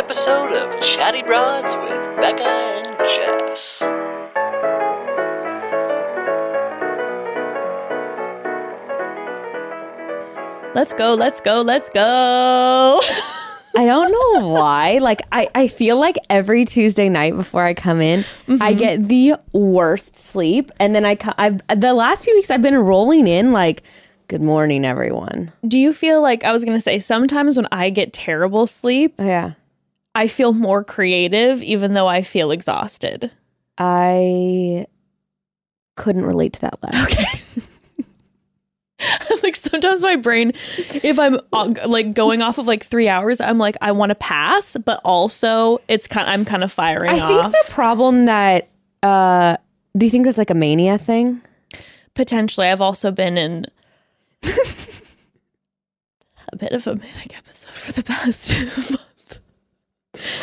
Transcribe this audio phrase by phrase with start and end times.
[0.00, 3.82] Episode of Chatty Broads with Bekah and Jess.
[10.74, 13.00] Let's go, let's go, let's go.
[13.76, 14.98] I don't know why.
[15.02, 18.78] Like I, I feel like every Tuesday night before I come in, I mm-hmm.
[18.78, 23.28] get the worst sleep, and then I, I've the last few weeks I've been rolling
[23.28, 23.82] in like,
[24.28, 27.90] "Good morning, everyone." Do you feel like I was going to say sometimes when I
[27.90, 29.52] get terrible sleep, oh, Yeah,
[30.14, 33.30] I feel more creative even though I feel exhausted?
[33.78, 34.86] I
[35.96, 37.12] couldn't relate to that last.
[37.12, 37.40] Okay.
[39.42, 43.58] like sometimes my brain if I'm uh, like going off of like 3 hours, I'm
[43.58, 47.26] like I want to pass, but also it's kind of, I'm kind of firing I
[47.26, 47.52] think off.
[47.52, 48.68] the problem that
[49.02, 49.56] uh,
[49.96, 51.40] do you think that's like a mania thing?
[52.14, 53.66] Potentially I've also been in
[54.42, 54.48] a
[56.56, 58.54] bit of a manic episode for the past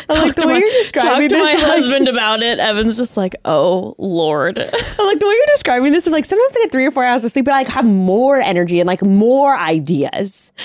[0.08, 2.58] like the way my, you're describing talk to this, my like- husband about it.
[2.58, 6.06] Evan's just like, "Oh Lord." I like the way you're describing this.
[6.06, 8.40] Like sometimes I get three or four hours of sleep, but I like have more
[8.40, 10.52] energy and like more ideas.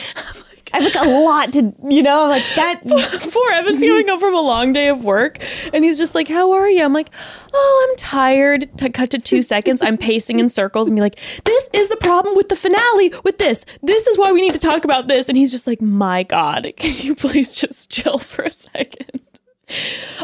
[0.73, 2.81] I have like a lot to, you know, like that.
[3.31, 5.37] Poor Evan's coming home from a long day of work,
[5.71, 7.09] and he's just like, "How are you?" I'm like,
[7.53, 11.19] "Oh, I'm tired." To cut to two seconds, I'm pacing in circles and be like,
[11.45, 13.13] "This is the problem with the finale.
[13.23, 15.79] With this, this is why we need to talk about this." And he's just like,
[15.81, 19.21] "My God, can you please just chill for a second?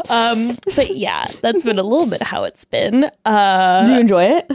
[0.08, 3.10] Um, but yeah, that's been a little bit how it's been.
[3.24, 4.50] Uh, Do you enjoy it?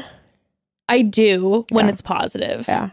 [0.88, 1.92] I do when Yeah.
[1.94, 2.66] it's positive.
[2.68, 2.90] Yeah.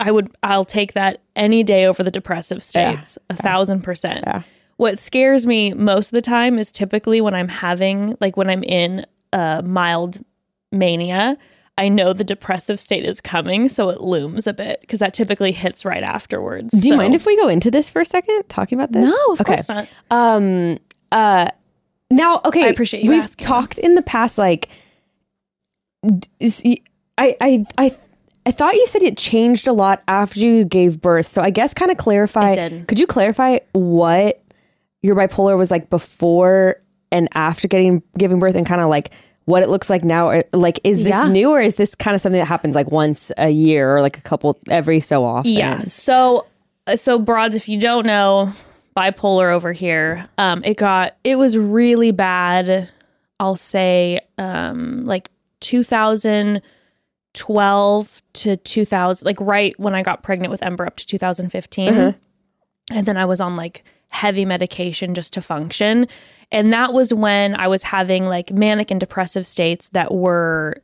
[0.00, 3.16] I would I'll take that any day over the depressive states.
[3.30, 4.24] A thousand percent.
[4.26, 4.42] Yeah.
[4.76, 8.64] What scares me most of the time is typically when I'm having like when I'm
[8.64, 10.24] in a mild
[10.72, 11.38] mania.
[11.76, 15.50] I know the depressive state is coming, so it looms a bit because that typically
[15.50, 16.72] hits right afterwards.
[16.80, 19.10] Do you mind if we go into this for a second, talking about this?
[19.10, 19.54] No, of okay.
[19.56, 19.88] course not.
[20.10, 20.76] Um.
[21.10, 21.48] Uh.
[22.12, 22.66] Now, okay.
[22.66, 23.44] I appreciate you We've asking.
[23.44, 24.68] talked in the past, like.
[27.18, 27.96] I I I
[28.46, 31.26] I thought you said it changed a lot after you gave birth.
[31.26, 32.54] So I guess kind of clarify.
[32.86, 34.42] Could you clarify what
[35.02, 36.76] your bipolar was like before
[37.10, 39.10] and after getting giving birth, and kind of like
[39.46, 40.28] what it looks like now?
[40.28, 41.24] Or, like, is this Yeah.
[41.28, 44.18] new, or is this kind of something that happens like once a year, or like
[44.18, 45.52] a couple every so often?
[45.52, 45.82] Yeah.
[45.84, 46.46] So
[46.86, 48.52] uh, so broads, if you don't know,
[48.96, 50.28] bipolar over here.
[50.38, 52.90] Um, it got it was really bad.
[53.40, 55.30] I'll say um like
[57.34, 62.14] 2012 to 2000, like right when I got pregnant with Ember up to 2015,
[62.92, 66.06] and then I was on like heavy medication just to function.
[66.52, 70.76] And that was when I was having like manic and depressive states that were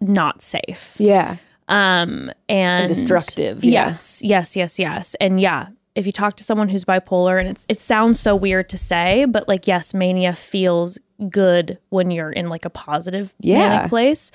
[0.00, 1.36] not safe Yeah.
[1.68, 3.86] um and, destructive, yeah.
[3.86, 7.64] yes yes yes yes and yeah if you talk to someone who's bipolar and it's
[7.70, 10.98] it sounds so weird to say but like yes mania feels
[11.30, 13.58] good when you're in like a positive Yeah.
[13.68, 14.30] manic place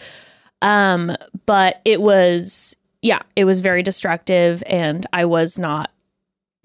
[0.61, 1.15] um
[1.45, 5.91] but it was yeah it was very destructive and i was not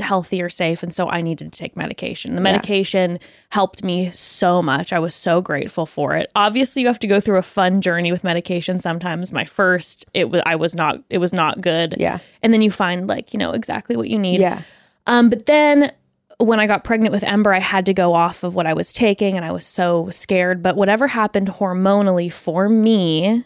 [0.01, 0.83] healthy or safe.
[0.83, 2.35] And so i needed to take medication.
[2.35, 3.19] The medication
[3.51, 4.93] helped me so much.
[4.93, 6.31] I was so grateful for it.
[6.35, 9.33] Obviously you have to go through a fun journey with medication sometimes.
[9.33, 11.95] My first it was i was not it was not good.
[11.99, 12.19] Yeah.
[12.43, 14.41] and then you find like you know exactly what you need.
[14.41, 14.63] Yeah.
[15.07, 15.93] um but then
[16.39, 18.93] when i got pregnant with ember i had to go off of what i was
[18.93, 20.63] taking and i was so scared.
[20.63, 23.45] But whatever happened hormonally for me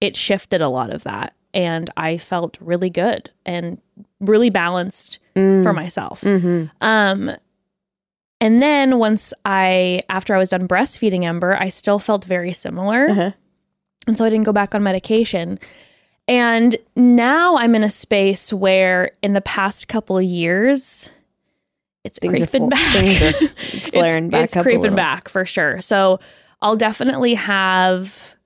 [0.00, 1.34] it shifted a lot of that.
[1.52, 3.78] And i felt really good and
[4.20, 6.24] really balanced for myself.
[6.80, 7.30] Um
[8.42, 13.06] and then once i after i was done breastfeeding ember i still felt very similar.
[14.06, 15.58] And so i didn't go back on medication.
[16.28, 21.10] And now i'm in a space where in the past couple of years
[22.04, 22.92] it's Things creeping full- back.
[22.96, 23.28] things are
[23.92, 25.80] it's, back it's creeping back for sure.
[25.80, 26.20] So
[26.62, 28.36] i'll definitely have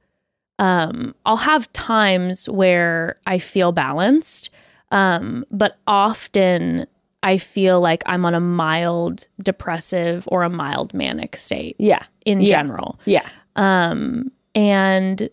[0.59, 4.51] um i'll have times where i feel balanced
[4.91, 6.87] um but often
[7.23, 12.03] i feel like i'm on a mild depressive or a mild manic state Yeah.
[12.25, 12.49] in Yeah.
[12.63, 13.27] general Yeah.
[13.57, 15.29] um and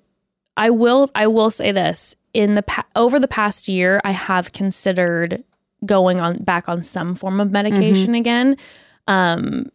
[0.57, 4.53] i will i will say this in the pa- over the past year, I have
[4.53, 5.43] considered
[5.85, 8.15] going on back on some form of medication Mm-hmm.
[8.15, 8.57] again.
[9.05, 9.65] Um,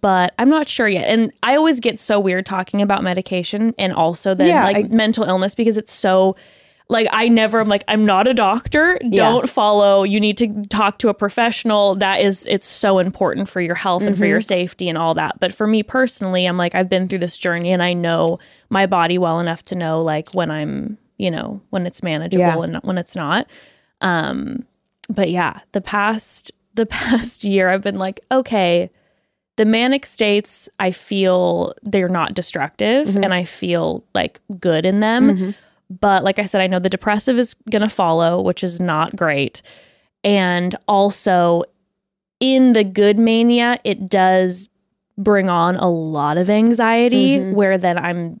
[0.00, 1.06] but I'm not sure yet.
[1.06, 4.88] And I always get so weird talking about medication and also then Yeah, like I-
[4.88, 6.36] mental illness because it's so
[6.88, 8.98] like I never I'm like I'm not a doctor.
[9.10, 10.02] Don't follow.
[10.02, 11.94] You need to talk to a professional.
[11.94, 14.28] That is it's so important for your health and for Mm-hmm.
[14.30, 15.38] your safety and all that.
[15.38, 18.38] But for me personally, I'm like I've been through this journey and I know
[18.70, 22.62] my body well enough to know like when I'm, you know, when it's manageable Yeah.
[22.64, 23.46] and when it's not.
[24.00, 24.64] Um
[25.08, 28.90] but yeah, the past the past year I've been like, okay,
[29.60, 33.22] the manic states I feel they're not destructive mm-hmm.
[33.22, 35.36] and I feel like good in them.
[35.36, 35.50] Mm-hmm.
[36.00, 39.14] But like I said, I know the depressive is going to follow, which is not
[39.14, 39.60] great.
[40.24, 41.64] And also
[42.40, 44.70] in the good mania, it does
[45.18, 47.52] bring on a lot of anxiety mm-hmm.
[47.52, 48.40] where then I'm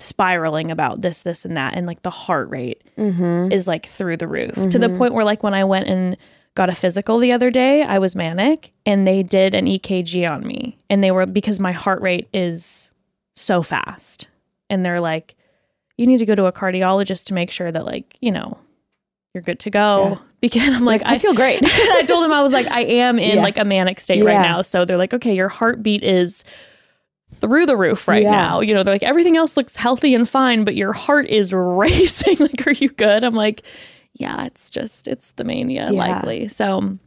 [0.00, 1.72] spiraling about this, this, and that.
[1.72, 3.52] And like the heart rate Mm-hmm.
[3.52, 6.18] is like through the roof to the point where like when I went and
[6.54, 10.46] got a physical the other day, I was manic and they did an EKG on
[10.46, 12.90] me and they were because my heart rate is
[13.34, 14.28] so fast.
[14.68, 15.34] And they're like,
[15.96, 18.58] you need to go to a cardiologist to make sure that like, you know,
[19.34, 20.08] you're good to go.
[20.10, 20.18] Yeah.
[20.42, 21.60] Because I'm like, I feel great.
[21.64, 23.42] I told them I was like, I am in Yeah.
[23.44, 24.60] like a manic state right now.
[24.60, 26.42] So they're like, okay, your heartbeat is
[27.32, 28.32] through the roof right Yeah.
[28.32, 28.58] now.
[28.60, 32.38] You know, they're like, everything else looks healthy and fine, but your heart is racing.
[32.40, 33.22] like, are you good?
[33.22, 33.62] I'm like,
[34.14, 35.98] yeah, it's just, it's the mania Yeah.
[35.98, 36.48] likely.
[36.48, 36.98] So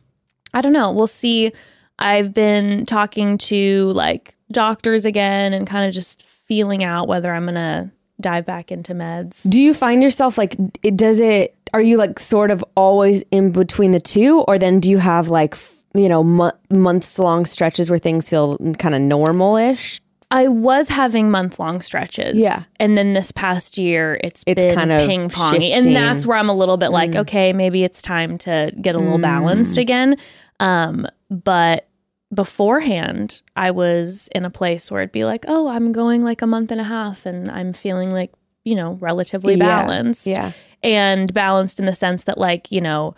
[0.54, 0.92] I don't know.
[0.92, 1.52] We'll see.
[2.00, 7.46] I've been talking to like doctors again and kind of just feeling out whether I'm
[7.46, 7.92] going to
[8.22, 9.50] dive back into meds.
[9.50, 13.51] Do you find yourself like it does it are you like sort of always in
[13.51, 15.58] between the two or then do you have like
[15.94, 20.00] you know mo- months long stretches where things feel kind of normal-ish?
[20.31, 22.36] I was having month long stretches.
[22.42, 22.60] Yeah.
[22.80, 25.69] And then this past year, it's, It's been kind of ping pongy.
[25.72, 29.00] And that's where I'm a little bit like, okay, maybe it's time to get a
[29.00, 30.18] little balanced again.
[30.60, 31.88] Um, but
[32.33, 36.48] beforehand, I was in a place where it'd be like, oh, I'm going like a
[36.48, 38.31] month and a half and I'm feeling like,
[38.63, 39.81] you know, relatively Yeah.
[39.81, 40.27] balanced.
[40.27, 40.51] Yeah.
[40.83, 43.16] And balanced in the sense that, like, you know,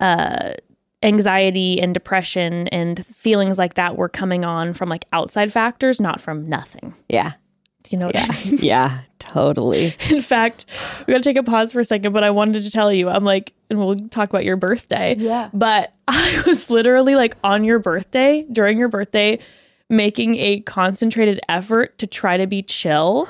[0.00, 0.52] uh,
[1.06, 6.20] anxiety and depression and feelings like that were coming on from like outside factors, not
[6.20, 6.94] from nothing.
[7.08, 7.32] Yeah.
[7.84, 8.58] Do you know what I mean?
[8.60, 9.94] Yeah, totally.
[10.10, 10.66] In fact,
[11.06, 13.08] we got to take a pause for a second, but I wanted to tell you,
[13.08, 15.14] I'm like, and we'll talk about your birthday.
[15.16, 15.50] Yeah.
[15.54, 19.38] But I was literally like on your birthday, during your birthday,
[19.88, 23.28] making a concentrated effort to try to be chill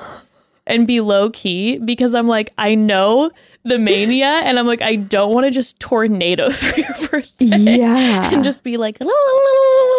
[0.67, 3.31] and be low key because I'm like, I know
[3.67, 7.47] the mania and I'm like, I don't want to just tornado through your birthday
[7.79, 8.31] Yeah.
[8.33, 9.51] and just be like, "La, la, la,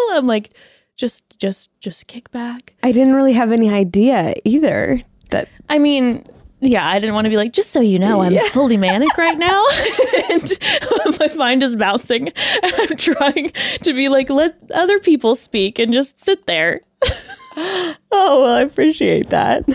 [0.08, 0.52] la, la." I'm like,
[0.96, 2.74] just, just, just kick back.
[2.84, 6.25] I didn't really have any idea either that I mean,
[6.60, 9.38] yeah, I didn't want to be like, just so you know, I'm fully manic right
[9.38, 9.64] now.
[10.31, 10.58] and
[11.20, 12.30] my mind is bouncing.
[12.63, 13.52] And I'm trying
[13.84, 16.80] to be like, let other people speak and just sit there.
[17.60, 17.96] Oh,
[18.42, 19.66] well, I appreciate that.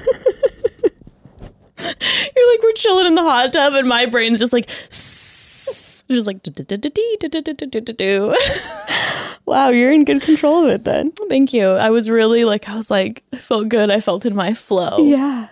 [2.36, 4.66] You're like, we're chilling in the hot tub, and my brain's just like,
[6.12, 6.40] just like,
[9.46, 11.12] wow, you're in good control of it then.
[11.28, 11.68] Thank you.
[11.68, 13.90] I was really like, I was like, I felt good.
[13.90, 14.98] I felt in my flow.
[14.98, 15.48] Yeah.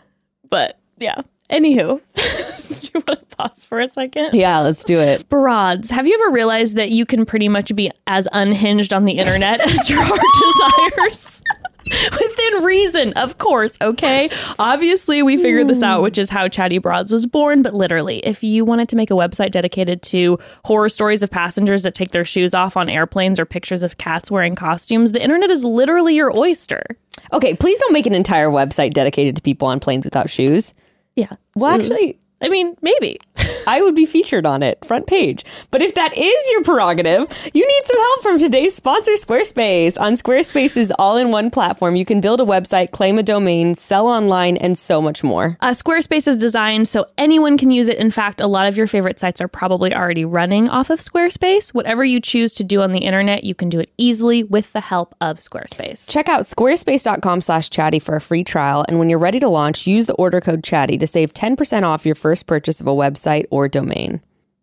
[0.49, 1.23] But yeah.
[1.51, 4.35] Anywho, do you want to pause for a second?
[4.35, 5.29] Yeah, let's do it.
[5.29, 9.19] Broads, have you ever realized that you can pretty much be as unhinged on the
[9.19, 11.43] internet as your heart desires?
[12.13, 14.29] Within reason, of course, okay?
[14.59, 17.63] Obviously, we figured this out, which is how Chatty Broads was born.
[17.63, 21.83] But literally, if you wanted to make a website dedicated to horror stories of passengers
[21.83, 25.51] that take their shoes off on airplanes or pictures of cats wearing costumes, the internet
[25.51, 26.85] is literally your oyster.
[27.33, 30.75] Okay, please don't make an entire website dedicated to people on planes without shoes.
[31.17, 31.33] Yeah.
[31.57, 33.19] Well, actually, I mean, maybe.
[33.67, 35.45] I would be featured on it, front page.
[35.71, 40.01] But if that is your prerogative, you need some help from today's sponsor, Squarespace.
[40.01, 44.09] On Squarespace's all in one platform, you can build a website, claim a domain, sell
[44.09, 45.57] online, and so much more.
[45.61, 47.99] Uh, Squarespace is designed so anyone can use it.
[47.99, 51.75] In fact, a lot of your favorite sites are probably already running off of Squarespace.
[51.75, 54.81] Whatever you choose to do on the internet, you can do it easily with the
[54.81, 56.11] help of Squarespace.
[56.11, 58.85] Check out squarespace.com slash chatty for a free trial.
[58.89, 62.07] And when you're ready to launch, use the order code chatty to save 10% off
[62.07, 64.21] your first purchase of a website or domain.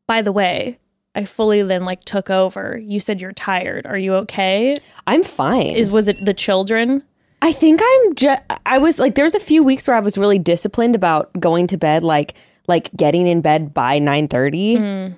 [0.08, 0.80] By the way,
[1.16, 2.80] I fully then like took over.
[2.82, 3.86] You said you're tired.
[3.86, 4.76] Are you okay?
[5.08, 5.76] I'm fine.
[5.76, 7.04] Is was it the children?
[7.42, 10.40] I think I'm just I was like there's a few weeks where I was really
[10.40, 12.36] disciplined about going to bed like
[12.68, 15.16] like getting in bed by 9:30.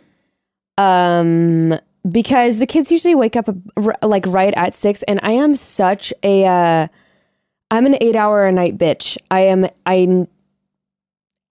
[0.78, 1.80] Um
[2.10, 3.50] because the kids usually wake up
[4.02, 6.88] like right at 6 and I am such a uh
[7.72, 9.18] I'm an 8 hour a night bitch.
[9.30, 10.28] I am I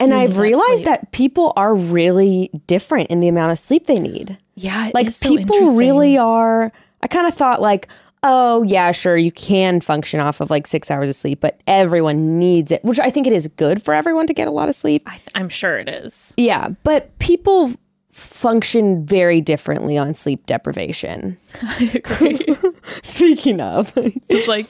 [0.00, 0.86] And I've realized sleep.
[0.86, 4.38] that people are really different in the amount of sleep they need.
[4.54, 5.76] Yeah, it like so people interesting.
[5.78, 7.88] really are I kind of thought like
[8.24, 12.36] oh yeah sure you can function off of like 6 hours of sleep but everyone
[12.40, 14.74] needs it which I think it is good for everyone to get a lot of
[14.74, 15.02] sleep.
[15.06, 16.34] I, I'm sure it is.
[16.36, 17.72] Yeah, but people
[18.12, 21.38] function very differently on sleep deprivation.
[21.62, 22.38] I agree.
[23.02, 24.66] Speaking of it's like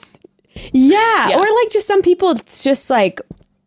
[0.73, 1.37] Yeah, Yeah.
[1.39, 3.21] or like just some people it's just like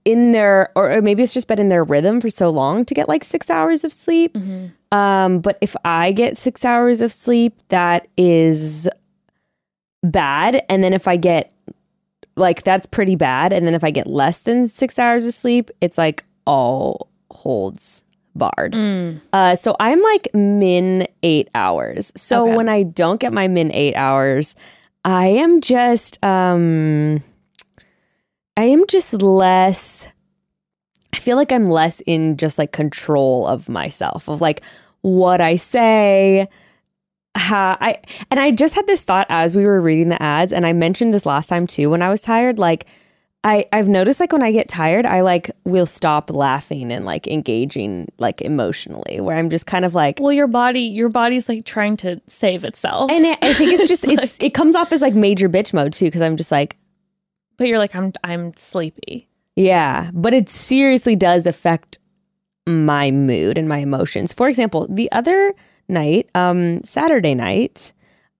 [0.05, 2.93] in their or or maybe it's just been in their rhythm for so long to
[2.93, 4.36] get like 6 hours of sleep.
[4.91, 8.89] Um but if I get 6 hours of sleep that is
[10.03, 11.53] bad and then if I get
[12.36, 15.70] like that's pretty bad and then if I get less than 6 hours of sleep
[15.81, 18.03] it's like all holds
[18.34, 18.74] barred.
[19.34, 22.12] Uh, so I'm like min eight hours.
[22.15, 22.55] So Okay.
[22.55, 24.55] when I don't get my min eight hours,
[25.03, 27.22] I am just um
[28.62, 30.06] I am just less
[31.12, 34.62] I feel like I'm less in just like control of myself, of like
[35.01, 36.48] what I say.
[37.34, 37.98] How I
[38.30, 41.12] and I just had this thought as we were reading the ads, and I mentioned
[41.12, 42.60] this last time too when I was tired.
[42.60, 42.86] Like
[43.44, 47.27] I I've noticed like when I get tired, I like will stop laughing and like
[47.27, 51.65] engaging like emotionally, where I'm just kind of like well, your body, your body's like
[51.65, 55.01] trying to save itself, and I I think it's just it's it comes off as
[55.01, 56.77] like major bitch mode too because I'm just like
[57.58, 59.27] but you're like, I'm I'm sleepy.
[59.55, 62.00] yeah, but it seriously does affect
[62.67, 64.34] my mood and my emotions.
[64.34, 65.53] For example, the other
[65.89, 67.91] night, um, Saturday night,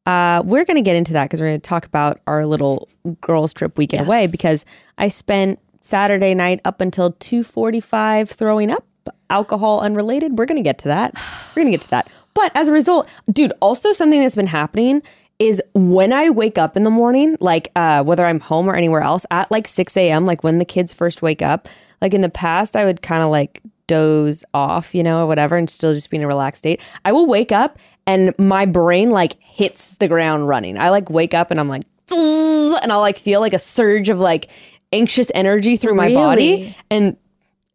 [0.06, 2.88] uh, we're gonna get into that because we're gonna talk about our little
[3.22, 4.08] girls trip weekend Yes.
[4.08, 4.65] away because
[4.98, 8.86] I spent Saturday night up until two forty five throwing up
[9.30, 10.38] alcohol unrelated.
[10.38, 11.13] We're gonna get to that.
[11.56, 12.08] We're gonna get to that.
[12.34, 15.01] But as a result, dude, also something that's been happening
[15.41, 19.01] is when I wake up in the morning, like uh, whether I'm home or anywhere
[19.01, 21.67] else, at like 6 a.m., like when the kids first wake up,
[22.00, 25.57] like in the past, I would kind of like doze off, you know, or whatever,
[25.57, 26.79] and still just be in a relaxed state.
[27.05, 30.77] I will wake up and my brain like hits the ground running.
[30.77, 34.19] I like wake up and I'm like, and I'll like feel like a surge of
[34.19, 34.48] like
[34.93, 36.75] anxious energy through my body.
[36.91, 37.17] And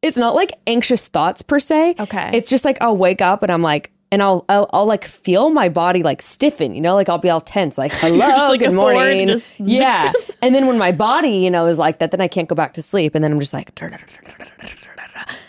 [0.02, 1.96] it's not like anxious thoughts per se.
[1.99, 2.30] Okay.
[2.32, 5.50] It's just like I'll wake up and I'm like, and I'll, I'll I'll like feel
[5.50, 8.73] my body like stiffen, you know, like I'll be all tense, like hello, like good
[8.73, 10.11] morning, just yeah.
[10.40, 12.73] and then when my body, you know, is like that, then I can't go back
[12.75, 13.75] to sleep, and then I'm just like,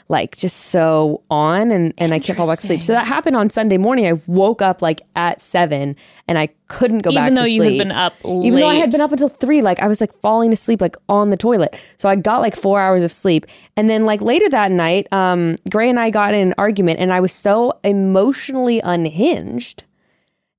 [0.10, 2.84] like just so on, and and I can't fall back to sleep.
[2.84, 4.08] So that happened on Sunday morning.
[4.08, 5.96] I woke up like at seven,
[6.28, 7.56] and I couldn't go back Even to though sleep.
[7.56, 10.02] you had been up even though I had been up until three, like I was
[10.02, 11.76] like falling asleep like on the toilet.
[11.98, 13.46] So I got like four hours of sleep.
[13.76, 17.14] And then like later that night, um, Gray and I got in an argument and
[17.14, 19.84] I was so emotionally unhinged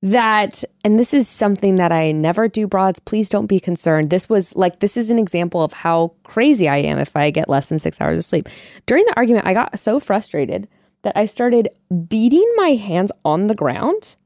[0.00, 3.00] that and this is something that I never do broads.
[3.00, 4.10] Please don't be concerned.
[4.10, 7.48] This was like this is an example of how crazy I am if I get
[7.48, 8.48] less than 6 hours of sleep.
[8.86, 10.68] During the argument I got so frustrated
[11.02, 11.68] that I started
[12.08, 14.16] beating my hands on the ground.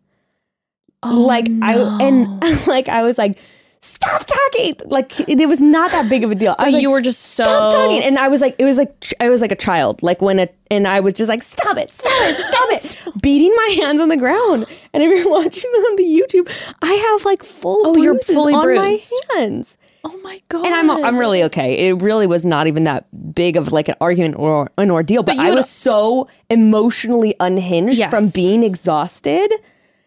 [1.03, 3.39] Oh, like I and like I was like
[3.83, 4.77] stop talking!
[4.87, 6.53] Like it, was not that big of a deal.
[6.59, 8.03] I But like, you were just so stop talking!
[8.03, 10.55] And i was like it was like i was like a child like when it
[10.71, 12.97] and i was just like stop it stop it stop it!
[13.23, 14.67] Beating my hands on the ground.
[14.95, 16.49] And if you're watching on the youtube
[16.83, 19.13] i have like full Oh, you're fully on bruised.
[19.35, 19.77] my hands.
[20.05, 20.65] Oh my god!
[20.67, 21.89] and i'm i'm really okay.
[21.89, 25.37] It really was not even that big of like an argument or an ordeal but,
[25.37, 28.11] But i was so emotionally unhinged Yes.
[28.11, 29.53] from being exhausted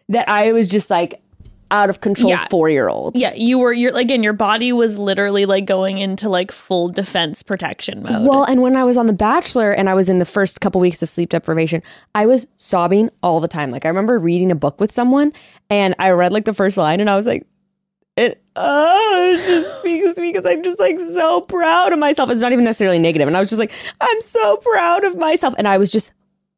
[0.08, 1.20] that i was just like
[1.70, 2.46] out of control Yeah.
[2.48, 3.72] four year old Yeah, you were.
[3.72, 4.22] You're again.
[4.22, 8.26] Your body was literally like going into like full defense protection mode.
[8.26, 10.80] Well, and when I was on The Bachelor and I was in the first couple
[10.80, 11.82] weeks of sleep deprivation,
[12.14, 13.70] I was sobbing all the time.
[13.70, 15.32] Like I remember reading a book with someone
[15.68, 17.46] and I read like the first line and I was like,
[18.16, 22.30] it oh, it just speaks to me because I'm just like so proud of myself.
[22.30, 23.28] It's not even necessarily negative.
[23.28, 25.54] And I was just like, I'm so proud of myself.
[25.58, 26.12] And I was just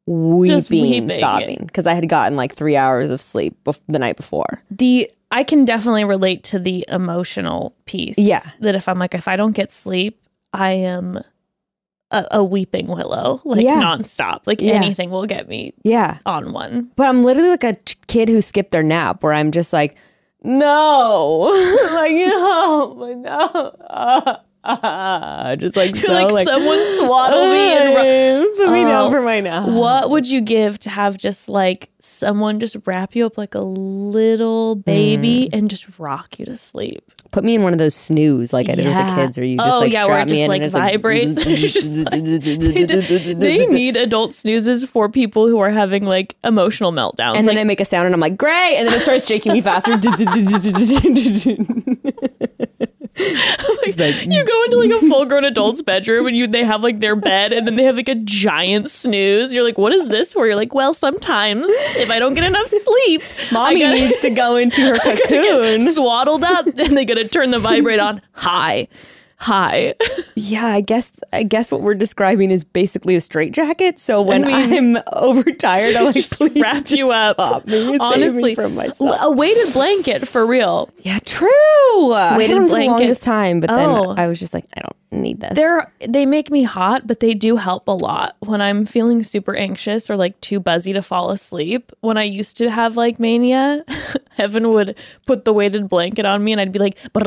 [0.09, 1.11] weeping, weeping.
[1.19, 4.63] sobbing because I had gotten like three hours of sleep bef- the night before.
[4.71, 8.17] the I can definitely relate to the emotional piece.
[8.17, 8.41] Yeah.
[8.61, 10.21] that if I'm like if I don't get sleep,
[10.55, 11.21] I am
[12.11, 13.83] a, a weeping willow, like Yeah.
[13.83, 14.41] nonstop.
[14.47, 14.73] Like Yeah.
[14.73, 16.17] anything will get me Yeah.
[16.25, 16.91] on one.
[16.97, 19.97] But I'm literally like a ch- kid who skipped their nap where I'm just like,
[20.43, 21.41] no,
[21.93, 28.57] like, no, no, ah, ah, just like so, like, like, someone swaddle me and ru-
[28.57, 29.69] put me Oh, down for my nap.
[29.69, 33.61] What would you give to have just like someone just wrap you up like a
[33.61, 35.59] little baby Mm.
[35.59, 37.03] and just rock you to sleep?
[37.31, 39.59] Put me in one of those snooze like I did with the kids, or you
[39.59, 41.37] just Oh, like yeah, strap me in like, and it's vibrates.
[42.11, 47.37] Like- They, they need adult snoozes for people who are having like emotional meltdowns.
[47.37, 49.53] and then I make a sound and I'm like, great, and then it starts shaking
[49.53, 49.99] me faster.
[53.19, 57.01] Like, you go into like a full grown adult's bedroom and you they have like
[57.01, 59.53] their bed and then they have like a giant snooze.
[59.53, 62.69] You're like, what is this Where You're like, well, sometimes if I don't get enough
[62.69, 65.81] sleep, Mommy gotta- needs to go into her cocoon.
[65.81, 68.89] swaddled up and they gotta turn the vibrate on high.
[69.39, 69.95] High.
[70.41, 73.99] Yeah, I guess I guess what we're describing is basically a straitjacket.
[73.99, 77.33] So when I am overtired, I'm like, Just please wrap just you up.
[77.35, 77.73] Stop me.
[77.73, 79.17] Save me Honestly, from myself.
[79.21, 80.91] a weighted blanket for real.
[81.01, 82.11] Yeah, true.
[82.37, 82.89] Weighted had them for the blankets.
[83.01, 84.15] longest time, but then Oh.
[84.17, 85.55] I was just like, I don't need this.
[85.55, 89.55] They're they make me hot, but they do help a lot when I'm feeling super
[89.55, 91.93] anxious or like too buzzy to fall asleep.
[92.01, 93.85] When I used to have like mania,
[94.39, 94.97] Evan would
[95.27, 97.27] put the weighted blanket on me and I'd be like, and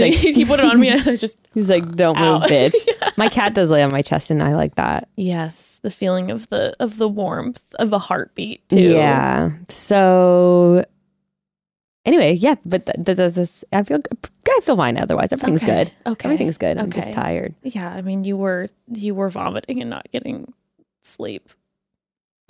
[0.00, 2.74] like- he put it on me and I just He's like, don't move, bitch.
[3.16, 5.08] My cat does lay on my chest, and I like that.
[5.16, 8.80] yes, the feeling of the of the warmth of a heartbeat too.
[8.80, 9.50] Yeah.
[9.68, 10.84] So
[12.04, 14.00] anyway, yeah, but th- th- th- this I feel
[14.48, 14.96] I feel fine.
[14.98, 15.84] Otherwise, everything's Okay.
[15.84, 15.92] good.
[16.12, 16.26] Okay.
[16.28, 16.78] everything's good.
[16.78, 17.54] I'm just tired.
[17.62, 20.52] Yeah, I mean you were you were vomiting and not getting
[21.02, 21.48] sleep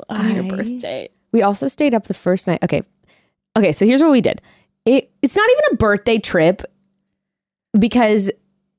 [0.08, 1.08] on your birthday.
[1.32, 2.58] We also stayed up the first night.
[2.62, 2.82] Okay,
[3.56, 3.72] okay.
[3.72, 4.42] So here's what we did.
[4.84, 6.62] It it's not even a birthday trip
[7.78, 8.30] because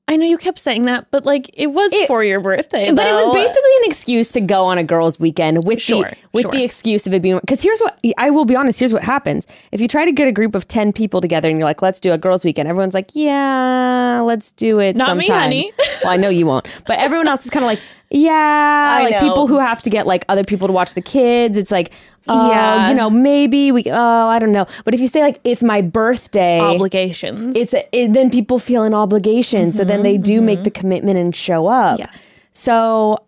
[0.06, 2.90] I know you kept saying that, but like it was It- for your birthday.
[2.92, 6.16] but it was basically an excuse to go on a girls' weekend with Sure, the
[6.34, 6.50] with sure.
[6.50, 8.78] the excuse of it being because here's what I will be honest.
[8.78, 11.58] Here's what happens if you try to get a group of ten people together and
[11.58, 12.68] you're like, let's do a girls' weekend.
[12.68, 14.94] Everyone's like, yeah, let's do it.
[14.96, 15.72] Not me, honey.
[16.02, 17.80] well, I know you won't, but everyone else is kind of like,
[18.14, 19.28] yeah, I like know.
[19.28, 21.58] people who have to get like other people to watch the kids.
[21.58, 21.92] It's like.
[22.26, 22.88] Oh, Yeah.
[22.88, 23.84] you know, maybe we.
[23.90, 24.64] Oh, I don't know.
[24.86, 27.54] But if you say like it's my birthday, obligations.
[27.54, 30.64] it's it, then people feel an obligation so then mm-hmm, they do make mm-hmm.
[30.64, 32.40] the commitment and show up yes.
[32.52, 33.18] so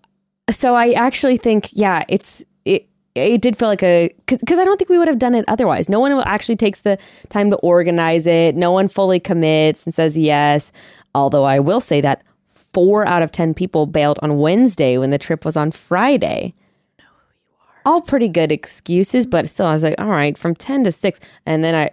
[0.50, 4.78] so i actually think yeah it's it it did feel like a because i don't
[4.78, 8.26] think we would have done it otherwise no one actually takes the time to organize
[8.26, 10.72] it no one fully commits and says yes
[11.14, 12.22] although i will say that
[12.76, 16.52] four out of ten people bailed on wednesday when the trip was on friday
[17.86, 21.20] all pretty good excuses but still i was like all right from 10 to 6
[21.46, 21.90] and then i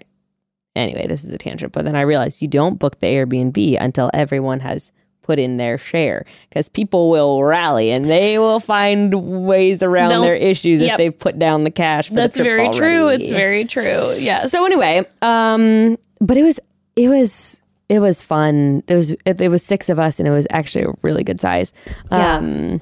[0.76, 4.10] anyway, this is a tangent, but then I realized you don't book the Airbnb until
[4.14, 4.92] everyone has
[5.22, 10.22] put in their share because people will rally and they will find ways around They'll-
[10.24, 12.08] their issues if they've put down the cash.
[12.10, 13.08] For the That's trip very true.
[13.08, 14.16] It's very true.
[14.18, 14.52] Yes.
[14.52, 16.60] So anyway, um, but it was
[16.96, 18.84] it was it was fun.
[18.88, 21.40] It was it, it was six of us and it was actually a really good
[21.42, 21.74] size.
[22.12, 22.38] Yeah.
[22.38, 22.82] Um,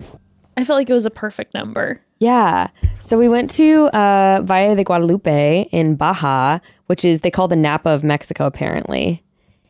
[0.57, 2.01] I felt like it was a perfect number.
[2.19, 2.67] Yeah.
[2.99, 7.55] So we went to uh, Valle de Guadalupe in Baja, which is they call the
[7.55, 9.23] Napa of Mexico, apparently.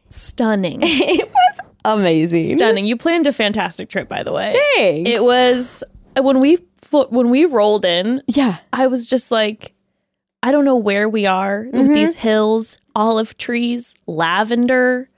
[0.10, 0.82] Stunning.
[0.84, 2.58] It was amazing.
[2.58, 2.86] Stunning.
[2.86, 4.54] You planned a fantastic trip, by the way.
[4.76, 5.10] Thanks.
[5.10, 5.84] It was
[6.20, 6.58] when we
[6.91, 8.22] when we rolled in.
[8.28, 8.58] Yeah.
[8.74, 9.74] I was just like,
[10.44, 11.78] I don't know where we are Mm-hmm.
[11.80, 15.10] with these hills, olive trees, lavender,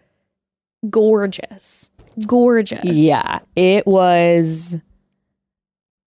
[0.89, 1.89] gorgeous,
[2.27, 2.85] gorgeous.
[2.85, 3.39] Yeah.
[3.55, 4.77] It was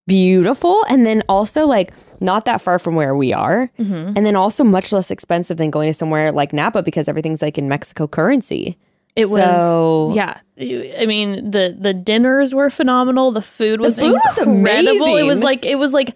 [0.07, 0.85] beautiful.
[0.89, 3.71] And then also, like, not that far from where we are.
[3.79, 4.17] Mm-hmm.
[4.17, 7.59] And then also much less expensive than going to somewhere like Napa because everything's like
[7.59, 8.79] in Mexico currency.
[9.17, 10.41] It was yeah.
[10.59, 13.33] I mean the the dinners were phenomenal.
[13.33, 15.17] The food was food was incredible.
[15.17, 16.15] It was like it was like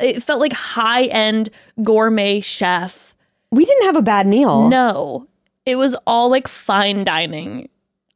[0.00, 1.50] it felt like high end
[1.82, 3.14] gourmet chef.
[3.50, 4.70] We didn't have a bad meal.
[4.70, 5.28] No,
[5.66, 7.68] it was all like fine dining.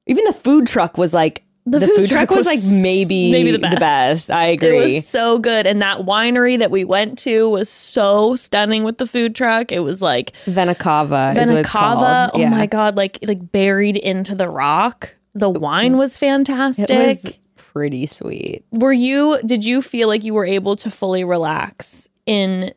[0.07, 3.77] Even the food truck was like, the, food, truck, was, like maybe, maybe the the
[3.79, 4.31] best.
[4.31, 4.69] I agree.
[4.69, 8.99] It was so good, and that winery that we went to was so stunning with
[8.99, 9.73] the food truck.
[9.73, 12.31] It was like Vena Cava is Vena Cava.
[12.35, 12.51] Oh Yeah.
[12.51, 15.15] my god, like like buried into the rock.
[15.35, 16.91] The wine was fantastic.
[16.91, 17.39] It was
[17.75, 18.65] pretty sweet.
[18.71, 22.73] were you did you feel like you were able to fully relax in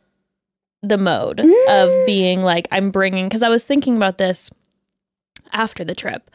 [0.82, 2.06] the mode of mm.
[2.08, 4.50] being like i'm bringing because i was thinking about this
[5.54, 6.32] after the trip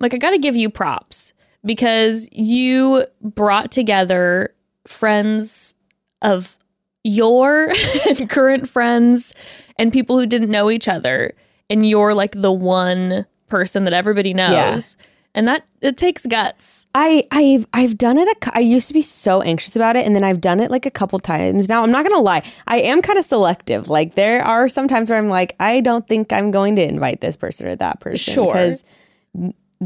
[0.00, 1.32] like i gotta give you props
[1.64, 4.54] because you brought together
[4.86, 5.74] friends
[6.22, 6.56] of
[7.04, 7.72] your
[8.28, 9.32] current friends
[9.78, 11.32] and people who didn't know each other
[11.68, 14.96] and you're like the one person that everybody knows
[15.34, 18.26] and that it takes guts I I've I've done it.
[18.28, 20.86] A, I used to be so anxious about it, and then I've done it like
[20.86, 21.68] a couple times.
[21.68, 22.42] Now I'm not gonna lie.
[22.66, 23.88] I am kind of selective.
[23.88, 27.20] Like there are some times where I'm like, I don't think I'm going to invite
[27.20, 28.46] this person or that person Sure.
[28.46, 28.84] because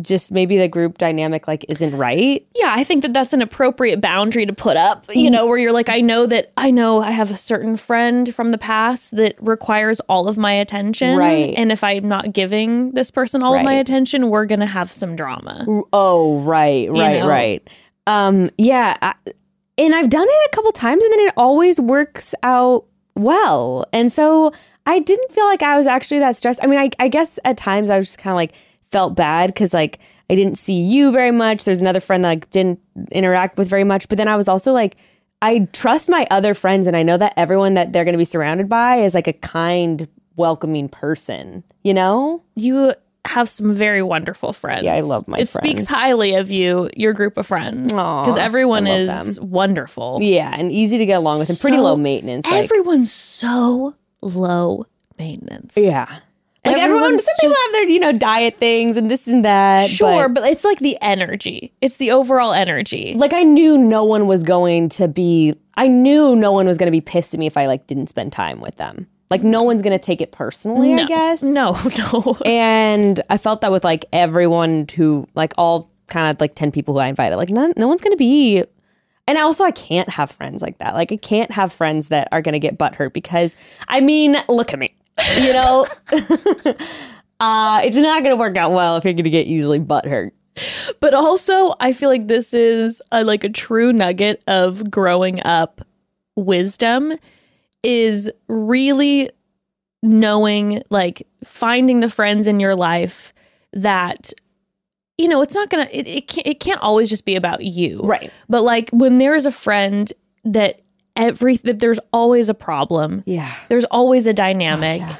[0.02, 2.44] just maybe the group dynamic like isn't right.
[2.56, 5.72] Yeah, I think that that's an appropriate boundary to put up, you know, where you're
[5.72, 9.36] like, I know that I know I have a certain friend from the past that
[9.40, 11.16] requires all of my attention.
[11.16, 11.54] Right.
[11.56, 14.92] And if I'm not giving this person all of my attention, we're going to have
[14.92, 15.64] some drama.
[15.92, 17.28] Oh, right, right, know?
[17.28, 17.70] right.
[18.06, 19.14] Um, yeah, I,
[19.78, 23.86] and I've done it a couple times, and then it always works out well.
[23.92, 24.52] And so
[24.86, 26.60] I didn't feel like I was actually that stressed.
[26.62, 28.54] I mean, I, I guess at times I was just kind of like
[28.94, 29.98] felt bad because like
[30.30, 31.64] I didn't see you very much.
[31.64, 32.78] There's another friend that like didn't
[33.10, 34.08] interact with very much.
[34.08, 34.96] But then I was also like,
[35.42, 38.24] I trust my other friends and I know that everyone that they're going to be
[38.24, 42.42] surrounded by is like a kind, welcoming person, you know?
[42.54, 44.84] You have some very wonderful friends.
[44.84, 45.56] Yeah, I love my friends.
[45.56, 50.18] It speaks highly of you, your group of friends, because everyone is wonderful.
[50.22, 52.46] Yeah, and easy to get along with and pretty low maintenance.
[52.46, 54.86] Like, Everyone's so low
[55.18, 55.74] maintenance.
[55.76, 56.20] yeah.
[56.64, 59.88] Like everyone, some people have their, you know, diet things and this and that.
[59.88, 61.72] Sure, but- but, it's like the energy.
[61.80, 63.14] It's the overall energy.
[63.16, 66.86] like I knew no one was going to be I knew no one was going
[66.86, 69.06] to be pissed at me if I like didn't spend time with them.
[69.30, 71.42] Like no one's going to take it personally, no, I guess.
[71.58, 72.38] No, no.
[72.46, 76.94] And I felt that with like everyone who like all kind of like 10 people
[76.94, 77.36] who I invited.
[77.36, 78.64] Like none, no one's going to be
[79.26, 80.94] and also I can't have friends like that.
[80.94, 83.56] Like I can't have friends that are going to get butthurt because
[83.88, 84.94] I mean, look at me.
[85.40, 85.86] You know,
[87.40, 90.06] uh it's not going to work out well if you're going to get easily butt
[90.06, 90.34] hurt.
[91.00, 95.80] But also, I feel like this is a, like a true nugget of growing up
[96.36, 97.14] wisdom
[97.82, 99.30] is really
[100.02, 103.34] knowing, like finding the friends in your life
[103.72, 104.32] that
[105.18, 108.00] you know it's not gonna it, it can't it can't always just be about you
[108.02, 108.32] Right.
[108.48, 110.12] but like when there is a friend
[110.44, 110.80] that
[111.16, 113.52] every that there's always a problem Yeah.
[113.68, 115.16] there's always a dynamic yeah.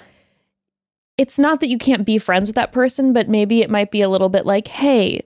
[1.18, 4.00] it's not that you can't be friends with that person, but maybe it might be
[4.00, 5.20] a little bit like, hey,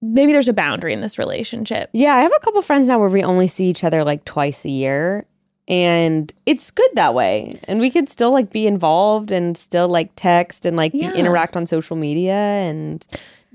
[0.00, 1.90] maybe there's a boundary in this relationship.
[1.92, 4.64] Yeah, I have a couple friends now where we only see each other like twice
[4.64, 5.26] a year.
[5.66, 7.58] And it's good that way.
[7.64, 11.12] And we could still like be involved and still like text and like Yeah.
[11.14, 12.34] interact on social media.
[12.34, 13.04] And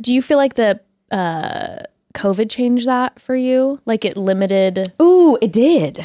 [0.01, 0.79] Do you feel like the
[1.11, 1.83] uh,
[2.15, 3.79] COVID changed that for you?
[3.85, 4.91] Like it limited?
[5.01, 6.03] ooh, it did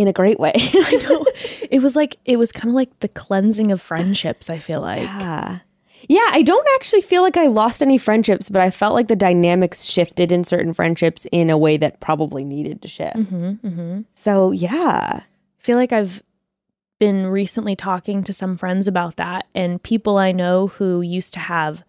[0.00, 0.52] in a great way.
[1.08, 1.24] No,
[1.70, 4.50] it was like it was kind of like the cleansing of friendships.
[4.50, 5.60] I feel like yeah.
[6.08, 9.16] Yeah, I don't actually feel like I lost any friendships, but I felt like the
[9.16, 13.16] dynamics shifted in certain friendships in a way that probably needed to shift.
[13.16, 14.00] Mm-hmm, mm-hmm.
[14.14, 15.20] So, yeah.
[15.22, 16.22] I feel like I've
[16.98, 21.40] been recently talking to some friends about that, and people I know who used to
[21.40, 21.84] have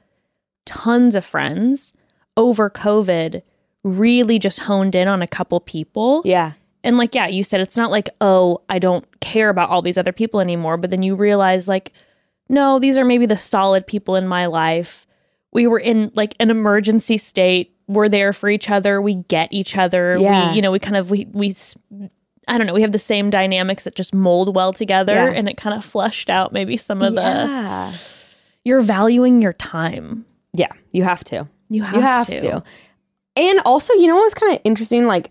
[0.66, 1.94] tons of friends
[2.36, 3.44] over COVID
[3.84, 6.22] really just honed in on a couple people.
[6.26, 6.54] Yeah.
[6.84, 9.98] And like, yeah, you said it's not like, oh, I don't care about all these
[9.98, 10.78] other people anymore.
[10.78, 11.94] But then you realize, like,
[12.50, 15.06] no, these are maybe the solid people in my life.
[15.54, 17.76] We were in like an emergency state.
[17.88, 19.02] We're there for each other.
[19.02, 20.18] We get each other.
[20.18, 20.50] Yeah.
[20.50, 21.56] We, you know, we kind of, we, we,
[22.48, 25.14] I don't know, we have the same dynamics that just mold well together.
[25.14, 25.32] Yeah.
[25.32, 28.00] And it kind of flushed out maybe some of the,
[28.64, 30.26] you're valuing your time.
[30.54, 31.48] Yeah, you have to.
[31.70, 32.42] You have, you have to.
[32.42, 32.64] to.
[33.36, 35.06] And also, you know what was kind of interesting?
[35.06, 35.30] Like,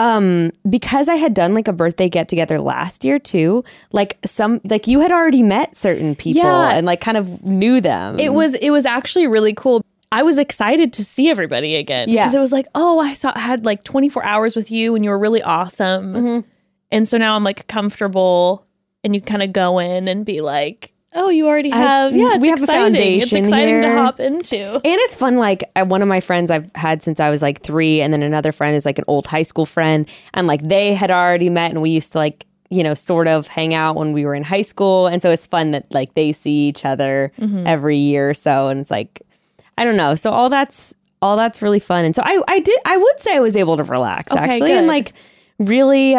[0.00, 4.60] um, because I had done like a birthday get together last year too, like some
[4.64, 6.70] like you had already met certain people Yeah.
[6.70, 8.18] and like kind of knew them.
[8.18, 9.84] It was it was actually really cool.
[10.10, 12.08] I was excited to see everybody again.
[12.08, 12.22] Yeah.
[12.22, 15.04] Because it was like, oh, I saw I had like 24 hours with you and
[15.04, 16.14] you were really awesome.
[16.14, 16.48] Mm-hmm.
[16.90, 18.66] And so now I'm like comfortable
[19.04, 22.40] and you kind of go in and be like, oh, you already have yeah, it's
[22.42, 22.82] we have a exciting.
[22.94, 24.56] foundation It's exciting to hop into.
[24.74, 25.36] and it's fun.
[25.36, 28.52] Like one of my friends I've had since I was like three, and then another
[28.52, 31.82] friend is like an old high school friend, and like they had already met, and
[31.82, 34.62] we used to like you know sort of hang out when we were in high
[34.62, 37.66] school, and so it's fun that like they see each other Mm-hmm.
[37.66, 39.22] every year or so, and it's like
[39.76, 40.14] I don't know.
[40.14, 43.36] So all that's all that's really fun, and so I I did I would say
[43.36, 45.12] I was able to relax Okay, actually, and like
[45.58, 46.16] really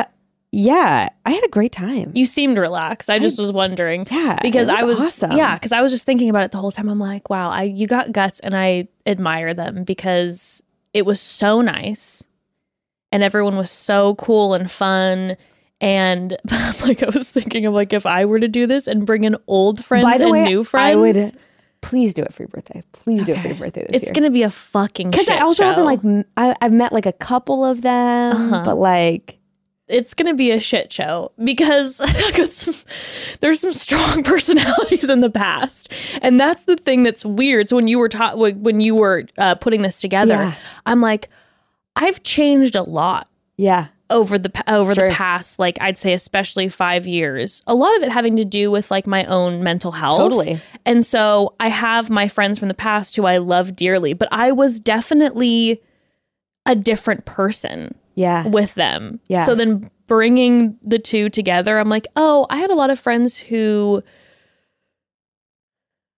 [0.51, 2.11] yeah, I had a great time.
[2.13, 3.09] You seemed relaxed.
[3.09, 4.05] I just was wondering.
[4.11, 5.31] Yeah, Because was I was awesome.
[5.37, 6.89] yeah, because I was just thinking about it the whole time.
[6.89, 10.61] I'm like, wow, I you got guts and I admire them because
[10.93, 12.23] it was so nice.
[13.13, 15.37] And everyone was so cool and fun.
[15.79, 16.37] And
[16.85, 19.35] like I was thinking of like if I were to do this and bring in
[19.47, 21.31] old friends By the and way, new friends, I would
[21.81, 22.83] please do it for your birthday.
[22.91, 24.13] Please do it for your birthday this it's year.
[24.13, 25.85] gonna be a fucking Because I also haven't show.
[26.11, 28.61] like I, have met like a couple of them, Uh-huh.
[28.63, 29.39] but like
[29.91, 32.73] it's gonna be a shit show because I got some,
[33.41, 37.69] there's some strong personalities in the past, and that's the thing that's weird.
[37.69, 40.53] So when you were taught when you were uh, putting this together, Yeah.
[40.85, 41.29] I'm like,
[41.95, 43.27] I've changed a lot
[43.57, 45.09] yeah, over the over Sure.
[45.09, 47.61] the past like I'd say especially 5 years.
[47.67, 50.17] A lot of it having to do with like my own mental health.
[50.17, 50.59] Totally.
[50.85, 54.51] And so I have my friends from the past who I love dearly, but I
[54.51, 55.81] was definitely
[56.65, 59.19] a different person yeah, with them.
[59.27, 59.43] Yeah.
[59.45, 63.37] So then bringing the two together, I'm like, oh, I had a lot of friends
[63.37, 64.03] who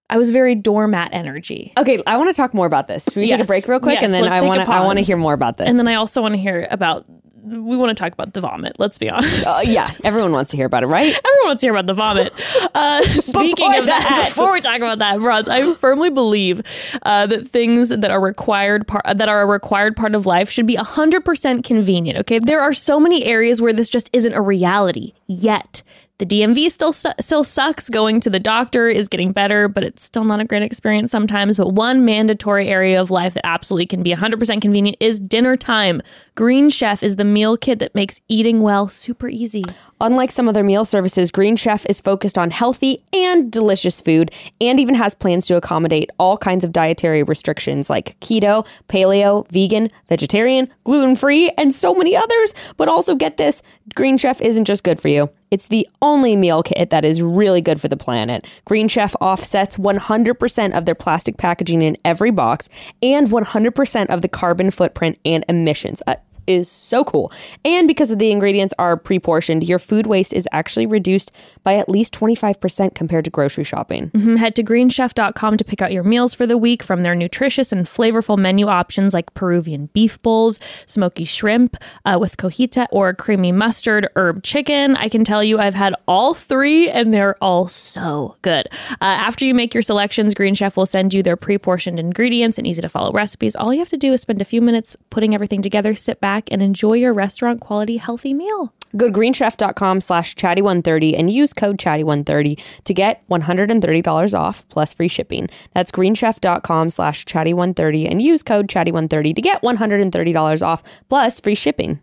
[0.09, 1.73] I was very doormat energy.
[1.77, 3.05] Okay, I want to talk more about this.
[3.05, 4.99] Should we take a break real quick, Yes, and then I want to I want
[4.99, 5.69] to hear more about this.
[5.69, 7.05] And then I also want to hear about
[7.43, 8.79] we want to talk about the vomit.
[8.79, 9.45] Let's be honest.
[9.45, 11.07] Uh, yeah, everyone wants to hear about it, right?
[11.25, 12.33] Everyone wants to hear about the vomit.
[12.75, 14.29] Uh, speaking Before of that, that.
[14.29, 16.63] before we talk about that, Rods, I firmly believe
[17.03, 20.65] uh, that things that are required part that are a required part of life should
[20.65, 22.17] be hundred percent convenient.
[22.19, 25.83] Okay, there are so many areas where this just isn't a reality yet.
[26.19, 27.89] The DMV still su- still sucks.
[27.89, 31.57] Going to the doctor is getting better, but it's still not a great experience sometimes.
[31.57, 36.03] But one mandatory area of life that absolutely can be 100% convenient is dinner time.
[36.35, 39.63] Green Chef is the meal kit that makes eating well super easy.
[40.01, 44.29] Unlike some other meal services, Green Chef is focused on healthy and delicious food
[44.61, 49.89] and even has plans to accommodate all kinds of dietary restrictions like keto, paleo, vegan,
[50.09, 52.53] vegetarian, gluten free, and so many others.
[52.77, 53.63] But also, get this
[53.95, 55.29] Green Chef isn't just good for you.
[55.53, 58.47] It's the only meal kit that is really good for the planet.
[58.65, 62.69] Green Chef offsets 100% of their plastic packaging in every box
[63.03, 66.01] and 100% of the carbon footprint and emissions.
[66.47, 67.31] Is so cool.
[67.63, 71.31] And because of the ingredients are pre-portioned, your food waste is actually reduced
[71.63, 74.09] by at least 25% compared to grocery shopping.
[74.11, 74.37] Mhm.
[74.37, 77.85] Head to greenchef.com to pick out your meals for the week from their nutritious and
[77.85, 84.07] flavorful menu options like Peruvian beef bowls, smoky shrimp uh, with cojita, or creamy mustard
[84.15, 84.95] herb chicken.
[84.97, 88.67] I can tell you I've had all three and they're all so good.
[88.91, 92.57] Uh, after you make your selections, Green Chef will send you their pre portioned ingredients
[92.57, 93.55] and easy to follow recipes.
[93.55, 96.32] All you have to do is spend a few minutes putting everything together, sit back,
[96.51, 98.73] and enjoy your restaurant quality healthy meal.
[98.95, 105.07] Go to greenchef.com slash chatty130 and use code chatty130 to get $130 off plus free
[105.07, 105.49] shipping.
[105.73, 111.99] That's greenchef.com slash chatty130 and use code chatty130 to get $130 off plus free shipping.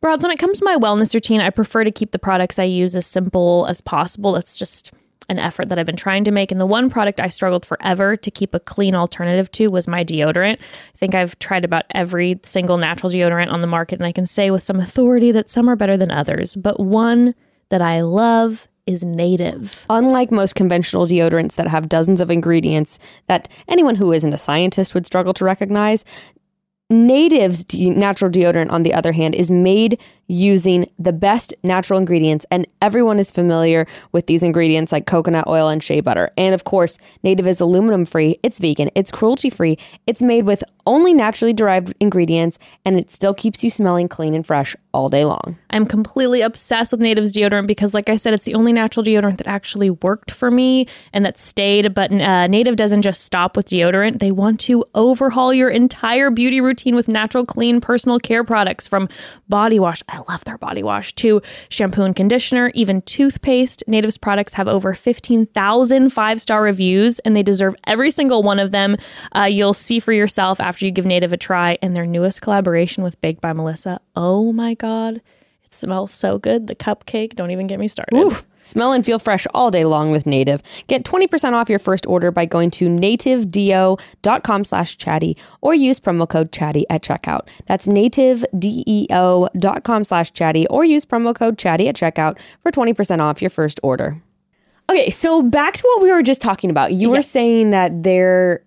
[0.00, 2.64] Broads, when it comes to my wellness routine, I prefer to keep the products I
[2.64, 4.32] use as simple as possible.
[4.32, 4.92] That's just
[5.28, 6.50] an effort that I've been trying to make.
[6.50, 10.04] And the one product I struggled forever to keep a clean alternative to was my
[10.04, 10.58] deodorant.
[10.58, 14.26] I think I've tried about every single natural deodorant on the market, and I can
[14.26, 16.54] say with some authority that some are better than others.
[16.54, 17.34] But one
[17.68, 19.84] that I love is native.
[19.90, 24.94] Unlike most conventional deodorants that have dozens of ingredients that anyone who isn't a scientist
[24.94, 26.04] would struggle to recognize,
[26.88, 32.46] Native's de- natural deodorant, on the other hand, is made using the best natural ingredients,
[32.50, 36.30] and everyone is familiar with these ingredients like coconut oil and shea butter.
[36.36, 40.62] And of course, Native is aluminum free, it's vegan, it's cruelty free, it's made with
[40.86, 45.24] only naturally derived ingredients, and it still keeps you smelling clean and fresh all day
[45.24, 45.58] long.
[45.70, 49.38] I'm completely obsessed with Native's deodorant because, like I said, it's the only natural deodorant
[49.38, 51.92] that actually worked for me and that stayed.
[51.92, 56.60] But uh, Native doesn't just stop with deodorant, they want to overhaul your entire beauty
[56.60, 59.08] routine with natural, clean personal care products from
[59.48, 60.02] body wash.
[60.16, 63.82] I love their body wash too, shampoo and conditioner, even toothpaste.
[63.86, 68.70] Native's products have over 15,000 five star reviews and they deserve every single one of
[68.70, 68.96] them.
[69.32, 71.76] Uh, you'll see for yourself after you give Native a try.
[71.82, 74.00] And their newest collaboration with Baked by Melissa.
[74.14, 75.16] Oh my God.
[75.64, 76.66] It smells so good.
[76.66, 78.16] The cupcake, don't even get me started.
[78.16, 80.62] Ooh, smell and feel fresh all day long with Native.
[80.86, 86.28] Get 20% off your first order by going to nativedeo.com slash chatty or use promo
[86.28, 87.48] code chatty at checkout.
[87.66, 93.50] That's nativedeo.com slash chatty or use promo code chatty at checkout for 20% off your
[93.50, 94.22] first order.
[94.88, 96.92] Okay, so back to what we were just talking about.
[96.92, 98.64] You were saying that there,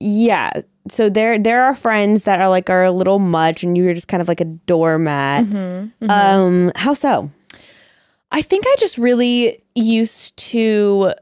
[0.00, 0.50] yeah.
[0.88, 4.08] So there, there are friends that are like are a little much, and you're just
[4.08, 5.46] kind of like a doormat.
[6.10, 7.30] Um, how so?
[8.30, 11.12] I think I just really used to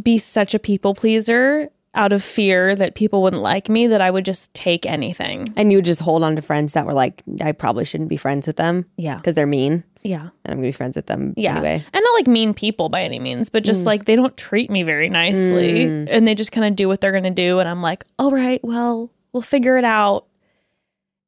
[0.00, 4.10] be such a people pleaser out of fear that people wouldn't like me that I
[4.10, 5.52] would just take anything.
[5.56, 8.16] And you would just hold on to friends that were like, I probably shouldn't be
[8.16, 8.86] friends with them.
[8.96, 9.16] Yeah.
[9.16, 9.82] Because they're mean.
[10.02, 10.20] Yeah.
[10.20, 11.52] And I'm going to be friends with them Yeah.
[11.52, 11.84] anyway.
[11.92, 13.86] And not like mean people by any means, but just mm.
[13.86, 16.08] like they don't treat me very nicely mm.
[16.08, 17.58] and they just kind of do what they're going to do.
[17.58, 20.26] And I'm like, all right, well, we'll figure it out.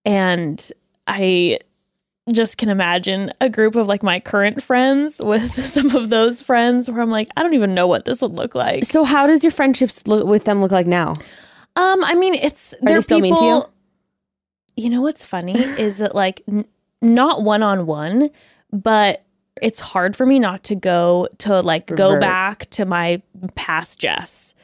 [0.04, 0.70] And
[1.06, 1.58] I
[2.32, 6.90] just can imagine a group of like my current friends with some of those friends
[6.90, 8.84] where I'm like, I don't even know what this would look like.
[8.84, 11.14] So how does your friendships look with them look like now?
[11.76, 13.64] Um, I mean, it's they're they still mean to you?
[14.76, 16.66] You know what's funny is that like n-
[17.00, 18.30] not one on one,
[18.72, 19.24] but
[19.62, 23.22] it's hard for me not to go to like go back to my
[23.54, 24.54] past Jess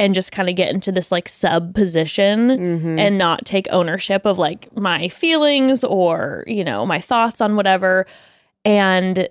[0.00, 2.98] and just kind of get into this like sub position Mm-hmm.
[2.98, 8.06] and not take ownership of like my feelings or you know my thoughts on whatever
[8.64, 9.28] and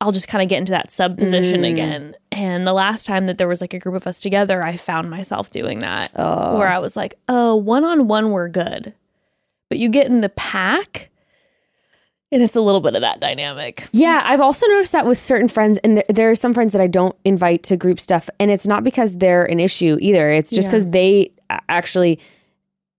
[0.00, 1.72] I'll just kind of get into that sub position Mm.
[1.72, 2.16] again.
[2.30, 5.10] And the last time that there was like a group of us together, I found
[5.10, 6.56] myself doing that Oh.
[6.56, 8.94] where I was like, oh, one on one, we're good.
[9.68, 11.10] But you get in the pack
[12.30, 13.86] and it's a little bit of that dynamic.
[13.92, 16.82] Yeah, I've also noticed that with certain friends, and there, there are some friends that
[16.82, 20.30] I don't invite to group stuff, and it's not because they're an issue either.
[20.30, 20.72] It's just Yeah.
[20.72, 21.30] because they
[21.68, 22.18] actually,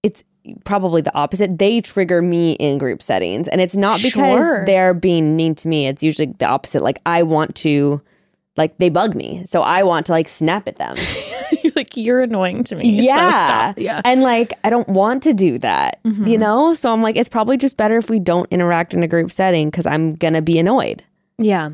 [0.04, 0.24] it's
[0.66, 1.60] probably the opposite.
[1.60, 4.66] They trigger me in group settings, and it's not because Sure.
[4.66, 5.88] they're being mean to me.
[5.88, 6.82] It's usually the opposite.
[6.82, 8.02] Like I want to,
[8.58, 10.96] like they bug me, so I want to like snap at them.
[11.76, 12.90] Like you're annoying to me.
[12.90, 13.82] yeah, So.
[13.82, 14.02] Yeah.
[14.04, 16.28] and like I don't want to do that, mm-hmm.
[16.28, 16.74] you know.
[16.74, 19.70] So I'm like, it's probably just better if we don't interact in a group setting
[19.70, 21.04] because I'm gonna be annoyed.
[21.38, 21.70] Yeah.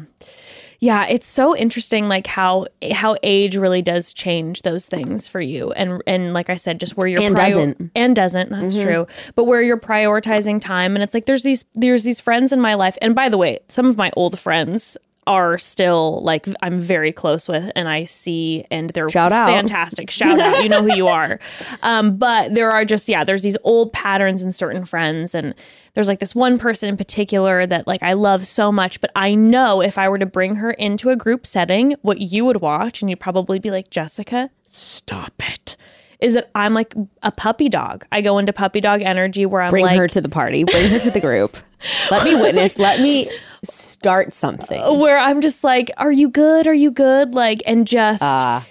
[0.80, 5.72] Yeah, it's so interesting like how how age really does change those things for you.
[5.72, 7.92] And and like I said just where you're And doesn't.
[7.96, 8.88] and doesn't, that's mm-hmm.
[8.88, 9.08] true.
[9.36, 12.74] But where you're prioritizing time and it's like there's these there's these friends in my
[12.74, 12.98] life.
[13.02, 17.48] And by the way, some of my old friends are still like I'm very close
[17.48, 19.48] with and I see and they're Shout out.
[19.48, 20.12] fantastic.
[20.12, 20.64] Shout out.
[20.64, 21.40] You know who you are.
[21.82, 25.54] Um, but there are just yeah, there's these old patterns in certain friends and
[25.94, 29.36] there's like this one person in particular that like I love so much, but I
[29.36, 33.02] know if I were to bring her into a group setting, what you would watch
[33.02, 35.76] and you'd probably be like, Jessica, stop it.
[36.20, 38.06] Is that I'm like a puppy dog.
[38.12, 40.64] I go into puppy dog energy where I'm like Bring like her to the party.
[40.64, 41.58] Bring her to the group.
[42.12, 42.78] Let me witness.
[42.80, 43.28] Let me
[43.64, 45.00] start something.
[45.00, 46.68] where I'm just like, are you good?
[46.68, 47.34] Are you good?
[47.34, 48.66] Like, and just Ah.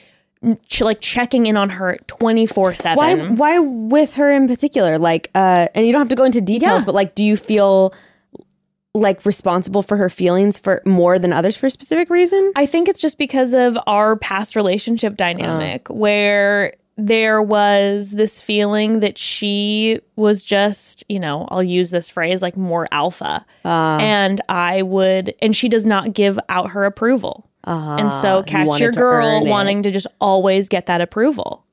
[0.69, 5.69] ch- like checking in on her 24 7 why with her in particular like uh
[5.75, 6.85] and you don't have to go into details Yeah.
[6.85, 7.95] but like do you feel
[8.93, 12.89] like responsible for her feelings for more than others for a specific reason I think
[12.89, 20.01] it's just because of our past relationship dynamic where there was this feeling that she
[20.17, 23.45] was just, you know, I'll use this phrase like more alpha.
[23.65, 27.49] and I would, and she does not give out her approval.
[27.65, 31.65] and so Ah, catch your girl wanting to just always get that approval.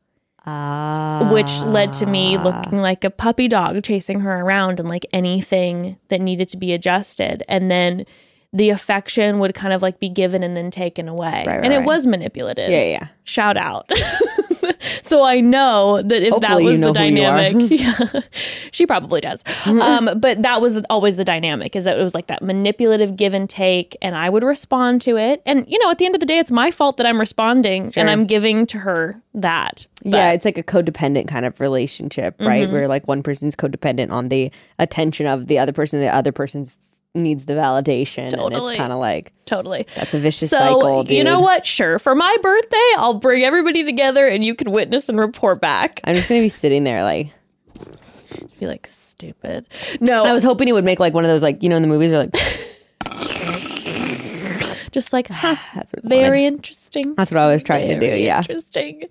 [0.44, 1.30] Ah.
[1.32, 5.98] which led to me looking like a puppy dog chasing her around and like anything
[6.08, 8.08] that needed to be adjusted and then
[8.52, 11.72] the affection would kind of like be given and then taken away Right, right, and
[11.72, 11.86] it right.
[11.86, 13.08] was manipulative Yeah, yeah.
[13.24, 13.88] shout out
[15.02, 18.22] so i know that if that Hopefully you was know the you dynamic yeah,
[18.72, 19.44] she probably does.
[19.66, 23.34] Um, but that was always the dynamic is that it was like that manipulative give
[23.34, 25.42] and take and i would respond to it.
[25.46, 27.92] And you know at the end of the day it's my fault that i'm responding
[27.96, 32.36] and i'm giving to her that But- yeah it's like a codependent kind of relationship
[32.40, 32.64] right?
[32.64, 32.74] Mm-hmm.
[32.74, 36.76] where like one person's codependent on the attention of the other person the other person's
[37.14, 39.86] needs the validation and it's kind of like totally.
[39.96, 41.18] that's a vicious so cycle dude.
[41.18, 41.66] you know what?
[41.66, 46.00] Sure for my birthday i'll bring everybody together and you can witness and report back.
[46.06, 47.34] I'm just gonna be sitting there like
[48.60, 49.68] be like stupid.
[50.00, 50.24] No.
[50.24, 51.88] I was hoping he would make like one of those like you know in the
[51.88, 52.36] movies they're like
[54.92, 57.16] just like huh, that's very interesting.
[57.16, 58.40] That's what i was trying to do yeah.
[58.40, 59.04] interesting.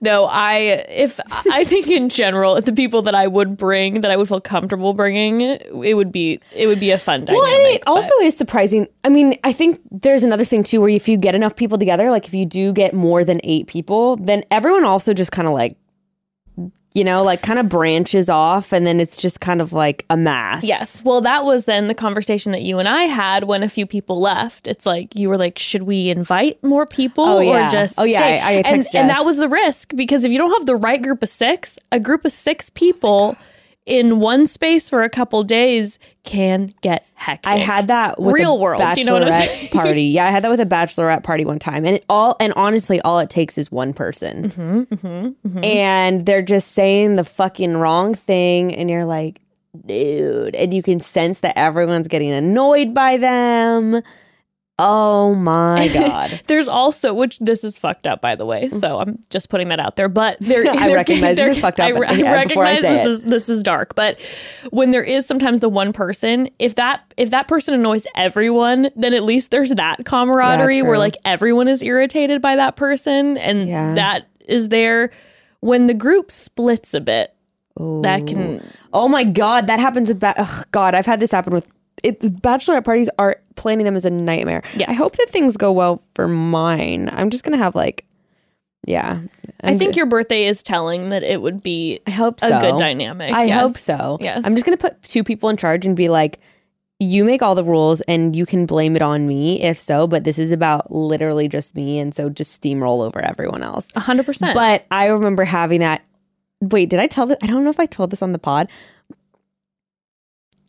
[0.00, 0.56] No i
[0.88, 4.28] if i think in general if the people that i would bring that i would
[4.28, 7.82] feel comfortable bringing it would be it would be a fun dynamic Well, and it
[7.84, 8.86] but- also is surprising.
[9.04, 12.10] I mean, I think there's another thing too, where if you get enough people together,
[12.10, 15.54] like if you do get more than eight people, then everyone also just kind of
[15.54, 15.76] like,
[16.94, 20.16] you know, like kind of branches off, and then it's just kind of like a
[20.16, 20.64] mass.
[20.64, 21.04] Yes.
[21.04, 24.20] Well, that was then the conversation that you and I had when a few people
[24.20, 24.66] left.
[24.66, 27.68] It's like you were like, should we invite more people Oh, yeah.
[27.68, 28.40] or just Oh, yeah, stay?
[28.40, 31.00] I- I and, and that was the risk because if you don't have the right
[31.02, 33.36] group of six, a group of six people
[33.86, 35.98] in one space for a couple days
[36.28, 37.52] can get hectic.
[37.52, 38.80] I had that with real world.
[38.80, 39.68] bachelorette you know what I'm saying?
[39.72, 40.04] party.
[40.04, 43.00] Yeah, I had that with a bachelorette party one time, and it all and honestly,
[43.00, 48.74] all it takes is one person, Mm-hmm, and they're just saying the fucking wrong thing,
[48.74, 49.40] and you're like,
[49.86, 54.02] dude, and you can sense that everyone's getting annoyed by them.
[54.80, 56.40] Oh my god.
[56.46, 58.68] There's also, which this is fucked up, by the way.
[58.68, 60.08] So I'm just putting that out there.
[60.08, 62.92] But there, I there- recognize this there- is fucked up, I, I I recognize say
[62.92, 63.10] this it.
[63.10, 63.94] is this is dark.
[63.96, 64.20] But
[64.70, 69.14] when there is sometimes the one person, if that if that person annoys everyone, then
[69.14, 73.68] at least there's that camaraderie Yeah, where like everyone is irritated by that person, and
[73.68, 73.94] Yeah.
[73.94, 75.10] that is there.
[75.60, 77.34] When the group splits a bit,
[77.76, 78.62] that can
[78.92, 80.94] Oh my god, that happens with ba- ugh, God.
[80.94, 81.66] I've had this happen with
[82.02, 83.10] it's bachelorette parties.
[83.18, 84.62] Are planning them as a nightmare.
[84.76, 84.88] Yes.
[84.88, 87.10] I hope that things go well for mine.
[87.12, 88.06] I'm just gonna have like,
[88.86, 89.22] yeah.
[89.62, 92.60] I think your birthday is telling that it would be I hope a so.
[92.60, 93.32] good dynamic.
[93.32, 93.60] I yes.
[93.60, 94.18] hope so.
[94.20, 94.42] Yes.
[94.44, 96.38] I'm just gonna put two people in charge and be like,
[97.00, 100.24] you make all the rules and you can blame it on me if so, but
[100.24, 103.90] this is about literally just me, and so just steamroll over everyone else.
[103.94, 104.54] Hundred percent.
[104.54, 106.04] But I remember having that.
[106.60, 107.38] Wait, did I tell this?
[107.40, 108.68] I don't know if I told this on the pod.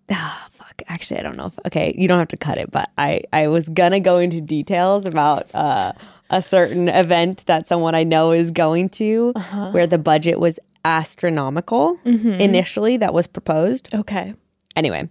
[0.87, 1.59] Actually, I don't know if.
[1.67, 5.05] Okay, you don't have to cut it, but I I was gonna go into details
[5.05, 5.93] about uh,
[6.29, 9.71] a certain event that someone I know is going to, Uh-huh.
[9.71, 12.39] where the budget was astronomical Mm-hmm.
[12.39, 14.33] initially that was proposed okay.
[14.77, 15.09] anyway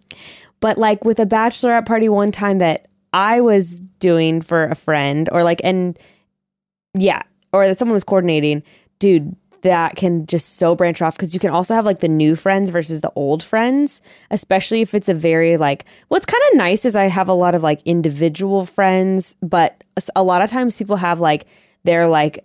[0.61, 5.29] but like with a bachelorette party one time that i was doing for a friend
[5.31, 5.99] or like and
[6.99, 7.21] yeah
[7.53, 8.63] or that someone was coordinating
[8.99, 12.37] dude that can just so branch off because you can also have like the new
[12.37, 14.01] friends versus the old friends,
[14.31, 17.55] especially if it's a very like what's kind of nice is I have a lot
[17.55, 19.83] of like individual friends, but
[20.15, 21.47] a lot of times people have like
[21.85, 22.45] their like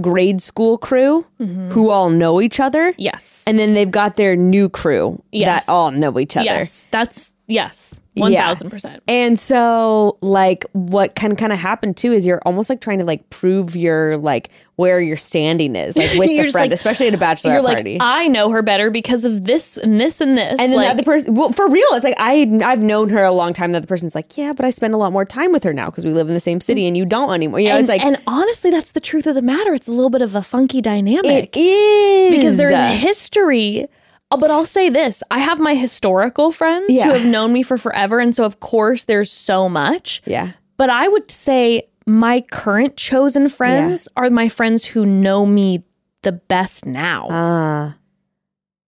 [0.00, 1.70] grade school crew mm-hmm.
[1.70, 2.94] who all know each other.
[2.96, 3.44] Yes.
[3.46, 5.66] And then they've got their new crew Yes.
[5.66, 6.44] that all know each other.
[6.44, 6.88] Yes.
[6.90, 8.00] That's yes.
[8.14, 9.02] One thousand percent.
[9.08, 13.06] And so, like, what can kind of happen too is you're almost like trying to
[13.06, 17.06] like prove your like where your standing is, like with You're the friend, like- especially
[17.06, 17.96] at a bachelor You're like, party.
[18.00, 20.50] I know her better because of this and this and this.
[20.50, 23.24] and then like, the other person, well, for real, it's like I I've known her
[23.24, 23.72] a long time.
[23.72, 25.86] That The person's like, yeah, but I spend a lot more time with her now
[25.86, 26.88] because we live in the same city mm.
[26.88, 27.60] and you don't anymore.
[27.60, 29.72] You know, and, it's like and honestly, that's the truth of the matter.
[29.72, 33.86] It's a little bit of a funky dynamic it is because there's a history.
[34.32, 37.04] Uh, But I'll say this: I have my historical friends Yeah.
[37.06, 40.22] who have known me for forever, and so of course there's so much.
[40.26, 45.84] yeah, But I would say my current chosen friends are my friends who know me
[46.22, 47.28] the best now.
[47.28, 47.92] uh,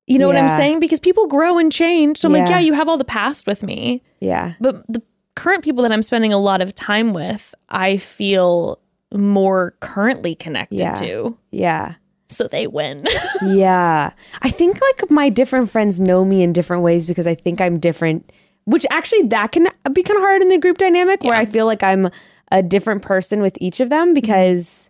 [0.07, 0.79] you know what I'm saying?
[0.79, 2.17] Because people grow and change.
[2.19, 2.55] So I'm like, Yeah.
[2.55, 4.01] yeah, you have all the past with me.
[4.19, 5.01] yeah, But the
[5.35, 8.79] current people that I'm spending a lot of time with, I feel
[9.15, 10.95] more currently connected Yeah.
[10.95, 11.37] to.
[11.51, 11.93] yeah.
[12.33, 13.05] So they win.
[13.45, 14.11] yeah.
[14.41, 17.79] I think like my different friends know me in different ways because I think I'm
[17.79, 18.31] different,
[18.65, 21.65] which actually that can be kind of hard in the group dynamic where I feel
[21.65, 22.09] like I'm
[22.51, 24.89] a different person with each of them because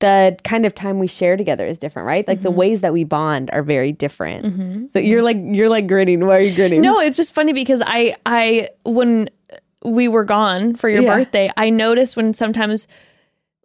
[0.00, 2.26] the kind of time we share together is different, right?
[2.26, 2.58] Like the mm-hmm.
[2.58, 4.46] ways that we bond are very different.
[4.46, 4.86] Mm-hmm.
[4.92, 6.26] So you're like you're like grinning.
[6.26, 6.82] Why are you grinning?
[6.82, 9.30] no, it's just funny because I I when
[9.84, 11.16] we were gone for your Yeah.
[11.16, 12.86] birthday, I noticed when sometimes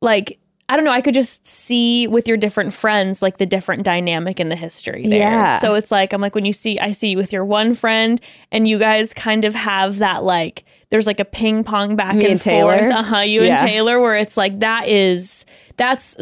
[0.02, 0.39] like
[0.70, 4.40] I don't know, I could just see with your different friends like the different dynamic
[4.40, 5.20] in the history there.
[5.20, 5.58] Yeah.
[5.58, 8.22] So it's like I'm like when you see I see you with your one friend
[8.52, 12.24] and you guys kind of have that like there's like a ping pong back Me
[12.26, 12.78] and, and Taylor?
[12.78, 12.92] forth.
[12.94, 13.60] Uh-huh, you Yeah.
[13.60, 15.44] and Taylor where it's like that is
[15.78, 16.16] that's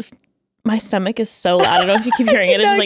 [0.64, 1.66] my stomach is so loud.
[1.66, 2.60] I don't know if you keep hearing it.
[2.62, 2.78] It's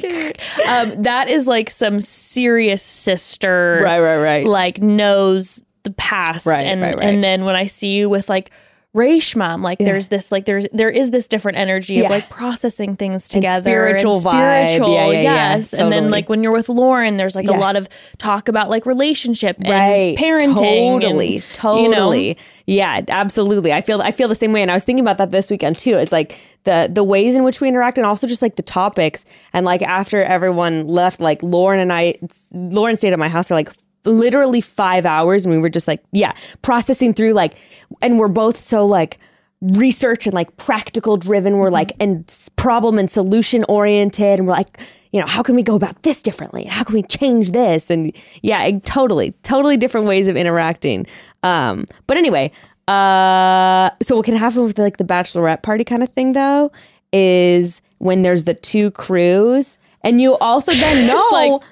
[0.58, 4.46] like um, that is like some serious sister Right, right, right.
[4.46, 7.04] like knows the past Right, and right, right.
[7.06, 8.50] and then when I see you with like
[8.95, 12.05] Rashma, I'm like there's this like there's there is this different energy Yeah.
[12.05, 14.66] of like processing things together spiritual vibe.
[14.68, 15.55] spiritual, Yeah, yeah, yeah.
[15.57, 15.72] yes.
[15.72, 17.57] And then like when you're with Lauren, there's like Yeah.
[17.57, 17.88] a lot of
[18.18, 23.80] talk about like relationship and right parenting, totally and, totally you know, yeah absolutely i
[23.80, 25.95] feel i feel the same way and i was thinking about that this weekend too
[25.95, 29.24] it's like the the ways in which we interact and also just like the topics
[29.53, 32.14] and like after everyone left like lauren and i
[32.53, 33.68] lauren stayed at my house for like
[34.05, 36.32] literally five hours and we were just like yeah
[36.62, 37.55] processing through like
[38.00, 39.18] and we're both so like
[39.61, 41.59] research and like practical driven.
[41.59, 42.24] We're like and
[42.57, 44.80] problem and solution oriented and we're like
[45.12, 46.62] you know how can we go about this differently?
[46.62, 47.90] And how can we change this?
[47.90, 51.07] And yeah totally totally different ways of interacting.
[51.44, 52.50] Um but anyway
[52.88, 56.72] uh so what can happen with like the bachelorette party kind of thing though
[57.12, 61.62] is when there's the two crews and you also then know like-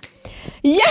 [0.63, 0.83] yeah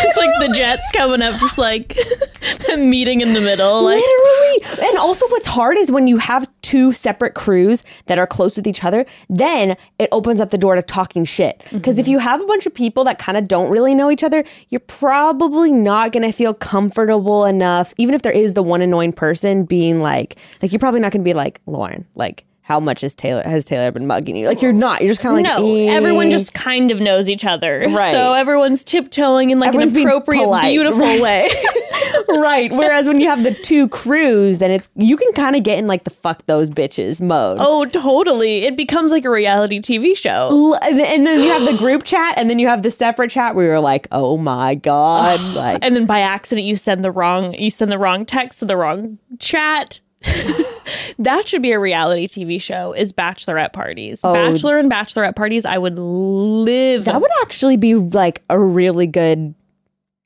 [0.00, 1.96] It's like the Jets coming up, just like
[2.76, 3.82] meeting in the middle.
[3.82, 4.88] Like Literally.
[4.88, 8.66] And also, what's hard is when you have two separate crews that are close with
[8.66, 11.62] each other, then it opens up the door to talking shit.
[11.72, 12.12] Because if mm-hmm.
[12.12, 14.80] you have a bunch of people that kind of don't really know each other, you're
[14.80, 19.64] probably not going to feel comfortable enough, even if there is the one annoying person
[19.64, 23.42] being like, like, you're probably not to be like, Lauren, like, how much is Taylor
[23.46, 24.46] has Taylor been mugging you?
[24.46, 25.00] Like you're not.
[25.00, 25.88] You're just kind of like no, eh.
[25.88, 27.86] everyone just kind of knows each other.
[27.88, 28.12] Right.
[28.12, 31.18] So everyone's tiptoeing in like Everyone's an appropriate, polite, beautiful right.
[31.22, 31.48] way.
[32.28, 32.70] right.
[32.70, 35.86] Whereas when you have the two crews, then it's you can kind of get in
[35.86, 37.56] like the fuck those bitches mode.
[37.58, 38.64] oh, totally.
[38.64, 40.48] It becomes like a reality TV show.
[40.50, 42.90] L- and then- and then you have the group chat and then you have the
[42.90, 47.02] separate chat where you're like oh my god like And then by accident you send
[47.02, 50.00] the wrong you send the wrong text to the wrong chat.
[51.18, 54.20] that should be a reality TV show is bachelorette parties.
[54.22, 54.32] Oh.
[54.32, 59.54] Bachelor and bachelorette parties I would live that would actually be like a really good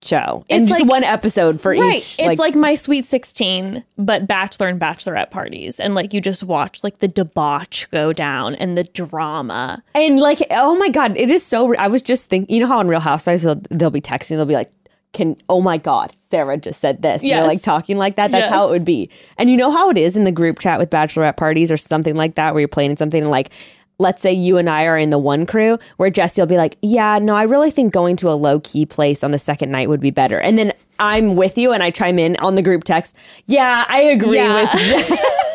[0.04, 1.94] show and It's just like- one episode for Right.
[1.98, 5.78] each It's like, my sweet 16, but bachelor and bachelorette parties.
[5.78, 9.80] And like you just watch like the debauch go down and the drama.
[9.94, 12.80] and like oh my god it is so i was just thinking you know how
[12.80, 14.72] on real housewives they'll, they'll be texting they'll be like
[15.12, 17.22] can oh my god sarah just said this.
[17.22, 18.30] And like talking like that.
[18.30, 19.10] That's how it would be.
[19.36, 22.14] And you know how it is in the group chat with bachelorette parties or something
[22.14, 23.50] like that where you're planning something and like
[23.98, 26.76] let's say you and I are in the one crew where Jesse will be like,
[26.82, 29.88] Yeah, no, I really think going to a low key place on the second night
[29.90, 30.40] would be better.
[30.40, 33.14] And then I'm with you and I chime in on the group text,
[33.46, 34.74] Yeah, I agree Yeah.
[34.74, 35.20] with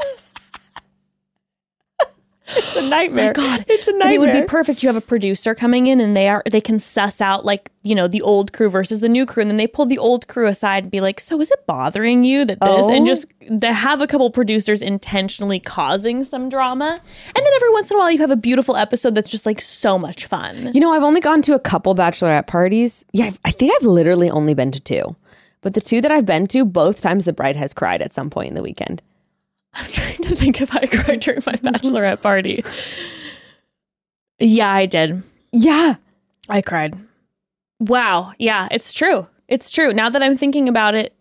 [2.78, 3.28] a nightmare.
[3.28, 4.48] My God, it's a And It would be nightmare.
[4.48, 4.84] perfect.
[4.84, 7.94] You have a producer coming in, and they are they can suss out like you
[7.96, 10.48] know the old crew versus the new crew, and then they pull the old crew
[10.48, 12.94] aside and be like, "So is it bothering you that this?" Oh.
[12.94, 17.00] And just they have a couple producers intentionally causing some drama,
[17.36, 19.62] and then every once in a while you have a beautiful episode that's just like
[19.62, 20.72] so much fun.
[20.74, 23.04] You know, I've only gone to a couple bachelorette parties.
[23.14, 25.16] Yeah, I've- I think I've literally only been to two.
[25.62, 28.30] But the two that I've been to, both times the bride has cried at some
[28.30, 29.02] point in the weekend.
[29.78, 32.64] I'm trying to think if I cried during my bachelorette party.
[34.40, 35.24] Yeah, I did.
[35.52, 35.96] Yeah.
[36.50, 36.96] I cried.
[37.80, 38.34] Wow.
[38.40, 39.28] Yeah, it's true.
[39.48, 39.94] It's true.
[39.94, 41.14] Now that I'm thinking about it,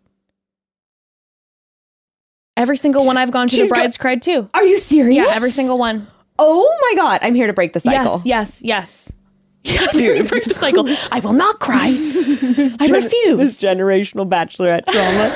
[2.56, 4.48] every single one I've gone to, She's the got- brides cried too.
[4.54, 5.16] Are you serious?
[5.16, 6.06] Yeah, every single one.
[6.38, 7.20] Oh my God.
[7.22, 8.20] I'm here to break the cycle.
[8.24, 9.12] Yes, yes, yes.
[9.66, 10.84] Yeah, I'm here to break the cycle.
[11.10, 11.78] I will not cry.
[11.88, 13.58] I refuse.
[13.58, 15.34] This generational bachelorette trauma.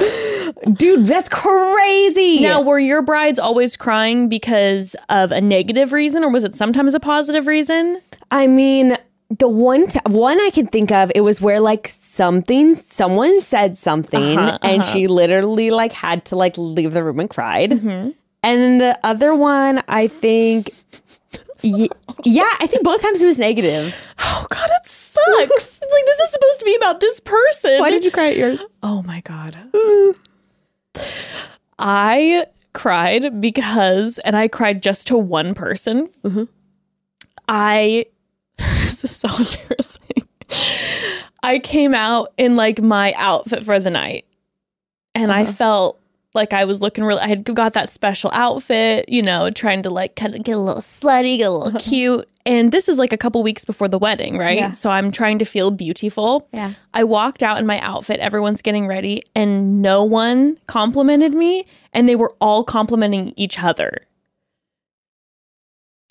[0.74, 2.40] Dude, that's crazy.
[2.40, 6.94] Now, were your brides always crying because of a negative reason, or was it sometimes
[6.94, 8.00] a positive reason?
[8.30, 8.96] I mean,
[9.38, 13.78] the one t- one I can think of, it was where like something, someone said
[13.78, 17.70] something, Uh-huh, and she literally like had to like leave the room and cried.
[17.70, 18.10] Mm-hmm.
[18.42, 20.70] And the other one, I think,
[21.62, 21.88] y-
[22.24, 23.94] yeah, I think both times it was negative.
[24.18, 25.26] Oh God, it sucks.
[25.26, 27.78] it's like this is supposed to be about this person.
[27.80, 28.62] Why did you cry at yours?
[28.82, 29.56] Oh my God.
[31.78, 36.08] I cried because, and I cried just to one person.
[36.24, 36.44] Mm-hmm.
[37.48, 38.06] I,
[38.58, 40.28] this is so embarrassing.
[41.42, 44.26] I came out in like my outfit for the night
[45.14, 45.52] and I uh-huh.
[45.52, 45.99] felt
[46.34, 49.90] like I was looking really, I had got that special outfit, you know, trying to
[49.90, 52.28] like kind of get a little slutty, get a little cute.
[52.46, 54.58] And this is like a couple weeks before the wedding, right?
[54.58, 54.70] Yeah.
[54.72, 56.48] So I'm trying to feel beautiful.
[56.52, 56.74] Yeah.
[56.94, 62.08] I walked out in my outfit, everyone's getting ready, and no one complimented me, and
[62.08, 64.06] they were all complimenting each other.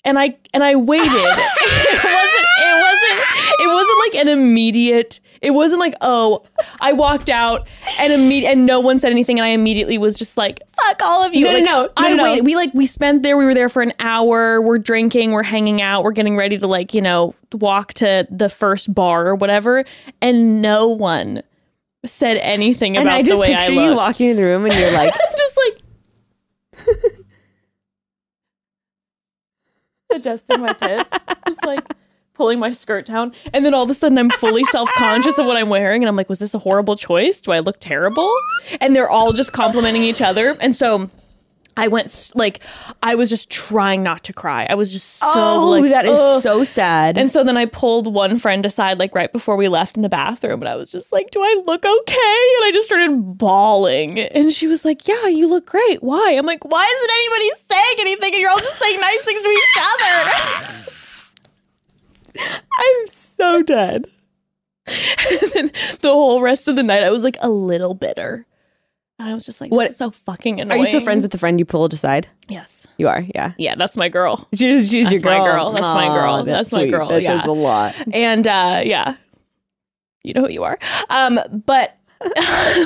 [0.04, 1.06] And I and I waited.
[1.12, 6.44] it wasn't it wasn't it wasn't like an immediate it wasn't like, oh,
[6.80, 7.66] I walked out
[7.98, 11.24] and imme- and no one said anything and I immediately was just like, fuck all
[11.24, 11.44] of you.
[11.46, 12.22] No, no, Like, no, no, I no, no.
[12.24, 12.44] waited.
[12.44, 15.80] We like we spent there, we were there for an hour, we're drinking, we're hanging
[15.80, 19.84] out, we're getting ready to like, you know, walk to the first bar or whatever,
[20.20, 21.42] and no one
[22.04, 24.64] said anything And about I just the way picture I you walking in the room
[24.66, 25.58] and you're like, just
[26.76, 26.86] like
[30.12, 31.10] adjusting my tits,
[31.46, 31.84] just like
[32.40, 35.58] pulling my skirt down, and then all of a sudden I'm fully self-conscious of what
[35.58, 37.42] I'm wearing, and I'm like, was this a horrible choice?
[37.42, 38.32] Do I look terrible?
[38.80, 41.10] And they're all just complimenting each other, and so.
[41.76, 42.60] I went like
[43.00, 44.66] I was just trying not to cry.
[44.68, 46.42] I was just so oh, like that is ugh.
[46.42, 47.16] so sad.
[47.16, 50.08] And so then I pulled one friend aside, like right before we left in the
[50.08, 52.38] bathroom, and I was just like, Do I look okay?
[52.56, 54.18] And I just started bawling.
[54.18, 56.02] And she was like, Yeah, you look great.
[56.02, 56.34] Why?
[56.36, 58.34] I'm like, Why isn't anybody saying anything?
[58.34, 60.96] And you're all just saying nice things to each other.
[62.38, 64.06] I'm so dead.
[64.86, 65.70] and then
[66.00, 68.46] the whole rest of the night, I was like a little bitter.
[69.18, 71.24] And I was just like, This What- is so fucking annoying." Are you still friends
[71.24, 72.26] with the friend you pulled aside?
[72.48, 72.86] Yes.
[72.96, 73.52] You are, yeah.
[73.58, 74.48] Yeah, that's my girl.
[74.54, 75.54] She's, she's That's your my girl.
[75.54, 75.70] girl.
[75.72, 76.34] That's my girl.
[76.34, 77.38] Aw, That's my girl, That yeah.
[77.38, 77.94] says a lot.
[78.12, 79.16] and uh yeah
[80.22, 80.78] you know who you are
[81.08, 81.96] um but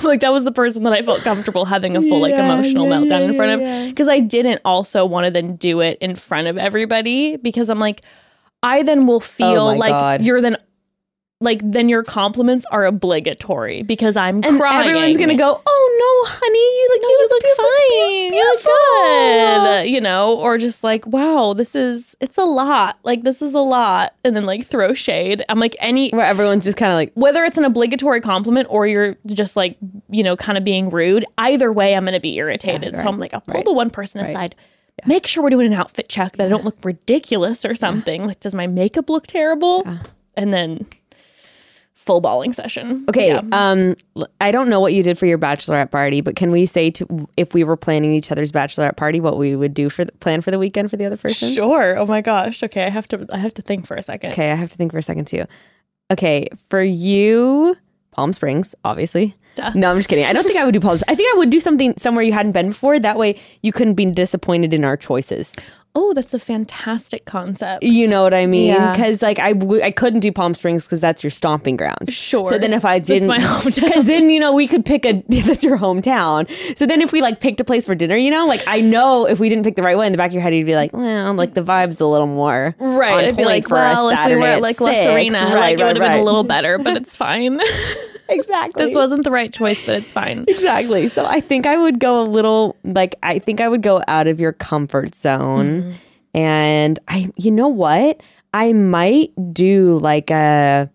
[0.04, 2.92] like that was the person that i felt comfortable having a full like emotional yeah,
[2.92, 3.88] meltdown yeah, in front yeah, of yeah.
[3.88, 7.80] because i didn't also want to then do it in front of everybody because i'm
[7.80, 8.02] like
[8.64, 10.22] i then will oh feel Oh like God.
[10.26, 10.56] you're then
[11.40, 16.30] like then your compliments are obligatory because i'm And crying everyone's gonna go, "Oh no,
[16.30, 18.34] honey, you look, no, you you look look fine.
[18.34, 19.90] You look good.
[19.90, 22.98] You know, or just like, wow, this is it's a lot.
[23.02, 25.44] Like this is a lot, and then like throw shade.
[25.50, 28.86] I'm like any Where everyone's just kind of like, whether it's an obligatory compliment or
[28.86, 29.76] you're just like
[30.08, 31.24] you know kind of being rude.
[31.36, 32.96] Either way, I'm gonna be irritated.
[32.96, 34.54] so right, I'm like, I'll pull right, the one person aside.
[35.06, 38.26] Make sure we're doing an outfit check that I don't look ridiculous or something.
[38.26, 39.86] Like, does my makeup look terrible?
[40.36, 40.86] And then
[41.94, 43.04] full balling session.
[43.08, 43.40] okay, Yeah.
[43.52, 43.94] um,
[44.40, 47.28] I don't know what you did for your bachelorette party, but can we say to
[47.38, 50.42] if we were planning each other's bachelorette party, what we would do for the, plan
[50.42, 51.50] for the weekend for the other person?
[51.52, 51.96] Sure.
[51.98, 52.62] Oh my gosh.
[52.62, 53.26] Okay, I have to.
[53.32, 54.32] I have to think for a second.
[54.32, 55.44] Okay, I have to think for a second too.
[56.10, 57.76] Okay, for you,
[58.10, 59.34] Palm Springs, obviously.
[59.54, 59.72] Duh.
[59.74, 60.24] No, I'm just kidding.
[60.24, 60.98] I don't think I would do Palm.
[61.08, 62.98] I think I would do something somewhere you hadn't been before.
[62.98, 65.54] That way, you couldn't be disappointed in our choices.
[65.96, 67.84] Oh, that's a fantastic concept.
[67.84, 68.70] You know what I mean?
[68.74, 68.90] Yeah.
[68.90, 72.12] Because like I, w- I couldn't do Palm Springs because that's your stomping grounds.
[72.12, 72.48] Sure.
[72.48, 73.80] So then if I That's didn't, my hometown.
[73.80, 76.50] Because then you know we could pick a that's your hometown.
[76.76, 79.28] So then if we like picked a place for dinner, you know, like I know
[79.28, 80.74] if we didn't pick the right one in the back of your head, you'd be
[80.74, 83.26] like, well, like the vibe's a little more Right.
[83.26, 84.92] I'd be like, well, if we were at like La.
[84.94, 87.60] Serena, Right, like it right, would have been a little better, but it's fine.
[88.34, 88.84] Exactly.
[88.84, 90.44] this wasn't the right choice, but it's fine.
[90.48, 91.08] Exactly.
[91.08, 94.26] So I think I would go a little like I think I would go out
[94.26, 95.94] of your comfort zone
[96.34, 98.20] And I, you know what?
[98.52, 100.90] I might do like a,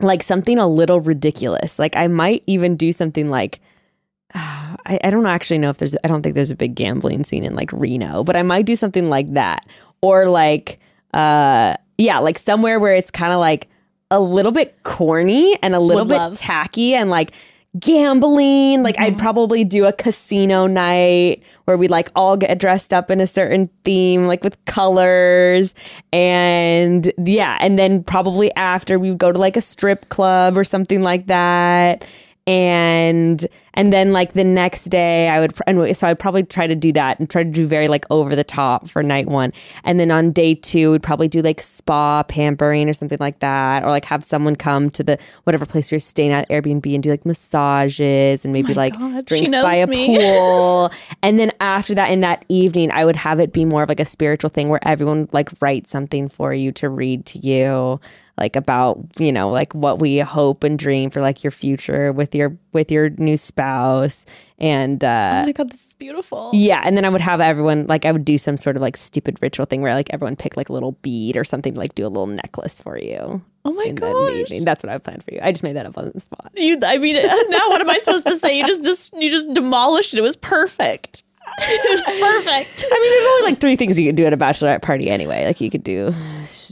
[0.00, 1.78] like something a little ridiculous.
[1.78, 3.60] Like I might even do something like,
[4.34, 7.44] I, I don't actually know if there's, I don't think there's a big gambling scene
[7.44, 9.66] in like Reno, but I might do something like that.
[10.02, 10.78] Or like,
[11.14, 13.68] uh, yeah, like somewhere where it's kind of like
[14.14, 16.36] a little bit corny and a little Would bit love.
[16.36, 17.32] tacky and like
[17.78, 18.82] gambling.
[18.82, 19.20] Like I'd mm-hmm.
[19.20, 23.68] probably do a casino night where we'd like all get dressed up in a certain
[23.84, 25.74] theme, like with colors.
[26.12, 30.64] And yeah, and then probably after we would go to like a strip club or
[30.64, 32.04] something like that.
[32.46, 36.74] And and then like the next day I would and so I'd probably try to
[36.74, 39.52] do that and try to do very like over the top for night one.
[39.82, 43.82] And then on day two we'd probably do like spa pampering or something like that.
[43.82, 47.10] Or like have someone come to the whatever place you're staying at Airbnb and do
[47.10, 50.18] like massages and maybe oh like God, drinks by a me.
[50.18, 50.92] pool.
[51.22, 54.00] and then after that in that evening I would have it be more of like
[54.00, 58.00] a spiritual thing where everyone like write something for you to read to you
[58.38, 62.34] like about you know like what we hope and dream for like your future with
[62.34, 64.26] your with your new spouse
[64.58, 66.50] and uh Oh my god, this is beautiful.
[66.52, 68.96] yeah and then i would have everyone like i would do some sort of like
[68.96, 71.94] stupid ritual thing where like everyone pick like a little bead or something to like
[71.94, 74.50] do a little necklace for you Oh my gosh.
[74.62, 76.76] that's what i planned for you i just made that up on the spot You,
[76.82, 77.14] I mean,
[77.48, 78.58] now what am I supposed to say?
[78.58, 80.18] You just, just you just demolished it.
[80.18, 81.22] It was perfect.
[81.66, 82.84] It was perfect.
[82.90, 85.46] I mean, there's only like three things you could do at a bachelorette party anyway.
[85.46, 86.12] Like you could do,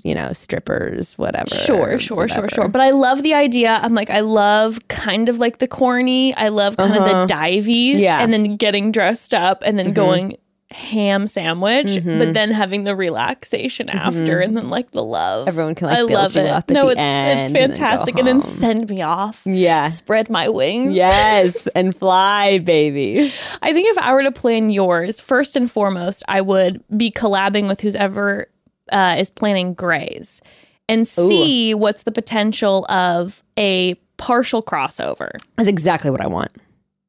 [0.03, 1.49] you know, strippers, whatever.
[1.49, 2.49] Sure, sure, whatever.
[2.49, 2.68] sure, sure.
[2.68, 3.78] But I love the idea.
[3.83, 6.35] I'm like, I love kind of like the corny.
[6.35, 7.93] I love kind of the divey.
[7.93, 8.03] Uh-huh.
[8.03, 8.14] Yeah.
[8.16, 8.24] Mm-hmm.
[8.24, 10.37] And then getting dressed up and then going
[10.72, 15.40] ham sandwich, but then having the relaxation after and then like the love.
[15.40, 15.48] Mm-hmm.
[15.48, 16.48] Everyone can, like, I build love you it.
[16.48, 18.18] up at no, the it's, end it's and then fantastic.
[18.18, 19.42] And then, send me off.
[19.44, 19.84] Yeah.
[19.88, 20.94] Spread my wings.
[20.94, 23.32] Yes, and fly, baby.
[23.60, 27.68] I think if I were to plan yours, first and foremost, I would be collabing
[27.68, 28.48] with who's ever
[28.90, 30.40] uh, is planning Grays
[30.88, 35.30] and see what's the potential of a partial crossover.
[35.56, 36.50] That's exactly what I want.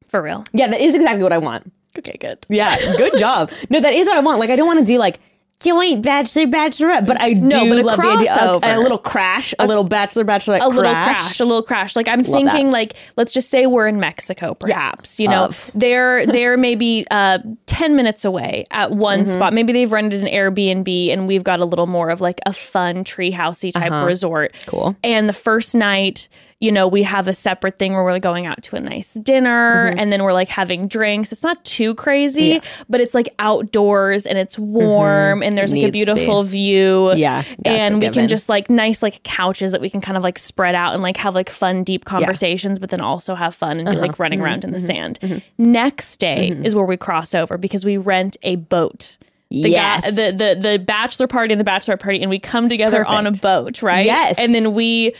[0.08, 0.44] For real.
[0.52, 1.72] Yeah, that is exactly what I want.
[1.98, 2.38] Okay, good.
[2.48, 3.50] Yeah, good job.
[3.70, 4.40] No, that is what I want.
[4.40, 5.18] Like, I don't want to do like
[5.60, 8.76] joint bachelor bachelorette, but I do No, but a love the idea of crossover.
[8.76, 11.04] a, little crash, a, little bachelor bachelorette A little crash.
[11.16, 11.96] crash, a little crash.
[11.96, 12.72] Like I'm thinking, that.
[12.72, 15.18] like let's just say we're in Mexico, perhaps.
[15.20, 15.70] You know, Of.
[15.74, 19.32] they're they're maybe uh, ten minutes away at one Mm-hmm.
[19.32, 19.52] spot.
[19.54, 23.04] Maybe they've rented an Airbnb, and we've got a little more of like a fun
[23.04, 24.50] treehousey type resort.
[24.54, 24.70] Uh-huh.
[24.70, 24.96] Cool.
[25.04, 26.28] And the first night,
[26.64, 29.90] you know, we have a separate thing where we're going out to a nice dinner,
[29.90, 29.98] Mm-hmm.
[29.98, 31.32] and then we're like having drinks.
[31.32, 35.84] It's not too crazy, but it's like outdoors and it's warm, and there's like a
[35.86, 35.92] Mm-hmm.
[35.92, 36.04] Be.
[36.04, 37.12] beautiful view.
[37.14, 38.14] Yeah, and we given.
[38.22, 41.02] can just like nice like couches that we can kind of like spread out and
[41.02, 44.00] like have like fun deep conversations but then also have fun and be Uh-huh.
[44.06, 44.72] like running around in Mm-hmm.
[44.72, 44.80] the
[45.30, 49.16] sand next day is where we cross over because we rent a boat
[49.50, 50.04] the Yes.
[50.04, 53.26] guy, the, the the bachelor party and the bachelor party and we come together on
[53.26, 54.36] a boat right Yes.
[54.38, 55.14] and then we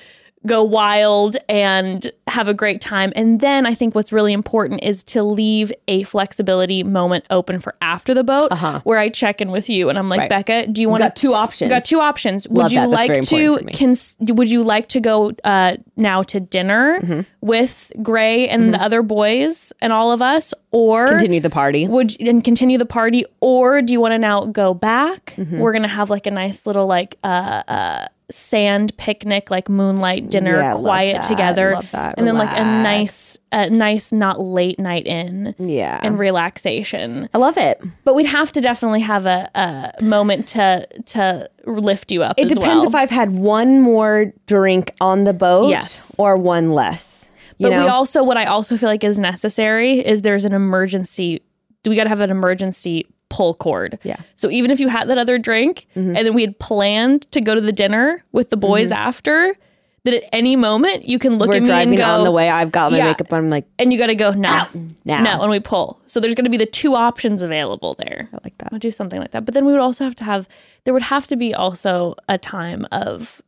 [0.47, 5.03] go wild and have a great time and then i think what's really important is
[5.03, 8.51] to leave a flexibility moment open for after the boat
[8.85, 10.29] where i check in with you and i'm like Uh-huh.
[10.37, 10.47] Right.
[10.47, 11.69] Bekah do you want got two options.
[11.69, 12.49] got two options.
[12.49, 12.89] Would Love you that.
[12.91, 17.21] Like to cons- would you like to go uh, now to dinner Mm-hmm.
[17.41, 21.87] with Gray and the other boys and all of us, or Continue the party.
[21.87, 25.35] would you, and continue the party, or do you want to now go back?
[25.37, 25.59] Mm-hmm.
[25.59, 30.57] We're gonna have like a nice little like uh, uh, sand picnic, like moonlight dinner,
[30.59, 32.15] Yeah, quiet together, that.
[32.17, 35.55] and then like a nice, a nice not late night in.
[35.59, 36.01] Yeah.
[36.03, 37.83] And relaxation, I love it.
[38.05, 42.35] but we'd have to definitely have a, a moment to to lift you up.
[42.39, 42.89] It depends well.
[42.89, 46.15] if I've had one more drink on the boat Yes.
[46.19, 47.31] or one less.
[47.61, 51.41] But we also, what I also feel like is necessary is there's an emergency.
[51.85, 53.99] Do we got to have an emergency pull cord?
[54.03, 54.15] Yeah.
[54.15, 54.23] Mm-hmm.
[54.37, 57.55] So even if you had that other drink and then we had planned to go
[57.55, 59.57] to the dinner with the boys after,
[60.05, 62.31] that at any moment you can look We're at me driving and go, on the
[62.31, 62.51] way.
[62.51, 63.07] I've got my Yeah.
[63.07, 63.39] makeup on.
[63.45, 64.69] I'm like, and you got to go now,
[65.05, 65.23] now.
[65.23, 65.99] no, and we pull.
[66.07, 68.29] So there's going to be the two options available there.
[68.33, 68.71] I like that.
[68.71, 69.45] We'll do something like that.
[69.47, 70.47] But then we would also have to have
[70.85, 73.41] there would have to be also a time of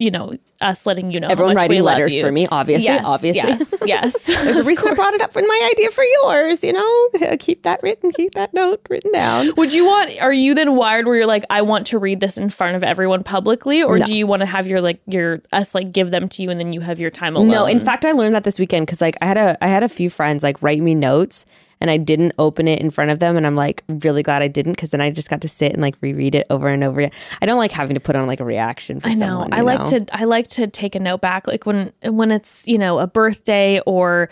[0.00, 2.22] you know us letting you know how Everyone writing love letters you.
[2.22, 3.48] for me, obviously, Yes, obviously.
[3.50, 4.26] yes, yes.
[4.26, 7.08] There's a reason I brought it up in my idea for yours, you know?
[7.38, 9.52] Keep that written, keep that note written down.
[9.56, 10.10] Would you want?
[10.20, 12.82] Are you then wired where you're like, I want to read this in front of
[12.82, 16.28] everyone publicly, or do you want to have your like your us like give them
[16.30, 17.48] to you and then you have your time alone?
[17.48, 19.82] No, in fact, I learned that this weekend because like I had a I had
[19.82, 21.46] a few friends like write me notes
[21.80, 24.48] and I didn't open it in front of them, and I'm like really glad I
[24.48, 27.00] didn't because then I just got to sit and like reread it over and over
[27.00, 27.12] again.
[27.40, 29.18] I don't like having to put on like a reaction for I know.
[29.18, 29.52] someone.
[29.52, 30.00] I like know?
[30.00, 33.06] to I like to take a note back, like when when it's you know a
[33.06, 34.28] birthday or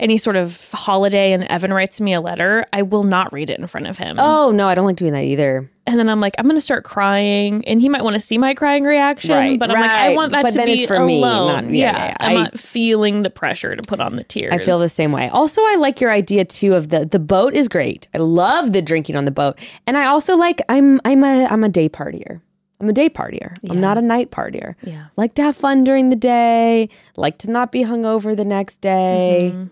[0.00, 2.66] any sort of holiday, and Evan writes me a letter.
[2.72, 4.16] I will not read it in front of him.
[4.18, 5.70] Oh no, I don't like doing that either.
[5.86, 8.54] and then I'm like, I'm gonna start crying, and he might want to see my
[8.54, 10.16] crying reaction, Right, but I'm like, I right.
[10.16, 11.66] want that But to then be it's for me, alone.
[11.66, 12.16] not- yeah, yeah, yeah, yeah.
[12.20, 14.52] I'm I- not feeling the pressure to put on the tears.
[14.52, 15.28] I feel the same way.
[15.28, 18.08] Also, I like your idea too of the the boat is great.
[18.14, 21.62] I love the drinking on the boat, and I also like I'm I'm a I'm
[21.64, 22.40] a day partier.
[22.80, 23.54] I'm a day partier.
[23.68, 24.74] I'm not a night partier.
[24.82, 25.08] Yeah.
[25.18, 26.88] like to have fun during the day.
[27.14, 29.50] Like to not be hungover the next day.
[29.52, 29.64] Mm-hmm.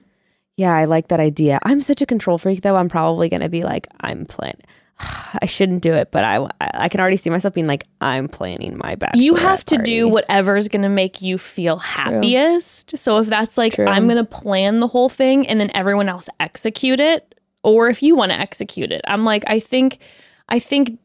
[0.58, 1.60] Yeah, I like that idea.
[1.62, 2.74] I'm such a control freak though.
[2.74, 4.60] I'm probably gonna be like I'm planning.
[4.98, 8.76] I shouldn't do it, but I I can already see myself being like I'm planning
[8.76, 9.22] my bachelor.
[9.22, 12.98] You have to do whatever's gonna make you feel happiest.
[12.98, 16.98] So if that's like I'm gonna plan the whole thing and then everyone else execute
[16.98, 19.98] it, or if you want to execute it, I'm like I think
[20.48, 20.98] I think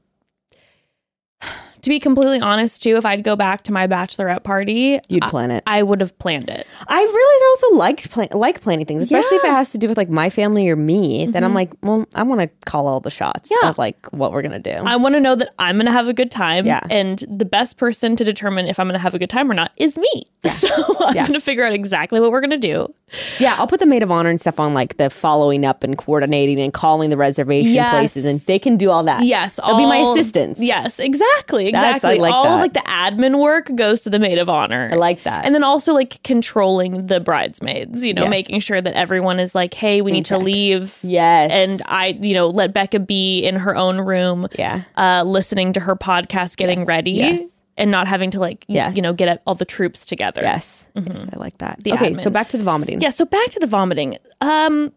[1.84, 5.51] to be completely honest too, if I'd go back to my bachelorette party, You'd plan
[5.51, 5.63] it.
[5.67, 6.65] I would have planned it.
[6.88, 9.88] I've realized I also liked plan- like planning things, especially if it has to do
[9.88, 11.27] with like my family or me.
[11.27, 11.55] Then I'm mm-hmm.
[11.55, 13.69] like, well, I want to call all the shots Yeah.
[13.69, 14.71] of like what we're gonna do.
[14.71, 16.65] I want to know that I'm going to have a good time.
[16.65, 16.81] Yeah.
[16.89, 19.53] And the best person to determine if I'm going to have a good time or
[19.53, 20.23] not is me.
[20.49, 20.67] So
[20.99, 21.25] I'm Yeah.
[21.27, 22.93] to figure out exactly what we're going to do.
[23.39, 25.97] yeah, I'll put the maid of honor and stuff on like the following up and
[25.97, 27.91] coordinating and calling the reservation Yes.
[27.91, 29.23] places, and they can do all that.
[29.23, 30.61] Yes, they'll be my assistants.
[30.61, 32.19] Yes, exactly, I exactly.
[32.19, 32.53] like all that.
[32.53, 34.89] of like the admin work goes to the maid of honor.
[34.91, 35.45] I like that.
[35.45, 38.05] and then also like controlling the bridesmaids.
[38.05, 38.30] You know, Yes.
[38.30, 40.97] making sure that everyone is like, hey, we need to leave.
[41.03, 41.51] Yes.
[41.51, 44.47] and I, you know, let Bekah be in her own room.
[44.57, 44.84] Yeah.
[44.97, 47.11] uh, listening to her podcast, getting Yes, ready.
[47.11, 47.59] yes.
[47.76, 48.95] And not having to like, Yes.
[48.95, 50.41] you know, get all the troops together.
[50.43, 51.84] yes, yes, I like that.
[51.84, 53.01] The okay, so back to the vomiting.
[53.01, 54.17] Yeah, so back to the vomiting.
[54.41, 54.93] Um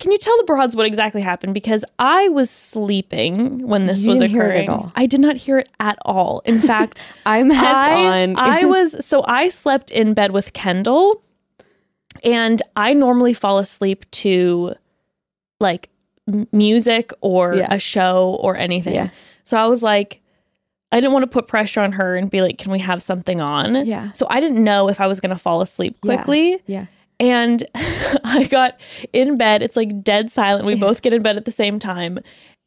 [0.00, 1.54] can you tell the broads what exactly happened?
[1.54, 4.64] Because I was sleeping when this You was occurring.
[4.64, 4.92] it at all.
[4.96, 6.40] I did not hear it at all.
[6.44, 8.36] In fact, I'm I, on.
[8.36, 11.22] I was so I slept in bed with Kendall,
[12.24, 14.74] and I normally fall asleep to
[15.60, 15.90] like
[16.52, 17.72] music or Yeah.
[17.74, 18.94] a show or anything.
[18.94, 19.10] Yeah.
[19.44, 20.20] So I was like,
[20.92, 23.40] I didn't want to put pressure on her and be like, "Can we have something
[23.40, 24.12] on?" Yeah.
[24.12, 26.14] So I didn't know if I was going to fall asleep Yeah.
[26.16, 26.62] quickly.
[26.66, 26.86] yeah.
[27.20, 27.62] And
[28.24, 28.80] I got
[29.12, 29.62] in bed.
[29.62, 30.64] It's like dead silent.
[30.66, 32.18] We both get in bed at the same time.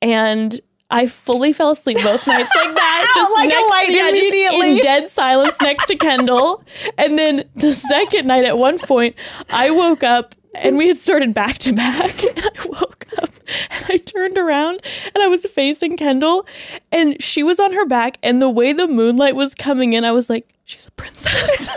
[0.01, 3.11] And I fully fell asleep both nights like that.
[3.15, 4.71] Just Like a next, light yeah, immediately.
[4.77, 6.63] in dead silence next to Kendall.
[6.97, 9.15] And then the second night at one point,
[9.49, 12.13] I woke up and we had started back to back.
[12.35, 13.29] And I woke up
[13.71, 14.81] and I turned around
[15.13, 16.45] and I was facing Kendall
[16.91, 18.17] and she was on her back.
[18.21, 21.69] And the way the moonlight was coming in, I was like, she's a princess.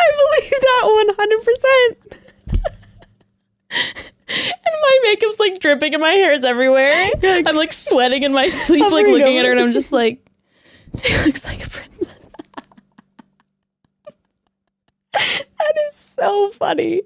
[0.00, 0.82] I believe that
[3.70, 4.06] 100%.
[4.32, 6.90] And my makeup's like dripping and my hair is everywhere.
[7.22, 10.24] I'm like sweating in my sleep, like Hovering looking at her, and I'm just like,
[11.02, 12.08] she looks like a princess.
[15.12, 17.02] That is so funny.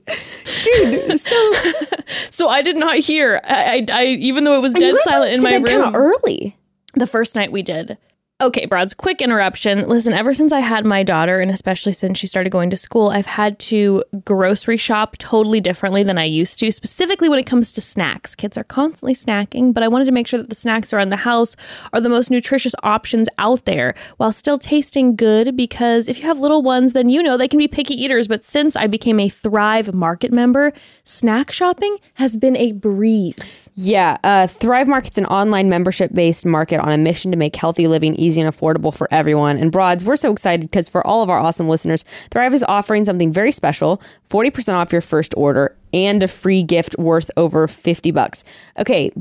[0.65, 1.53] Dude, so
[2.31, 3.41] So I did not hear.
[3.45, 5.65] I, I, I even though it was dead silent in my room.
[5.65, 6.57] kind of early.
[6.95, 7.97] the first night we did.
[8.41, 9.87] Okay, broads, quick interruption.
[9.87, 13.11] Listen, ever since I had my daughter, and especially since she started going to school,
[13.11, 17.71] I've had to grocery shop totally differently than I used to, specifically when it comes
[17.73, 18.35] to snacks.
[18.35, 21.17] Kids are constantly snacking, but I wanted to make sure that the snacks around the
[21.19, 21.55] house
[21.93, 25.57] are the most nutritious options out there while still tasting good.
[25.57, 28.27] Because if you have little ones, then you know they can be picky eaters.
[28.27, 30.73] But since I became a Thrive Market member,
[31.05, 33.71] snack shopping has been a breeze.
[33.77, 37.87] Yeah, uh, Thrive Market's an online membership based market on a mission to make healthy
[37.87, 39.57] living easy and affordable for everyone.
[39.57, 43.05] And broads, we're so excited because for all of our awesome listeners, Thrive is offering
[43.05, 48.11] something very special 40% off your first order and a free gift worth over 50
[48.11, 48.45] bucks.
[48.79, 49.13] Okay,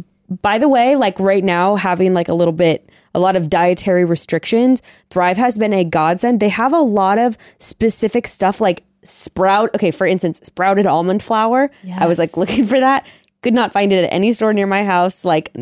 [0.42, 4.06] by the way, like right now, having like a little bit, a lot of dietary
[4.06, 6.40] restrictions, Thrive has been a godsend.
[6.40, 9.70] They have a lot of specific stuff like sprout.
[9.76, 11.70] Okay, for instance, sprouted almond flour.
[12.00, 13.06] I was like looking for that.
[13.44, 15.24] Could not find it at any store near my house.
[15.26, 15.56] Like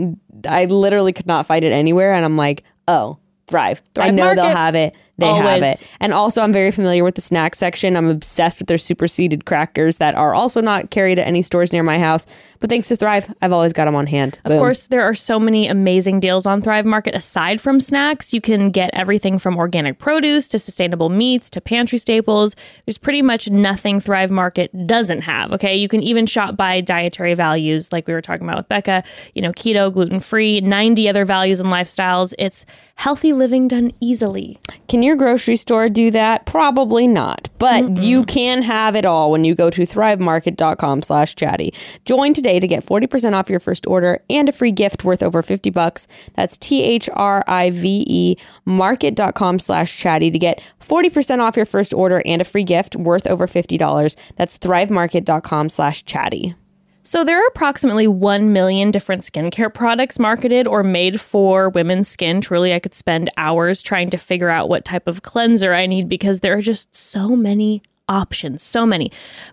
[0.48, 2.14] I literally could not find it anywhere.
[2.14, 3.18] And I'm like, oh,
[3.52, 3.82] Thrive.
[3.98, 4.96] I Thrive know they'll have it.
[5.22, 5.88] They have it.
[6.00, 7.96] And also, I'm very familiar with the snack section.
[7.96, 11.84] I'm obsessed with their superseded crackers that are also not carried at any stores near
[11.84, 12.26] my house.
[12.60, 14.40] But thanks to Thrive, I've always got them on hand.
[14.46, 17.16] Of course, there are so many amazing deals on Thrive Market.
[17.16, 21.98] Aside from snacks, you can get everything from organic produce to sustainable meats to pantry
[21.98, 22.56] staples.
[22.86, 25.52] There's pretty much nothing Thrive Market doesn't have.
[25.54, 25.76] Okay.
[25.76, 29.04] You can even shop by dietary values, like we were talking about with Bekah,
[29.34, 32.34] you know, keto, gluten free, 90 other values and lifestyles.
[32.38, 32.66] It's
[32.96, 34.60] healthy living done easily.
[34.88, 36.46] Can your grocery store do that?
[36.46, 37.50] Probably not.
[37.60, 41.74] But you can have it all when you go to thrivemarket.com slash chatty.
[42.06, 45.42] Join today to get 40% off your first order and a free gift worth over
[45.42, 46.08] 50 bucks.
[46.36, 52.64] That's T-H-R-I-V-E market.com slash chatty to get 40% off your first order and a free
[52.64, 54.16] gift worth over $50.
[54.38, 56.56] That's thrivemarket.com slash chatty.
[57.04, 62.42] So there are approximately 1 million different skincare products marketed or made for women's skin.
[62.42, 66.08] Truly, I could spend hours trying to figure out what type of cleanser I need
[66.08, 67.82] because there are just so many
[68.12, 69.12] options, so many.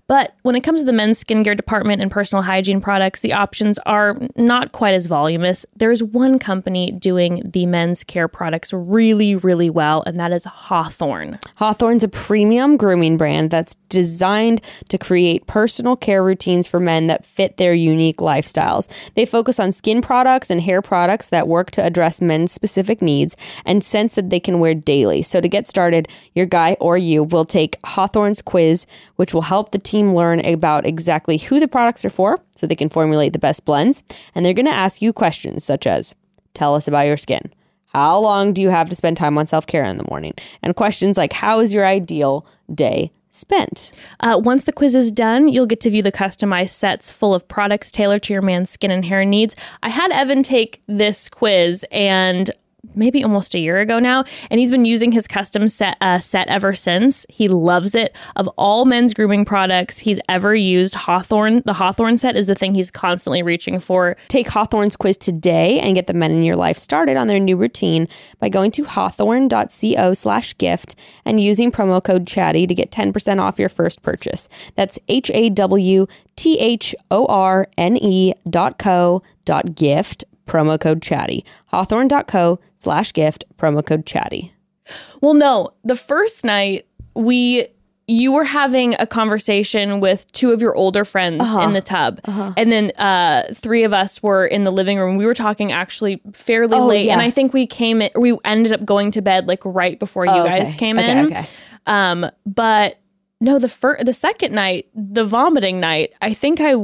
[0.09, 3.79] But when it comes to the men's skincare department and personal hygiene products, the options
[3.87, 5.65] are not quite as voluminous.
[5.77, 11.39] There's one company doing the men's care products really, really well, and that is Hawthorne.
[11.57, 17.25] Hawthorne's a premium grooming brand that's designed to create personal care routines for men that
[17.25, 18.89] fit their unique lifestyles.
[19.15, 23.37] They focus on skin products and hair products that work to address men's specific needs
[23.65, 25.23] and scents that they can wear daily.
[25.23, 28.87] So to get started, your guy or you will take Hawthorne's quiz,
[29.17, 32.75] which will help the team learn about exactly who the products are for so they
[32.75, 34.03] can formulate the best blends.
[34.35, 36.15] And they're going to ask you questions such as
[36.55, 37.53] Tell us about your skin.
[37.93, 40.33] How long do you have to spend time on self care in the morning?
[40.63, 43.93] And questions like How is your ideal day spent?
[44.21, 47.47] Uh, once the quiz is done, you'll get to view the customized sets full of
[47.49, 49.55] products tailored to your man's skin and hair needs.
[49.83, 52.51] I had Evan take this quiz and
[52.95, 56.49] maybe almost a year ago now, and he's been using his custom set uh, set
[56.49, 57.27] ever since.
[57.29, 58.15] He loves it.
[58.37, 62.75] Of all men's grooming products he's ever used, Hawthorne, the Hawthorne set is the thing
[62.75, 64.17] he's constantly reaching for.
[64.29, 67.57] Take Hawthorne's quiz today and get the men in your life started on their new
[67.57, 68.09] routine
[68.39, 73.59] by going to hawthorne.co slash gift and using promo code chatty to get 10% off
[73.59, 74.49] your first purchase.
[74.75, 80.81] That's H A W T H O R N E dot co dot gift promo
[80.81, 81.45] code chatty.
[81.67, 84.53] Hawthorne.co slash gift promo code chatty.
[85.21, 87.69] Well, no, the first night we
[88.11, 91.61] you were having a conversation with two of your older friends Uh-huh.
[91.61, 95.27] in the tub and then uh, three of us were in the living room we
[95.27, 98.83] were talking actually fairly Oh, late and i think we came in we ended up
[98.87, 100.79] going to bed like right before you Oh, guys okay.
[100.79, 101.45] came Okay, in okay.
[101.87, 102.99] um but
[103.43, 106.75] no the first the second night the vomiting night i think i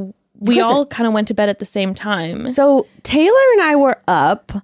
[0.45, 3.76] we all kind of went to bed at the same time So Taylor and I
[3.76, 4.61] were up, uh,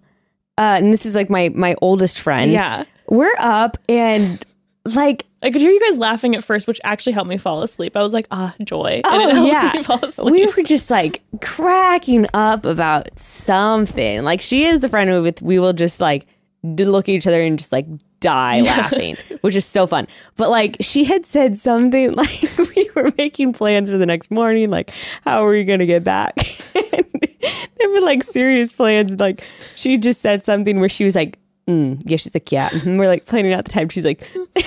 [0.58, 2.52] and this is like my my oldest friend.
[2.52, 4.44] yeah We're up and
[4.84, 7.96] like I could hear you guys laughing at first, which actually helped me fall asleep.
[7.96, 9.00] I was like, ah, joy.
[9.10, 10.30] And Oh yeah, me fall asleep.
[10.32, 14.22] we were just like cracking up about something.
[14.22, 16.26] Like she is the friend with we will just like
[16.62, 17.86] look at each other and just like
[18.20, 20.06] die laughing, which is so fun.
[20.36, 22.42] But like she had said something like
[22.76, 24.90] we were making plans for the next morning, like
[25.24, 26.36] how are we gonna get back?
[26.74, 29.18] they were like serious plans.
[29.18, 29.44] Like
[29.74, 31.39] she just said something where she was like,
[31.70, 32.70] mm, yeah, she's like, yeah.
[32.84, 33.88] And we're like planning out the time.
[33.88, 34.26] She's like.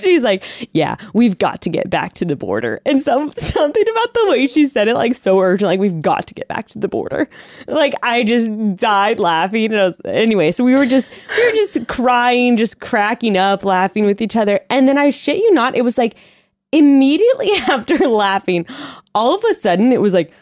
[0.00, 0.42] She's like,
[0.72, 2.80] yeah, we've got to get back to the border.
[2.84, 6.26] And some something about the way she said it, like so urgent, like we've got
[6.26, 7.28] to get back to the border.
[7.68, 9.66] Like I just died laughing.
[9.66, 13.64] And I was anyway, so we were just we were just crying, just cracking up,
[13.64, 14.58] laughing with each other.
[14.68, 16.16] And then I shit you not, it was like
[16.72, 18.66] immediately after laughing,
[19.14, 20.32] all of a sudden it was like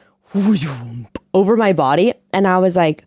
[1.34, 2.14] over my body.
[2.32, 3.04] And I was like,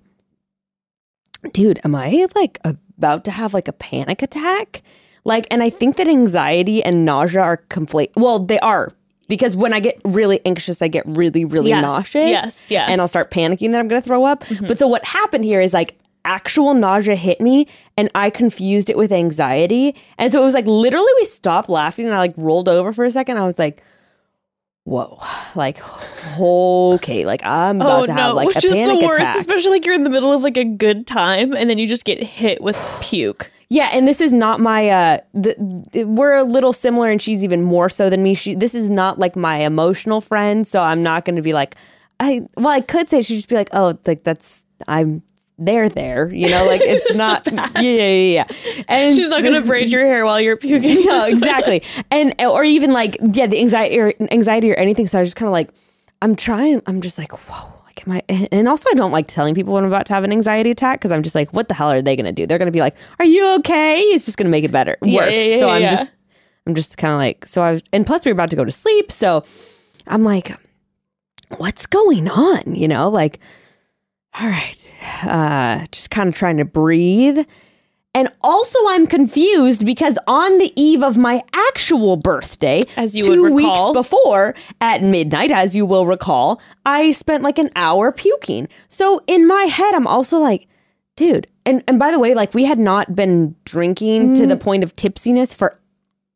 [1.51, 2.59] dude, am I like
[2.97, 4.81] about to have like a panic attack?
[5.23, 8.09] Like, and I think that anxiety and nausea are conflate.
[8.15, 8.89] Well, they are
[9.27, 12.29] because when I get really anxious, I get really, really Yes, nauseous.
[12.29, 12.89] yes, yes.
[12.91, 14.43] And I'll start panicking that I'm going to throw up.
[14.43, 14.67] Mm-hmm.
[14.67, 17.67] But so what happened here is like actual nausea hit me
[17.97, 19.95] and I confused it with anxiety.
[20.19, 23.03] And so it was like literally we stopped laughing and I like rolled over for
[23.05, 23.37] a second.
[23.37, 23.81] I was like,
[24.86, 25.19] whoa,
[25.55, 25.79] like,
[26.39, 29.19] okay, like I'm about oh to no, have like which a is panic the worst,
[29.19, 29.38] attack.
[29.38, 32.05] especially like you're in the middle of like a good time and then you just
[32.05, 33.51] get hit with puke.
[33.67, 34.89] Yeah, and this is not my.
[34.89, 38.36] uh We're a little similar, and she's even more so than me.
[38.36, 38.53] She.
[38.53, 41.75] This is not like my emotional friend, so I'm not going to be like.
[42.19, 45.23] I well, I could say she'd just be like, oh, like that's I'm
[45.57, 46.33] there, there.
[46.33, 47.47] You know, like it's not.
[47.51, 48.45] Yeah, yeah, yeah.
[48.49, 48.83] yeah.
[48.87, 51.05] And She's not gonna braid your hair while you're puking.
[51.05, 51.83] no, exactly.
[52.11, 55.07] And or even like yeah, the anxiety or anxiety or anything.
[55.07, 55.69] So I was just kind of like,
[56.21, 56.81] I'm trying.
[56.87, 57.71] I'm just like, whoa.
[57.85, 58.47] Like, am I?
[58.51, 60.99] And also, I don't like telling people when I'm about to have an anxiety attack
[60.99, 62.45] because I'm just like, what the hell are they gonna do?
[62.45, 63.99] They're gonna be like, are you okay?
[63.99, 65.11] It's just gonna make it better, worse.
[65.11, 65.91] yeah, yeah, so I'm yeah.
[65.91, 66.11] just,
[66.67, 68.65] I'm just kind of like, so I was, and plus we were about to go
[68.65, 69.43] to sleep, so
[70.07, 70.51] I'm like,
[71.57, 72.75] what's going on?
[72.75, 73.39] You know, like,
[74.39, 74.84] all right,
[75.23, 77.45] uh, just kind of trying to breathe.
[78.13, 83.53] And also, I'm confused because on the eve of my actual birthday, As you two
[83.53, 88.69] weeks before at midnight, as you will recall, I spent like an hour puking.
[88.87, 90.67] So in my head, I'm also like,
[91.17, 91.47] dude.
[91.65, 94.95] And and by the way, like we had not been drinking to the point of
[94.95, 95.77] tipsiness for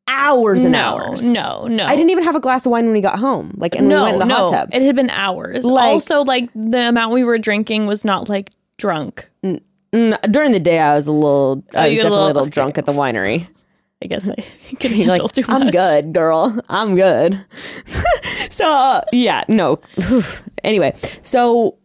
[0.09, 1.23] hours and no, hours.
[1.23, 1.85] no, no.
[1.85, 3.53] I didn't even have a glass of wine when we got home.
[3.55, 4.35] Like, and no, we went in the no.
[4.35, 4.69] hot tub.
[4.73, 5.63] It had been hours.
[5.63, 8.49] Like- also, like the amount we were drinking was not like
[8.79, 9.29] drunk.
[9.43, 12.09] Mm, during the day, I was a little, I Oh, was you a definitely a
[12.09, 12.49] little- little okay.
[12.51, 13.47] drunk at the winery.
[14.01, 14.35] I guess I
[14.79, 15.49] can handle like, too much.
[15.49, 16.59] I'm good, girl.
[16.69, 17.43] I'm good.
[18.49, 19.79] so uh, yeah, no.
[20.63, 21.77] anyway, so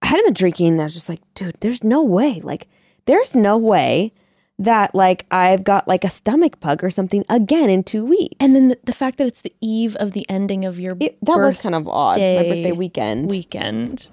[0.00, 0.68] I had been drinking.
[0.74, 2.40] And I was just like, dude, there's no way.
[2.44, 2.68] Like,
[3.06, 4.12] there's no way
[4.60, 8.34] that like I've got like a stomach bug or something again in two weeks.
[8.38, 11.16] And then the, the fact that it's the eve of the ending of your it,
[11.24, 12.16] that was kind of odd.
[12.18, 13.28] My birthday weekend.
[13.30, 14.08] weekend.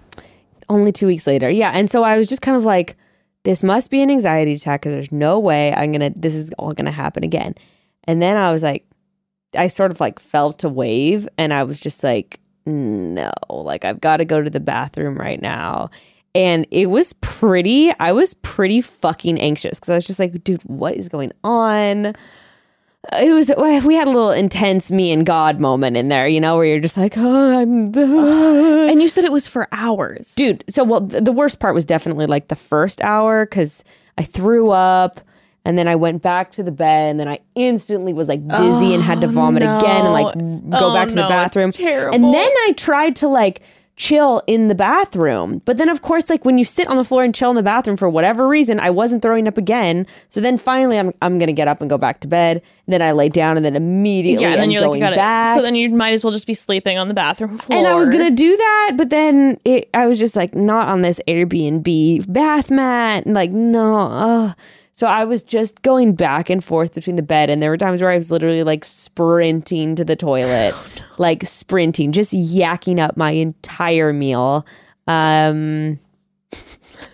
[0.69, 1.49] Only two weeks later.
[1.49, 1.71] Yeah.
[1.71, 2.95] And so I was just kind of like,
[3.43, 6.51] this must be an anxiety attack because there's no way I'm going to, this is
[6.57, 7.55] all going to happen again.
[8.05, 8.85] And then I was like,
[9.55, 14.01] I sort of like felt a wave and I was just like, no, like I've
[14.01, 15.89] got to go to the bathroom right now.
[16.33, 20.61] And it was pretty, I was pretty fucking anxious because I was just like, dude,
[20.63, 22.15] what is going on?
[23.13, 23.51] It was,
[23.85, 26.79] we had a little intense me and God moment in there, you know, where you're
[26.79, 27.91] just like, oh, I'm,
[28.89, 30.33] And you said it was for hours.
[30.35, 33.83] dude so well th- the worst part was definitely like the first hour because
[34.17, 35.19] i threw up
[35.65, 38.93] and then i went back to the bed and then i instantly was like dizzy
[38.93, 40.33] and had to oh, vomit again and like
[40.69, 42.15] go Oh, back to no, the bathroom terrible.
[42.15, 43.61] and then i tried to like
[43.95, 47.23] chill in the bathroom but then of course like when you sit on the floor
[47.23, 50.57] and chill in the bathroom for whatever reason i wasn't throwing up again so then
[50.57, 53.29] finally i'm, I'm gonna get up and go back to bed and then i lay
[53.29, 55.89] down and then immediately yeah, and then i'm you're going gotta, back so then you
[55.89, 57.77] might as well just be sleeping on the bathroom floor.
[57.77, 61.01] and I was gonna do that, but then it, I was just like, not on
[61.01, 63.25] this Airbnb bath mat.
[63.25, 63.97] Like, no.
[63.97, 64.55] ugh.
[64.95, 68.01] So I was just going back and forth between the bed, and there were times
[68.01, 70.73] where I was literally like sprinting to the toilet,
[71.17, 74.65] like sprinting, just yakking up my entire meal.
[75.05, 75.99] Um,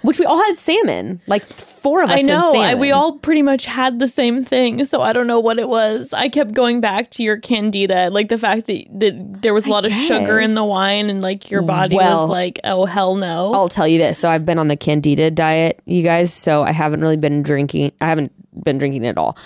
[0.02, 2.16] which we all had salmon, like four of us.
[2.16, 2.54] I had know.
[2.56, 5.70] I, we all pretty much had the same thing, so I don't know what it
[5.70, 6.14] was.
[6.14, 9.70] I kept going back to your candida, like the fact that, that there was a
[9.70, 13.16] lot of sugar in the wine, and like your body Well, was like, "Oh hell
[13.16, 14.20] no!" I'll tell you this.
[14.20, 16.34] So I've been on the candida diet, you guys.
[16.34, 17.92] So I haven't really been drinking.
[18.02, 18.32] I haven't
[18.64, 19.38] been drinking at all,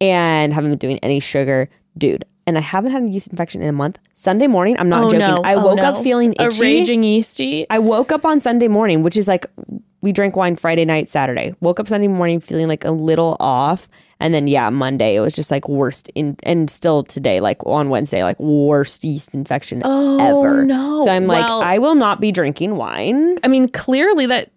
[0.00, 2.24] and haven't been doing any sugar, dude.
[2.46, 3.98] And I haven't had a yeast infection in a month.
[4.14, 5.20] Sunday morning, I'm not oh joking.
[5.20, 5.42] no!
[5.42, 5.84] I Oh, woke no.
[5.84, 6.44] up feeling itchy.
[6.58, 7.66] a raging yeasty.
[7.70, 9.46] I woke up on Sunday morning, which is like
[10.00, 11.54] we drank wine Friday night, Saturday.
[11.60, 13.88] Woke up Sunday morning feeling like a little off,
[14.18, 17.88] and then yeah, Monday it was just like worst in, and still today, like on
[17.88, 20.64] Wednesday, like worst yeast infection oh, ever.
[20.64, 21.04] no.
[21.04, 23.38] So I'm like, I will not be drinking wine.
[23.44, 24.50] I mean, clearly that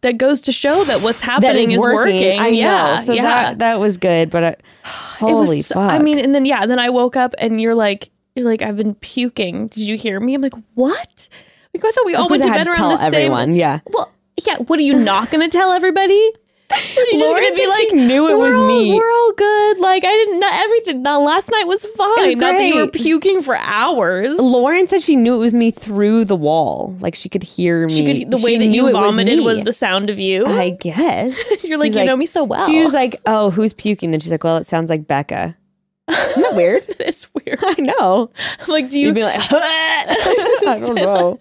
[0.00, 2.38] that goes to show that what's that happening is working.
[2.38, 3.00] I yeah, know.
[3.02, 3.22] So yeah.
[3.22, 5.68] that that was good, but I, holy was.
[5.68, 5.90] fuck!
[5.90, 8.62] I mean, and then yeah, and then I woke up and you're like, you're like,
[8.62, 9.68] I've been puking.
[9.68, 10.34] Did you hear me?
[10.34, 11.28] I'm like, what?
[11.74, 13.14] Like I thought we all went to bed to around tell the same.
[13.14, 13.54] everyone.
[13.54, 14.12] Yeah, Well,
[14.46, 14.58] yeah.
[14.58, 16.32] What are you not going to tell everybody?
[16.70, 19.10] What, are you just Lauren gonna be like, she knew it was all- me." We're
[19.10, 19.78] all good.
[19.78, 21.02] Like I didn't know everything.
[21.02, 22.26] Now last night was fine.
[22.26, 24.38] was not that you were puking for hours.
[24.38, 27.94] Lauren said she knew it was me through the wall, like she could hear me.
[27.94, 30.44] She could, the way She that you it was vomited was, the sound of you.
[30.46, 32.66] I guess You're like, you know me so well.
[32.66, 35.56] She was like, "Oh, who's puking?" Then she's like, "Well, it sounds like Bekah."
[36.10, 36.84] Isn't that weird?
[37.00, 37.58] it's weird.
[37.62, 38.30] I know.
[38.60, 39.06] I'm like, do you?
[39.08, 41.38] You'd be like, I don't know.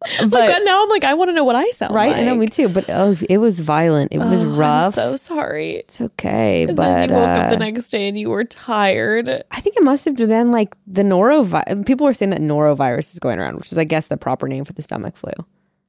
[0.20, 2.20] but But now I'm like, I want to know what I sound right, like.
[2.20, 2.68] I know me too.
[2.68, 4.12] But oh, it was violent.
[4.12, 4.94] It was Oh, I'm rough.
[4.94, 5.72] so sorry.
[5.72, 8.44] it's okay, And but then you woke up the uh, next day and you were
[8.44, 9.28] tired.
[9.50, 11.84] I think it must have been like the norovirus.
[11.84, 14.64] People were saying that norovirus is going around, which is, I guess, the proper name
[14.64, 15.32] for the stomach flu.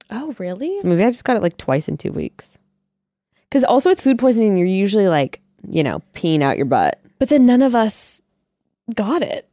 [0.10, 0.78] Oh, really?
[0.80, 2.57] So maybe I just got it like twice in two weeks.
[3.47, 6.99] Because also with food poisoning, you're usually like, you know, peeing out your butt.
[7.20, 8.22] But then none of us
[8.95, 9.47] got it.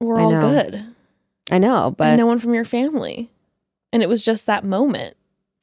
[0.00, 0.84] We're all good.
[1.50, 3.30] I know, but and no one from your family.
[3.94, 5.16] And it was just that moment.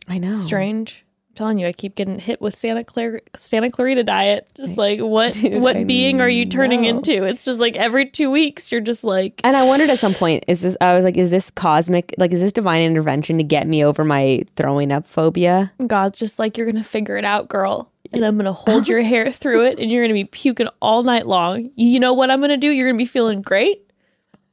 [0.07, 0.32] I know.
[0.32, 1.03] Strange.
[1.29, 4.49] I'm telling you, I keep getting hit with Santa Clara Santa Clarita diet.
[4.55, 7.25] Just like what Dude, what I being are you turning into?
[7.25, 10.45] It's just like every two weeks you're just like And I wondered at some point,
[10.47, 10.77] is this?
[10.79, 12.15] I was like, is this cosmic?
[12.17, 15.73] Like, is this divine intervention to get me over my throwing up phobia?
[15.86, 17.91] God's just like, you're gonna figure it out, girl.
[18.13, 21.25] And I'm gonna hold your hair through it and you're gonna be puking all night
[21.25, 21.69] long.
[21.75, 22.69] You know what I'm gonna do?
[22.69, 23.91] You're gonna be feeling great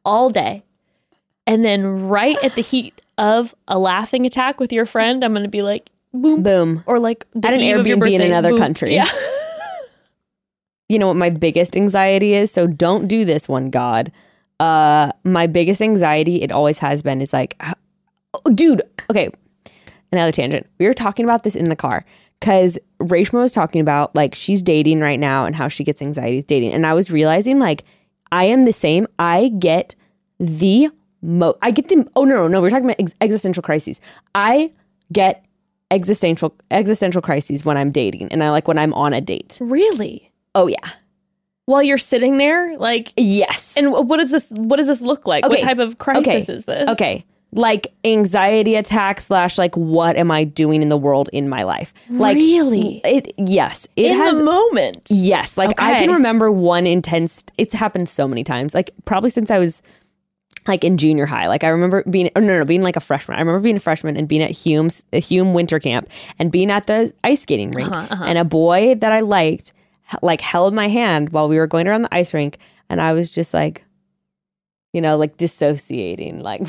[0.05, 0.65] all day.
[1.47, 5.49] And then right at the heat of a laughing attack with your friend, I'm gonna
[5.49, 6.43] be like, boom.
[6.43, 6.85] Boom.
[6.87, 8.59] Or like At an Airbnb in another boom.
[8.59, 8.95] country.
[8.95, 9.09] Yeah.
[10.91, 12.51] You know what my biggest anxiety is?
[12.51, 14.11] So don't do this one, God.
[14.59, 17.63] Uh, my biggest anxiety, it always has been, is like,
[18.33, 18.81] oh, dude.
[19.11, 19.29] Okay,
[20.11, 20.67] another tangent.
[20.79, 22.07] We were talking about this in the car
[22.41, 26.37] because Rachma was talking about like she's dating right now and how she gets anxiety
[26.37, 27.85] with dating, and I was realizing like
[28.33, 29.07] I am the same.
[29.19, 29.95] I get
[30.41, 30.89] the
[31.29, 31.55] mo.
[31.63, 32.05] I get the.
[32.17, 32.61] Oh no, no, no.
[32.61, 34.01] We're talking about ex- existential crises.
[34.35, 34.73] I
[35.13, 35.45] get
[35.91, 39.59] existential existential crises when I'm dating, and I like when I'm on a date.
[39.61, 40.33] Really?
[40.55, 40.77] Oh yeah.
[41.67, 43.77] While you're sitting there, like Yes.
[43.77, 45.47] and what does this what does this look like?
[45.49, 46.55] What type of crisis Okay.
[46.55, 46.89] is this?
[46.91, 47.25] Okay.
[47.53, 51.93] like anxiety attack slash like what am I doing in the world in my life?
[52.11, 53.01] Like Really?
[53.05, 53.87] it yes.
[53.97, 55.07] It In has the moment.
[55.11, 57.45] Yes, like I can remember one intense.
[57.59, 58.75] It's happened so many times.
[58.75, 59.83] Like probably since I was
[60.69, 61.49] like in junior high.
[61.49, 63.37] Like I remember being oh, no no being like a freshman.
[63.37, 66.09] I remember being a freshman and being at Hume's Hume winter camp
[66.39, 67.91] and being at the ice skating rink.
[67.91, 69.73] Uh-huh, And a boy that I liked
[70.23, 72.59] like held my hand while we were going around the ice rink,
[72.89, 73.85] and I was just like.
[74.95, 76.63] You know, like dissociating, like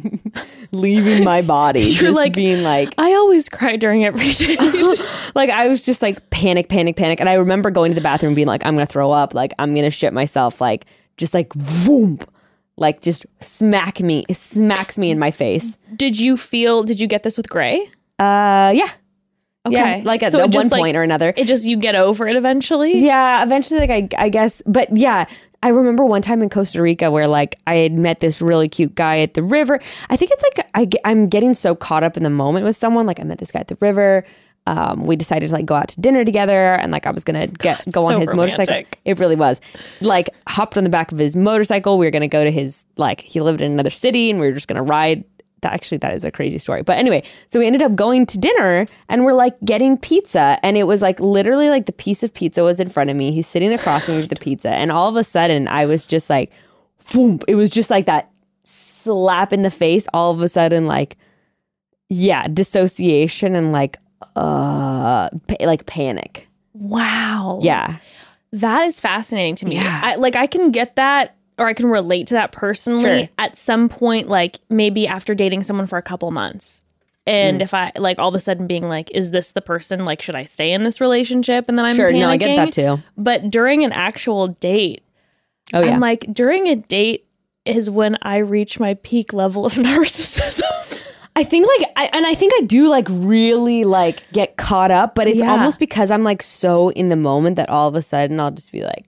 [0.72, 4.58] leaving my body, You're just like, being like, I always cry during every date.
[5.36, 7.20] like I was just like panic, panic, panic.
[7.20, 9.76] And I remember going to the bathroom being like, I'm gonna throw up, like I'm
[9.76, 10.86] gonna shit myself, like
[11.16, 11.50] just like
[11.84, 12.18] boom,
[12.76, 15.78] like just smack me, it smacks me in my face.
[15.96, 16.82] did you feel?
[16.82, 17.80] Did you get this with Gray?
[18.18, 18.90] Uh yeah.
[19.64, 21.32] Okay, Yeah, like at, So at one like- point or another.
[21.36, 22.98] It just you get over it eventually.
[22.98, 25.26] Yeah, eventually, like I, I guess, but yeah,
[25.62, 28.96] I remember one time in Costa Rica where like I had met this really cute
[28.96, 29.78] guy at the river.
[30.10, 33.06] I think it's like I, I'm getting so caught up in the moment with someone.
[33.06, 34.24] Like I met this guy at the river.
[34.66, 37.48] Um, we decided to like go out to dinner together, and like I was gonna
[37.48, 38.82] get go on so his motorcycle.
[39.04, 39.60] It really was.
[40.00, 41.98] Like hopped on the back of his motorcycle.
[41.98, 44.52] We were gonna go to his like he lived in another city, and we were
[44.52, 45.24] just gonna ride.
[45.62, 46.82] That actually that is a crazy story.
[46.82, 50.76] But anyway, so we ended up going to dinner and we're like getting pizza and
[50.76, 53.30] it was like literally like the piece of pizza was in front of me.
[53.30, 56.04] He's sitting across from me with the pizza and all of a sudden I was
[56.04, 56.50] just like
[57.12, 57.38] boom.
[57.46, 58.32] It was just like that
[58.64, 61.16] slap in the face all of a sudden like
[62.08, 63.98] yeah, dissociation and like
[64.36, 66.48] uh pa- like panic.
[66.74, 67.60] Wow.
[67.62, 67.96] Yeah.
[68.52, 69.76] That is fascinating to me.
[69.76, 70.00] Yeah.
[70.02, 73.28] I, like I can get that or I can relate to that personally Sure.
[73.38, 76.82] at some point like maybe after dating someone for a couple months.
[77.26, 77.62] And Mm.
[77.62, 80.04] if I like all of a sudden being like, is this the person?
[80.04, 81.66] Like, should I stay in this relationship?
[81.68, 82.18] And then I'm Sure, panicking.
[82.20, 83.00] no, I get that too.
[83.16, 85.02] But during an actual date,
[85.72, 85.92] Oh yeah.
[85.94, 87.26] I'm like, during a date
[87.64, 90.91] is when I reach my peak level of narcissism.
[91.34, 95.14] I think like I, and I think I do like really like get caught up,
[95.14, 95.50] but it's Yeah.
[95.50, 98.70] almost because I'm like so in the moment that all of a sudden I'll just
[98.72, 99.06] be like,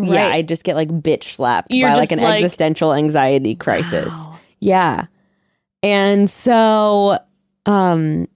[0.00, 4.14] yeah, I just get like bitch slapped You're by like an like- existential anxiety crisis.
[4.26, 4.38] Wow.
[4.60, 5.06] Yeah.
[5.82, 7.18] And so
[7.66, 8.26] um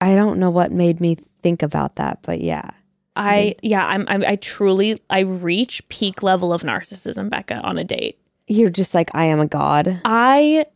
[0.00, 2.70] I don't know what made me think about that, but yeah.
[3.16, 7.84] I yeah, I'm, I'm I truly I reach peak level of narcissism, Bekah, on a
[7.84, 8.18] date.
[8.48, 10.00] You're just like I am a god.
[10.04, 10.66] I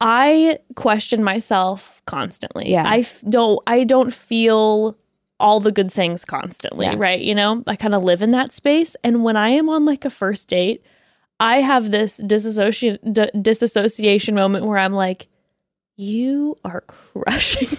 [0.00, 2.70] I question myself constantly.
[2.70, 2.84] Yeah.
[2.86, 4.96] I f- don't I don't feel
[5.40, 6.94] all the good things constantly, Yeah.
[6.98, 7.20] right?
[7.20, 10.04] You know, I kind of live in that space and when I am on like
[10.04, 10.84] a first date,
[11.40, 15.28] I have this disassociation d- disassociation moment where I'm like
[15.96, 17.68] you are crushing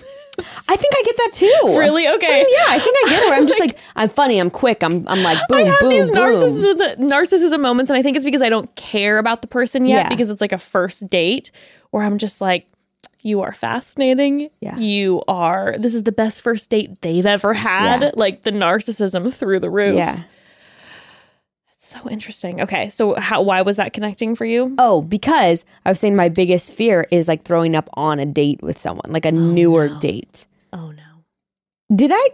[0.70, 1.78] I think I get that too.
[1.78, 3.32] really okay Yeah, I think I get it.
[3.34, 6.12] I'm just like, I'm funny, I'm quick, I'm I'm like boom, I have boom, these
[6.12, 6.34] boom.
[6.34, 10.04] narcissism narcissism moments, and I think it's because I don't care about the person yet
[10.06, 10.10] Yeah.
[10.10, 11.52] because it's like a first date
[11.92, 12.68] where I'm just like,
[13.22, 14.50] you are fascinating.
[14.62, 14.78] Yeah.
[14.78, 15.76] You are.
[15.78, 18.02] This is the best first date they've ever had.
[18.02, 18.12] Yeah.
[18.16, 19.96] Like the narcissism through the roof.
[19.96, 20.24] Yeah.
[21.74, 22.62] It's so interesting.
[22.62, 23.42] Okay, so how?
[23.42, 24.76] Why was that connecting for you?
[24.78, 28.62] Oh, because I was saying my biggest fear is like throwing up on a date
[28.62, 30.46] with someone, like a oh, newer date.
[30.74, 31.04] Oh no.
[31.96, 32.30] Did I?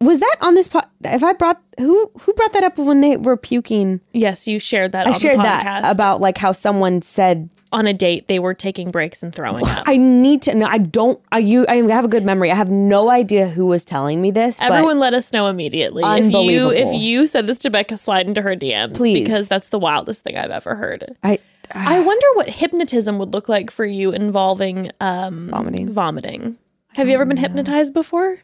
[0.00, 0.68] Was that on this?
[0.68, 4.00] Po- if I brought who who brought that up when they were puking?
[4.12, 5.06] Yes, you shared that.
[5.06, 8.38] I on the shared podcast that about like how someone said on a date they
[8.38, 9.84] were taking breaks and throwing up.
[9.86, 10.66] I need to know.
[10.66, 11.20] I don't.
[11.32, 11.66] I you.
[11.68, 12.50] I have a good memory.
[12.50, 14.58] I have no idea who was telling me this.
[14.58, 16.02] but Everyone let us know immediately.
[16.02, 16.70] If you Unbelievable.
[16.72, 18.96] if you said this to Bekah, slide into her DMs.
[18.96, 19.24] Please.
[19.24, 21.16] Because that's the wildest thing I've ever heard.
[21.22, 21.38] I
[21.70, 25.92] I wonder what hypnotism would look like for you involving um vomiting.
[25.92, 26.58] vomiting.
[26.96, 28.38] Have you ever been hypnotized before?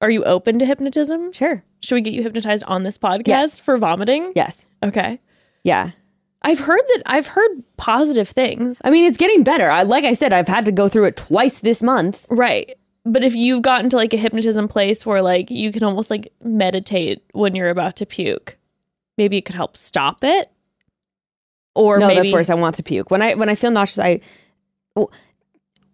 [0.00, 1.32] Are you open to hypnotism?
[1.32, 1.62] Sure.
[1.82, 3.58] Should we get you hypnotized on this podcast Yes.
[3.58, 4.32] for vomiting?
[4.34, 4.64] Yes.
[4.82, 5.20] Okay.
[5.62, 5.90] Yeah.
[6.42, 8.80] I've heard that I've heard positive things.
[8.84, 9.70] I mean, it's getting better.
[9.70, 12.26] I like I said, I've had to go through it twice this month.
[12.30, 12.76] Right.
[13.04, 16.32] But if you've gotten to like a hypnotism place where like you can almost like
[16.42, 18.56] meditate when you're about to puke,
[19.18, 20.50] maybe it could help stop it.
[21.74, 22.50] Or no, maybe that's worse.
[22.50, 23.10] I want to puke.
[23.10, 24.20] When I when I feel nauseous, I
[24.96, 25.08] oh,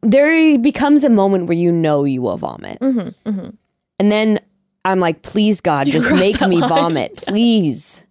[0.03, 3.57] there becomes a moment where you know you will vomit, Mhm, mhm.
[3.99, 4.39] and then
[4.85, 6.69] I'm like, please God, just make me line.
[6.69, 8.05] vomit, please.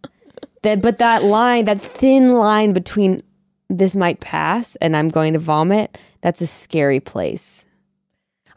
[0.65, 3.21] That, but that line, that thin line between
[3.69, 7.65] this might pass and I'm going to vomit, that's a scary place.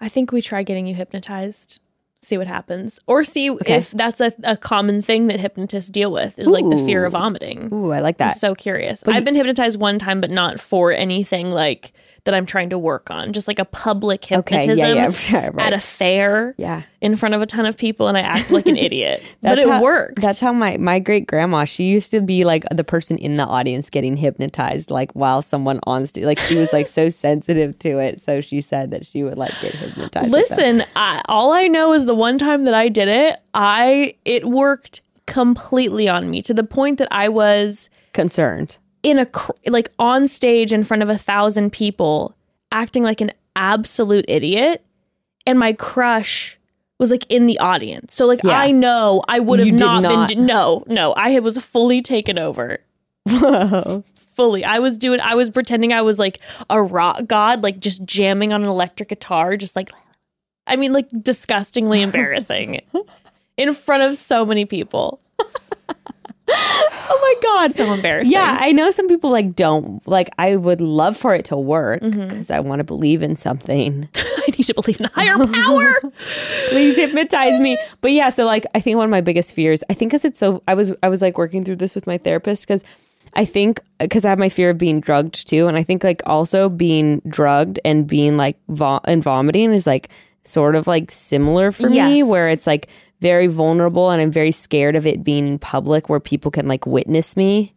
[0.00, 1.80] I think we try getting you hypnotized,
[2.18, 6.38] see what happens, or see if that's a, a common thing that hypnotists deal with
[6.38, 7.68] is like the fear of vomiting.
[7.72, 8.36] Ooh, I like I'm that.
[8.36, 9.02] so curious.
[9.06, 11.92] I've been hypnotized one time, but not for anything like
[12.28, 15.04] that I'm trying to work on, just like a public Okay, hypnotism yeah, yeah,
[15.44, 15.66] right, right.
[15.68, 16.82] at a fair Yeah.
[17.00, 19.22] in front of a ton of people and I act like an idiot.
[19.40, 20.20] but it how, worked.
[20.20, 21.64] That's how my my great grandma.
[21.64, 25.80] She used to be like the person in the audience getting hypnotized, like while someone
[25.84, 26.24] on stage.
[26.24, 29.58] Like she was like so sensitive to it, so she said that she would like
[29.62, 30.30] get hypnotized.
[30.30, 34.44] Listen, I, all I know is the one time that I did it, I it
[34.46, 38.76] worked completely on me to the point that I was concerned.
[39.10, 42.34] In a cr- like on stage in front of a thousand people
[42.72, 44.84] acting like an absolute idiot
[45.46, 46.58] and my crush
[46.98, 48.12] was like in the audience.
[48.14, 48.58] So like Yeah.
[48.58, 52.78] i know i would have not, not- been no no i was fully taken over.
[54.34, 54.64] Fully.
[54.64, 56.38] I was doing i was pretending i was like
[56.70, 59.90] a rock god like just jamming on an electric guitar just like
[60.66, 62.80] i mean like disgustingly embarrassing
[63.56, 65.20] in front of so many people
[67.10, 67.70] Oh my god.
[67.70, 70.28] so embarrassing Yeah, I know some people like don't like.
[70.38, 72.28] I would love for it to work mm-hmm.
[72.28, 74.08] because I want to believe in something.
[74.16, 75.92] i need to believe in a higher power
[76.68, 77.78] Please hypnotize me.
[78.00, 79.82] But yeah, so like I think one of my biggest fears.
[79.88, 80.62] I think because it's so.
[80.68, 82.84] I was I was like working through this with my therapist because
[83.34, 86.22] I think because I have my fear of being drugged too, and I think like
[86.26, 90.08] also being drugged and being like vom- and vomiting is like
[90.44, 92.88] sort of like similar for me, where it's like
[93.20, 96.86] very vulnerable and I'm very scared of it being in public where people can like
[96.86, 97.74] witness me.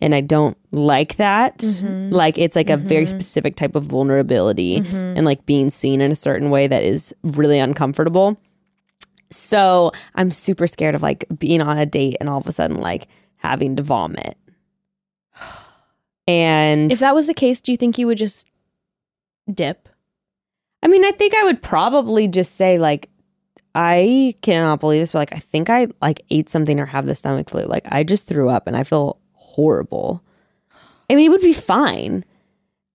[0.00, 1.58] And I don't like that.
[1.58, 2.14] Mm-hmm.
[2.14, 3.18] Like it's like a very mm-hmm.
[3.18, 5.16] specific type of vulnerability mm-hmm.
[5.16, 8.40] and like being seen in a certain way that is really uncomfortable.
[9.30, 12.80] So I'm super scared of like being on a date and all of a sudden
[12.80, 14.36] like having to vomit.
[16.26, 18.46] And If that was the case, do you think you would just
[19.50, 19.88] dip?
[20.82, 23.08] I mean, I think I would probably just say like,
[23.80, 27.14] I cannot believe this, but like, I think I like ate something or have the
[27.14, 27.62] stomach flu.
[27.62, 30.20] Like, I just threw up and I feel horrible.
[31.08, 32.24] I mean, it would be fine.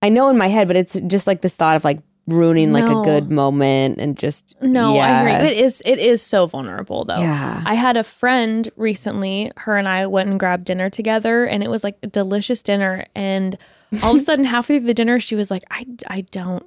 [0.02, 2.84] I know in my head, but it's just like this thought of like ruining like
[2.84, 5.06] a good moment and just No, yeah.
[5.06, 5.48] I agree.
[5.48, 7.18] It is it is so vulnerable though.
[7.18, 7.62] Yeah.
[7.64, 11.70] I had a friend recently, her and I went and grabbed dinner together and it
[11.70, 13.56] was like a delicious dinner and
[14.02, 16.66] all of a sudden halfway through the dinner she was like I I don't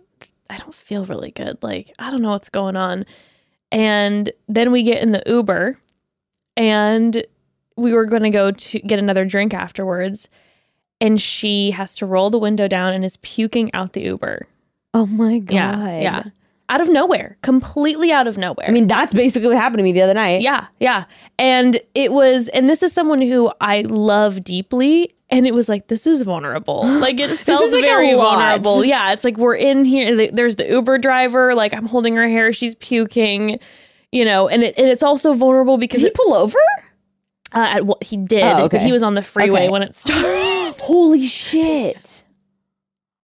[0.50, 1.62] I don't feel really good.
[1.62, 3.06] Like I don't know what's going on.
[3.72, 5.78] And then we get in the Uber
[6.56, 7.26] and
[7.76, 10.30] we were going to go to get another drink afterwards
[11.00, 14.48] and she has to roll the window down and is puking out the Uber.
[14.94, 15.54] Oh my god.
[15.54, 16.02] Yeah.
[16.02, 16.24] Yeah.
[16.70, 18.68] Out of nowhere, completely out of nowhere.
[18.68, 20.42] I mean, that's basically what happened to me the other night.
[20.42, 21.06] yeah, yeah.
[21.40, 25.14] And it was, and this is someone who I love deeply.
[25.30, 26.82] And it was like, this is vulnerable.
[27.00, 28.84] Like it felt like, very vulnerable.
[28.86, 29.12] Yeah.
[29.12, 30.30] It's like we're in here.
[30.32, 31.54] There's the Uber driver.
[31.54, 32.54] Like I'm holding her hair.
[32.54, 33.60] She's puking,
[34.12, 36.58] you know, and, it, and it's also vulnerable because Did he pull over?
[37.54, 38.86] uh, at what he did, Oh, but okay.
[38.86, 39.70] he was on the freeway Okay.
[39.70, 40.76] when it started.
[40.82, 42.24] Holy shit.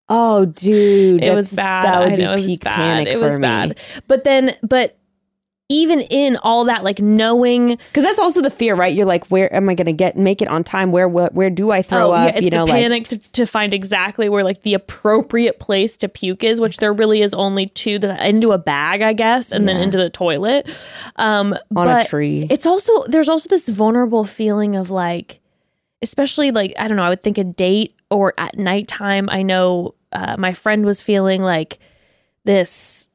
[0.10, 1.24] Oh, dude.
[1.24, 1.84] it was bad.
[1.86, 2.76] That would I be know, it was peak bad.
[2.76, 3.42] panic It for was me.
[3.42, 3.80] bad.
[4.08, 4.98] But then, but
[5.70, 8.94] even in all that, like knowing Because that's also the fear, right?
[8.94, 10.92] You're like, where am I going to get make it on time?
[10.92, 12.36] Where where, where do I throw oh, up?
[12.36, 15.96] yeah, you know, the like panic to, to find exactly where like the appropriate place
[15.98, 19.52] to puke is, which there really is only two the into a bag, I guess,
[19.52, 20.70] and then into the toilet.
[21.16, 22.48] Um, on a tree.
[22.50, 25.40] It's also there's also this vulnerable feeling of like,
[26.02, 27.04] especially like I don't know.
[27.04, 29.30] I would think a date or at nighttime.
[29.30, 31.80] I know uh, my friend was feeling like
[32.44, 33.08] this.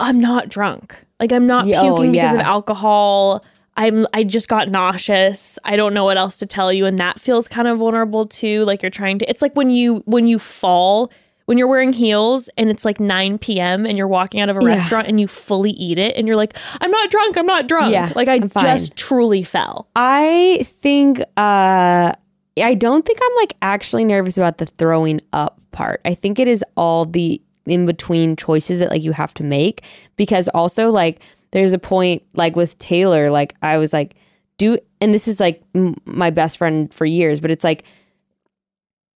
[0.00, 1.05] I'm not drunk.
[1.20, 3.44] Like I'm not Yeah, oh, puking because of alcohol.
[3.78, 5.58] I'm I just got nauseous.
[5.64, 8.64] I don't know what else to tell you and that feels kind of vulnerable too.
[8.64, 11.10] Like you're trying to It's like when you when you fall
[11.46, 13.86] when you're wearing heels and it's like 9 p.m.
[13.86, 14.68] and you're walking out of a Yeah.
[14.74, 17.92] restaurant and you fully eat it and you're like, I'm not drunk, I'm not drunk.
[17.92, 19.88] Yeah, like I just truly fell.
[19.94, 22.12] I think uh
[22.58, 26.00] I don't think I'm like actually nervous about the throwing up part.
[26.06, 29.82] I think it is all the in between choices that like you have to make.
[30.16, 31.20] Because also like
[31.50, 34.16] there's a point like with Taylor like I was like
[34.58, 37.84] do and this is like m- my best friend for years but it's like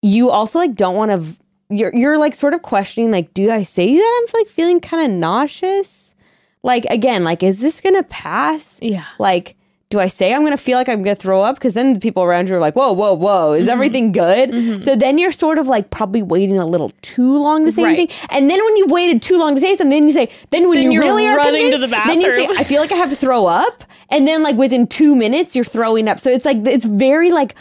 [0.02, 1.36] you also like don't want to
[1.68, 5.05] you're you're like sort of questioning like do I say that I'm like feeling kind
[5.05, 6.14] of nauseous?
[6.62, 8.78] Like again like is this going to pass?
[8.82, 9.06] Yeah.
[9.18, 9.56] like
[9.91, 11.57] do I say I'm gonna feel like I'm gonna throw up?
[11.57, 14.81] Because then the people around you are like, whoa, whoa, whoa, is everything good?
[14.83, 17.99] So then you're sort of like probably waiting a little too long to say Right.
[17.99, 18.17] anything.
[18.31, 20.79] And then when you've waited too long to say something, then you say, then when
[20.81, 22.47] Then you really are running to convinced, the then you say.
[22.57, 23.83] I feel like I have to throw up.
[24.11, 26.21] And then like within two minutes, you're throwing up.
[26.21, 27.57] So it's like it's very like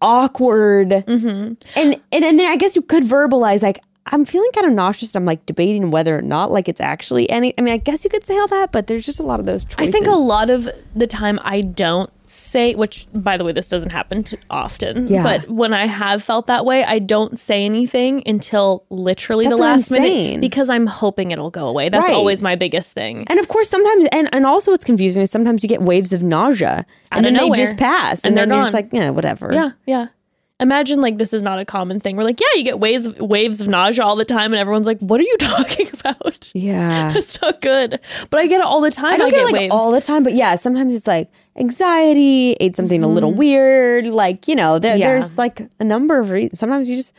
[0.00, 0.88] awkward.
[0.90, 1.28] Mm-hmm.
[1.28, 5.14] And, and and then I guess you could verbalize like I'm feeling kind of nauseous.
[5.16, 7.54] I'm like debating whether or not like it's actually any.
[7.56, 9.46] I mean, I guess you could say all that, but there's just a lot of
[9.46, 9.88] those choices.
[9.88, 13.68] I think a lot of the time I don't say, which by the way, this
[13.68, 15.08] doesn't happen too often.
[15.08, 15.22] Yeah.
[15.22, 19.62] But when I have felt that way, I don't say anything until literally That's the
[19.62, 21.88] last minute because I'm hoping it'll go away.
[21.88, 22.14] That's Right.
[22.14, 23.24] always my biggest thing.
[23.28, 26.22] And of course, sometimes, and, and also what's confusing is sometimes you get waves of
[26.22, 28.24] nausea and then they just pass.
[28.24, 29.50] And, And then they're you're just like, yeah, whatever.
[29.52, 30.06] Yeah, yeah.
[30.64, 32.16] Imagine like this is not a common thing.
[32.16, 34.86] We're like, yeah, you get waves of, waves of nausea all the time, and everyone's
[34.88, 37.12] like, "What are you talking about?" Yeah.
[37.16, 38.00] It's not good.
[38.30, 39.12] But I get it all the time.
[39.14, 39.72] I don't I get, it, like waves.
[39.74, 44.06] all the time, but yeah, sometimes it's like anxiety, ate something a little weird.
[44.06, 45.00] Like, you know, there, Mm-hmm.
[45.00, 45.08] Yeah.
[45.08, 46.58] there's like a number of reasons.
[46.58, 47.14] Sometimes you just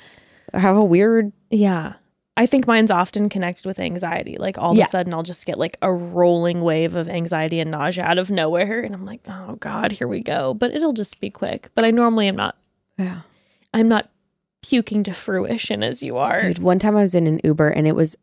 [0.54, 1.94] have a weird, Yeah.
[2.38, 4.36] I think mine's often connected with anxiety.
[4.38, 4.84] Like all Yeah.
[4.84, 8.18] of a sudden I'll just get like a rolling wave of anxiety and nausea out
[8.18, 11.70] of nowhere and I'm like, "Oh god, here we go." But it'll just be quick.
[11.76, 12.56] But I normally am not
[12.98, 13.22] yeah.
[13.76, 14.10] I'm not
[14.64, 16.42] puking to fruition as you are.
[16.42, 18.16] Dude, one time I was in an Uber and it was,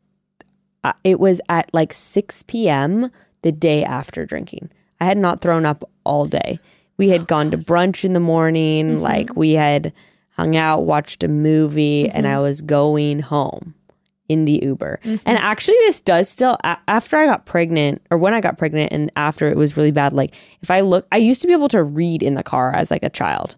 [0.82, 3.10] uh, it was at like 6 p.m.
[3.42, 4.70] the day after drinking.
[5.00, 6.58] I had not thrown up all day.
[6.96, 9.02] We had gone to brunch in the morning, mm-hmm.
[9.02, 9.92] like we had
[10.30, 12.42] hung out, watched a movie, and I mm-hmm.
[12.42, 13.74] was going home
[14.28, 15.00] in the Uber.
[15.04, 15.28] Mm-hmm.
[15.28, 18.92] And actually, this does still, a- after I got pregnant, or when I got pregnant,
[18.92, 21.68] and after it was really bad, like if I look, I used to be able
[21.68, 23.56] to read in the car as like a child.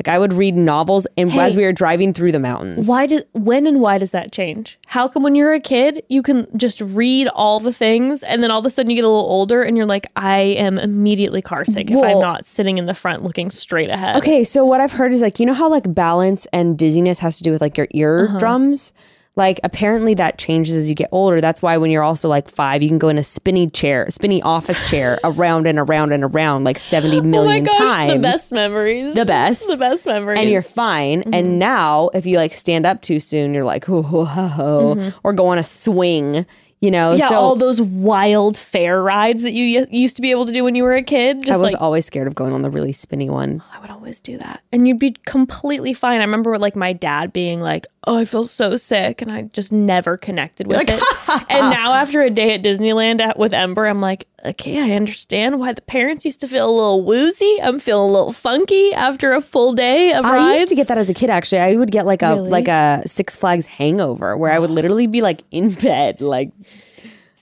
[0.00, 2.88] Like I would read novels and as we were driving through the mountains.
[2.88, 4.78] Why did when and why does that change?
[4.88, 8.50] How come when you're a kid you can just read all the things and then
[8.50, 11.42] all of a sudden you get a little older and you're like I am immediately
[11.42, 14.16] car sick if I'm not sitting in the front looking straight ahead.
[14.16, 17.36] Okay, so what I've heard is like you know how like balance and dizziness has
[17.36, 18.32] to do with like your uh-huh.
[18.32, 18.92] eardrums.
[19.36, 21.40] Like apparently that changes as you get older.
[21.40, 24.40] That's why when you're also like five, you can go in a spinny chair, spinny
[24.42, 28.12] office chair, around and around and around like seventy Oh my gosh, times.
[28.12, 29.14] the best memories.
[29.14, 29.66] The best.
[29.66, 30.40] The best memories.
[30.40, 31.22] and you're fine.
[31.22, 31.58] And mm-hmm.
[31.58, 35.18] now, if you like stand up too soon, you're like, ho, ho, ho, ho, mm-hmm.
[35.24, 36.46] or go on a swing,
[36.84, 37.14] you know?
[37.14, 40.52] yeah, so all those wild fair rides that you y- used to be able to
[40.52, 41.48] do when you were a kid.
[41.48, 43.62] I was like always scared of going on the really spinny one.
[43.64, 46.20] Oh, I would always do that, and you'd be completely fine.
[46.20, 49.72] I remember like my dad being like, "Oh, I feel so sick," and I just
[49.72, 51.02] never connected with it.
[51.48, 55.58] and now after a day at Disneyland at, with Ember, I'm like, okay, I understand
[55.58, 57.58] why the parents used to feel a little woozy.
[57.62, 60.36] I'm feeling a little funky after a full day of rides.
[60.44, 61.30] I used to get that as a kid.
[61.30, 62.48] Actually, I would get like a Really?
[62.50, 66.50] like a Six Flags hangover where I would literally be like in bed, like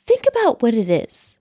[0.06, 1.38] think about what it is.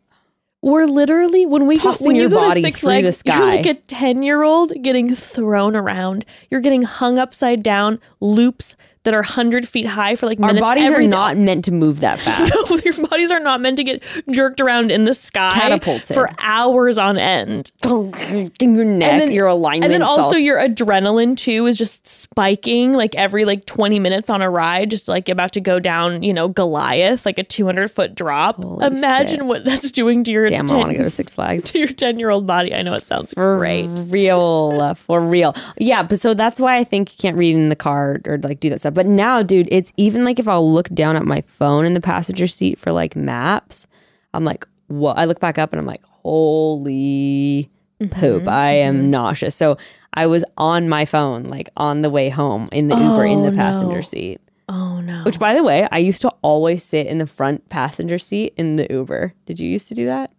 [0.63, 3.73] We're literally when we go, when you go body to Six Flags, you're like a
[3.73, 6.23] ten year old getting thrown around.
[6.51, 10.67] You're getting hung upside down, loops that are hundred feet high for like our minutes.
[10.67, 12.53] bodies Every- are not meant to move that fast.
[12.69, 16.13] No, your bodies are not meant to get jerked around in the sky Catapulted.
[16.15, 17.71] for hours on end.
[17.83, 23.15] in your neck, your alignment, and then also your adrenaline too is just spiking like
[23.15, 26.47] every like 20 minutes on a ride just like about to go down you know
[26.47, 29.45] goliath like a 200 foot drop imagine shit.
[29.45, 30.65] what that's doing to your damn.
[30.65, 31.63] I 10 want to go to Six Flags.
[31.71, 36.03] to your 10 year old body i know it sounds great real for real yeah
[36.03, 38.69] but so that's why i think you can't read in the car or like do
[38.69, 41.85] that stuff but now dude it's even like if i'll look down at my phone
[41.85, 43.87] in the passenger seat for like maps
[44.33, 47.69] i'm like what i look back up and i'm like holy
[48.11, 49.55] poop i am nauseous.
[49.55, 49.77] So
[50.13, 53.51] i was on my phone like on the way home in the uber in the
[53.51, 54.41] passenger seat.
[54.67, 55.23] Oh no.
[55.23, 58.75] Which by the way i used to always sit in the front passenger seat in
[58.75, 59.33] the uber.
[59.45, 60.31] Did you used to do that?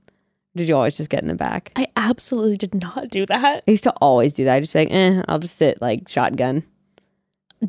[0.55, 1.73] Did you always just get in the back?
[1.77, 3.65] I absolutely did not do that.
[3.67, 4.57] I used to always do that.
[4.57, 6.65] I just be like, eh, I'll just sit like shotgun.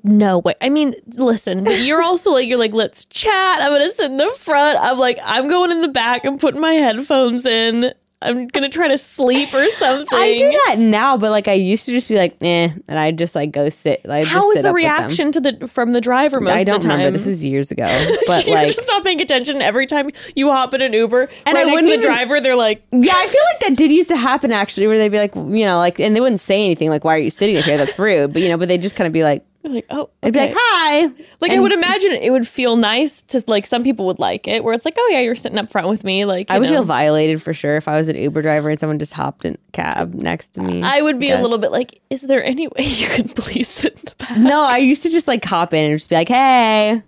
[0.03, 4.09] No way i mean listen you're also like you're like let's chat i'm gonna sit
[4.09, 7.93] in the front i'm like i'm going in the back i'm putting my headphones in
[8.23, 11.85] i'm gonna try to sleep or something I do that now, but like I used
[11.87, 14.05] to just be like, eh, and I just like go sit.
[14.05, 16.59] Like, How was the reaction to the from the driver most time?
[16.59, 16.97] I don't of the time?
[16.99, 17.17] remember.
[17.17, 17.83] This was years ago,
[18.27, 21.23] but You're like, just not paying attention every time you hop in an Uber.
[21.45, 23.75] And right I to wouldn't the even- driver, they're like, yeah, I feel like that
[23.77, 26.39] did used to happen actually, where they'd be like, you know, like, and they wouldn't
[26.39, 27.77] say anything, like, why are you sitting here?
[27.77, 30.33] That's rude, but you know, but they just kind of be like, like, oh, I'd
[30.33, 31.09] be like, hi,
[31.39, 34.63] Like I would imagine it would feel nice to like some people would like it,
[34.63, 36.25] where it's like, oh yeah, you're sitting up front with me.
[36.25, 36.75] Like I would know.
[36.75, 39.57] feel violated for sure if I was an Uber driver and someone just hopped in
[39.71, 40.81] cab next to me.
[40.83, 43.99] I would be a little bit like, is there any way you could please sit
[43.99, 44.37] in the back?
[44.37, 47.01] no, I used to just like hop in and just be like, hey,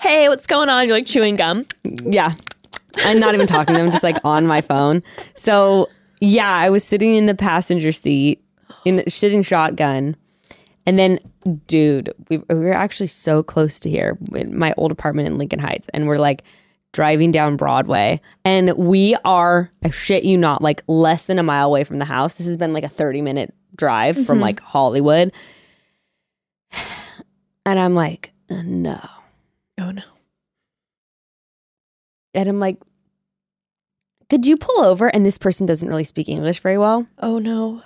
[0.00, 0.86] Hey, what's going on?
[0.86, 1.64] You're like chewing gum.
[1.82, 2.32] Yeah.
[2.98, 5.02] I'm not even talking to them, just like on my phone.
[5.34, 5.88] So
[6.20, 8.42] yeah, I was sitting in the passenger seat
[8.84, 10.16] in the sitting shotgun.
[10.86, 11.18] And then,
[11.66, 15.58] dude, we, we were actually so close to here, in my old apartment in Lincoln
[15.58, 16.44] Heights, and we're like
[16.92, 21.66] driving down Broadway, and we are, I shit you not, like less than a mile
[21.68, 22.36] away from the house.
[22.38, 25.32] This has been like a 30 minute drive from like Hollywood.
[27.66, 29.00] And I'm like, "Uh, no.
[29.78, 30.02] Oh no.
[32.32, 32.78] And I'm like,
[34.30, 35.08] could you pull over?
[35.08, 37.06] And this person doesn't really speak English very well.
[37.18, 37.82] Oh no.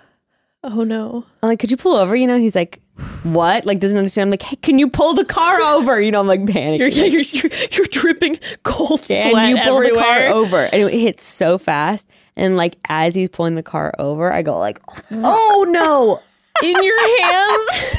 [0.63, 1.25] Oh no.
[1.43, 2.15] I'm like, could you pull over?
[2.15, 2.83] You know, he's like,
[3.23, 3.67] what?
[3.67, 4.27] Like, doesn't understand.
[4.27, 6.01] I'm like, hey, can you pull the car over?
[6.01, 6.79] You know, I'm like panicking.
[6.79, 9.93] You're, yeah, you're, you're, you're dripping cold and sweat you pull everywhere.
[9.93, 10.65] the car over.
[10.65, 12.09] And it hits so fast.
[12.37, 16.21] And like, as he's pulling the car over, I go like, Oh no.
[16.63, 17.97] In your hands.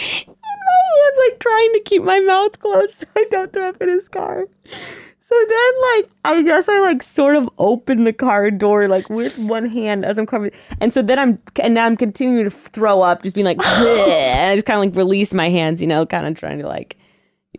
[0.00, 3.88] I was like trying to keep my mouth closed so I don't throw up in
[3.88, 4.46] his car.
[5.28, 9.38] So then, like, I guess I like sort of open the car door like with
[9.38, 13.02] one hand as I'm covering, and so then I'm and now I'm continuing to throw
[13.02, 16.06] up, just being like, and I just kind of like release my hands, you know,
[16.06, 16.96] kind of trying to like,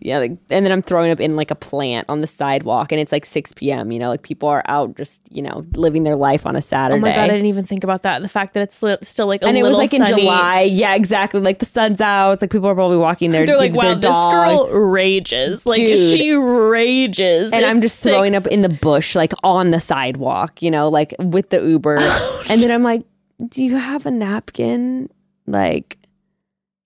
[0.01, 3.01] yeah, like, and then I'm throwing up in like a plant on the sidewalk, and
[3.01, 3.91] it's like 6 p.m.
[3.91, 6.97] You know, like people are out just you know living their life on a Saturday.
[6.99, 8.21] Oh my god, I didn't even think about that.
[8.21, 10.05] The fact that it's li- still like a and it was like in.
[10.05, 10.61] July.
[10.61, 11.41] Yeah, exactly.
[11.41, 12.31] Like the sun's out.
[12.31, 14.31] It's like people are probably walking their They're like, their wow, this dog.
[14.69, 15.65] girl rages.
[15.65, 15.97] Like Dude.
[15.97, 17.51] she rages.
[17.51, 21.13] and I'm just throwing up in the bush, like on the sidewalk, you know, like
[21.19, 21.97] with the Uber.
[22.11, 23.03] Oh, and then I'm like,
[23.49, 25.09] "Do you have a napkin?"
[25.45, 25.97] Like,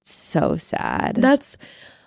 [0.03, 1.15] so sad.
[1.17, 1.57] That's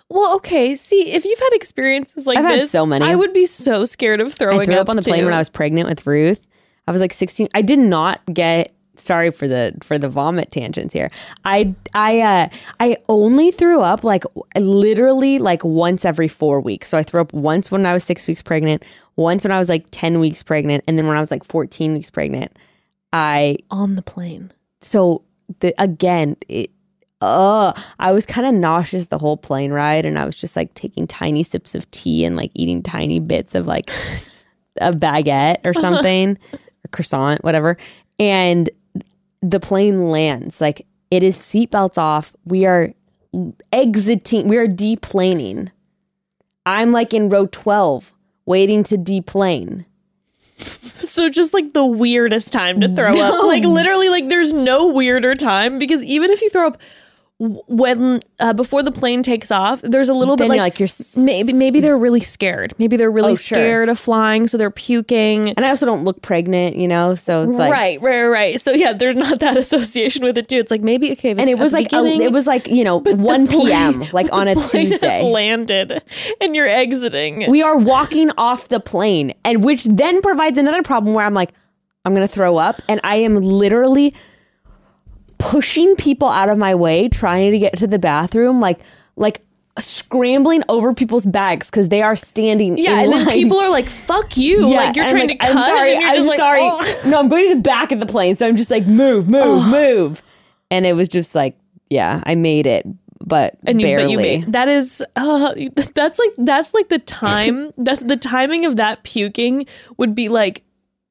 [0.09, 0.75] well, okay.
[0.75, 3.05] See, if you've had experiences like I've had this, so many.
[3.05, 5.39] I would be so scared of throwing I threw up on the plane when I
[5.39, 6.41] was pregnant with Ruth.
[6.87, 7.49] I was like 16.
[7.53, 8.73] I did not get.
[8.95, 11.11] Sorry for the for the vomit tangents here.
[11.45, 14.23] I I uh I only threw up like
[14.55, 16.89] literally like once every four weeks.
[16.89, 18.83] So I threw up once when I was six weeks pregnant,
[19.15, 21.93] once when I was like ten weeks pregnant, and then when I was like fourteen
[21.93, 22.57] weeks pregnant.
[23.13, 24.51] I on the plane.
[24.81, 25.21] so
[25.59, 26.71] the again it
[27.21, 30.71] uh i was kind of nauseous the whole plane ride and i was just like
[30.75, 33.89] taking tiny sips of tea and like eating tiny bits of like
[34.81, 37.75] a baguette or something or croissant whatever
[38.19, 38.69] and
[39.41, 40.61] the plane lands.
[40.61, 42.35] Like it is seatbelts off.
[42.45, 42.93] We are
[43.71, 45.69] exiting we are deplaning.
[46.65, 48.13] I'm like in row 12
[48.45, 49.85] waiting to deplane.
[50.97, 53.45] So just like the weirdest time to throw up.
[53.45, 56.79] Like literally, like there's no weirder time because even if you throw up
[57.39, 60.85] when uh, before the plane takes off, there's a little Then bit like, like, you're
[60.87, 62.73] s- maybe maybe they're really scared.
[62.79, 63.57] Maybe they're really Oh, sure.
[63.57, 65.49] scared of flying, so they're puking.
[65.49, 68.59] and i also don't look pregnant you know so it's like right, right, right.
[68.61, 70.57] So yeah, there's not that association with it too.
[70.57, 73.47] It's like maybe okay, and it was like a, it was like you know 1
[73.47, 76.01] p.m like on a tuesday landed,
[76.41, 77.49] and you're exiting.
[77.51, 81.51] we are walking off the plane and which then provides another problem where i'm like
[82.05, 84.13] i'm gonna throw up and i am literally
[85.37, 88.79] pushing people out of my way trying to get to the bathroom like
[89.15, 89.41] like
[89.79, 94.37] scrambling over people's bags because they are standing yeah, and then people are like, "Fuck
[94.37, 95.55] you!" Yeah, like you're trying like, to cut.
[95.55, 95.95] I'm sorry.
[95.95, 96.61] I'm like, sorry.
[96.63, 99.29] "Oh." No, I'm going to the back of the plane, so I'm just like move,
[99.29, 100.23] move, move,
[100.71, 101.57] and it was just like,
[101.89, 102.85] yeah, I made it,
[103.25, 104.03] but and you, barely.
[104.03, 105.53] but you made that is uh,
[105.93, 109.65] that's like that's like the time that's the timing of that puking
[109.97, 110.63] would be like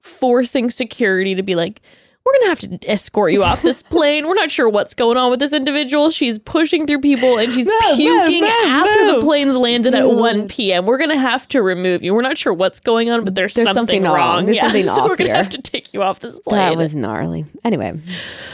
[0.03, 1.81] forcing security to be like
[2.27, 4.27] we're gonna have to escort you off this plane.
[4.27, 6.11] We're not sure what's going on with this individual.
[6.11, 10.49] She's pushing through people and she's move, puking move, after the plane's landed at 1
[10.49, 12.13] p.m we're gonna have to remove you.
[12.13, 14.45] We're not sure what's going on but there's, There's something, something wrong.
[14.47, 15.37] There's Yeah, something so we're gonna here.
[15.37, 16.59] have to take you off this plane.
[16.59, 17.45] that was gnarly.
[17.65, 17.99] Anyway,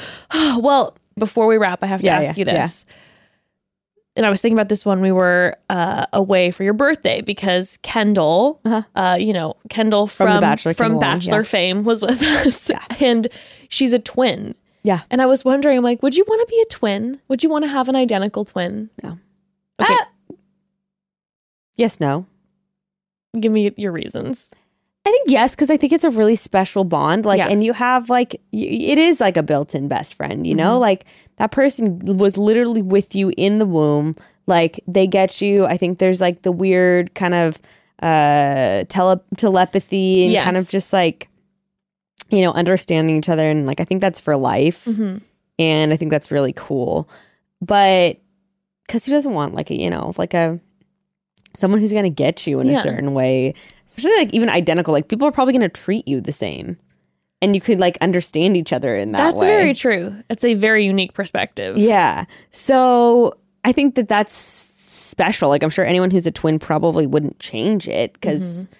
[0.58, 2.86] well, before we wrap, I have to Yeah, ask yeah, you this.
[4.14, 7.78] And I was thinking about this when we were uh, away for your birthday because
[7.82, 8.60] Kendall,
[8.94, 11.42] uh you know, Kendall from, The Bachelor, from Bachelor yeah.
[11.44, 12.70] fame was with us,
[13.00, 13.26] and
[13.70, 14.54] she's a twin.
[14.82, 15.00] yeah.
[15.10, 17.20] And I was wondering, I'm like, would you want to be a twin?
[17.28, 18.90] Would you want to have an identical twin?
[19.02, 19.18] No.
[19.80, 20.08] Okay, Ah.
[21.76, 22.26] Yes, no.
[23.40, 24.50] give me your reasons.
[25.04, 27.24] I think yes, because I think it's a really special bond.
[27.24, 27.48] Like, Yeah.
[27.48, 30.46] and you have like, y- it is like a built-in best friend.
[30.46, 30.58] You Mm-hmm.
[30.64, 31.04] know, like
[31.38, 34.14] that person was literally with you in the womb.
[34.46, 35.66] Like they get you.
[35.66, 37.58] I think there's like the weird kind of
[38.02, 41.28] uh tele- telepathy and kind of just like,
[42.30, 43.48] you know, understanding each other.
[43.50, 44.84] And like, I think that's for life.
[44.84, 45.18] Mm-hmm.
[45.58, 47.08] and I think that's really cool.
[47.60, 48.18] But
[48.86, 50.60] because who doesn't want like a you know like a
[51.56, 52.78] someone who's gonna get you in Yeah.
[52.78, 53.54] a certain way,
[54.04, 54.92] especially like even identical.
[54.92, 56.76] Like people are probably gonna treat you the same,
[57.40, 59.46] and you could like understand each other in that That's way.
[59.48, 60.14] very true.
[60.28, 61.76] It's a very unique perspective.
[61.78, 62.24] yeah.
[62.50, 65.48] So I think that that's special.
[65.48, 68.74] Like I'm sure anyone who's a twin probably wouldn't change it because Mm-hmm.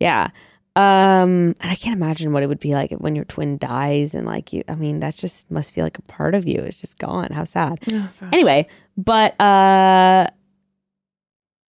[0.00, 0.28] yeah.
[0.76, 4.24] Um, and I can't imagine what it would be like when your twin dies and
[4.26, 4.62] like you.
[4.68, 6.60] I mean, that just must feel like a part of you.
[6.60, 7.32] It's just gone.
[7.32, 7.80] How sad.
[7.90, 10.28] Oh, anyway, but uh,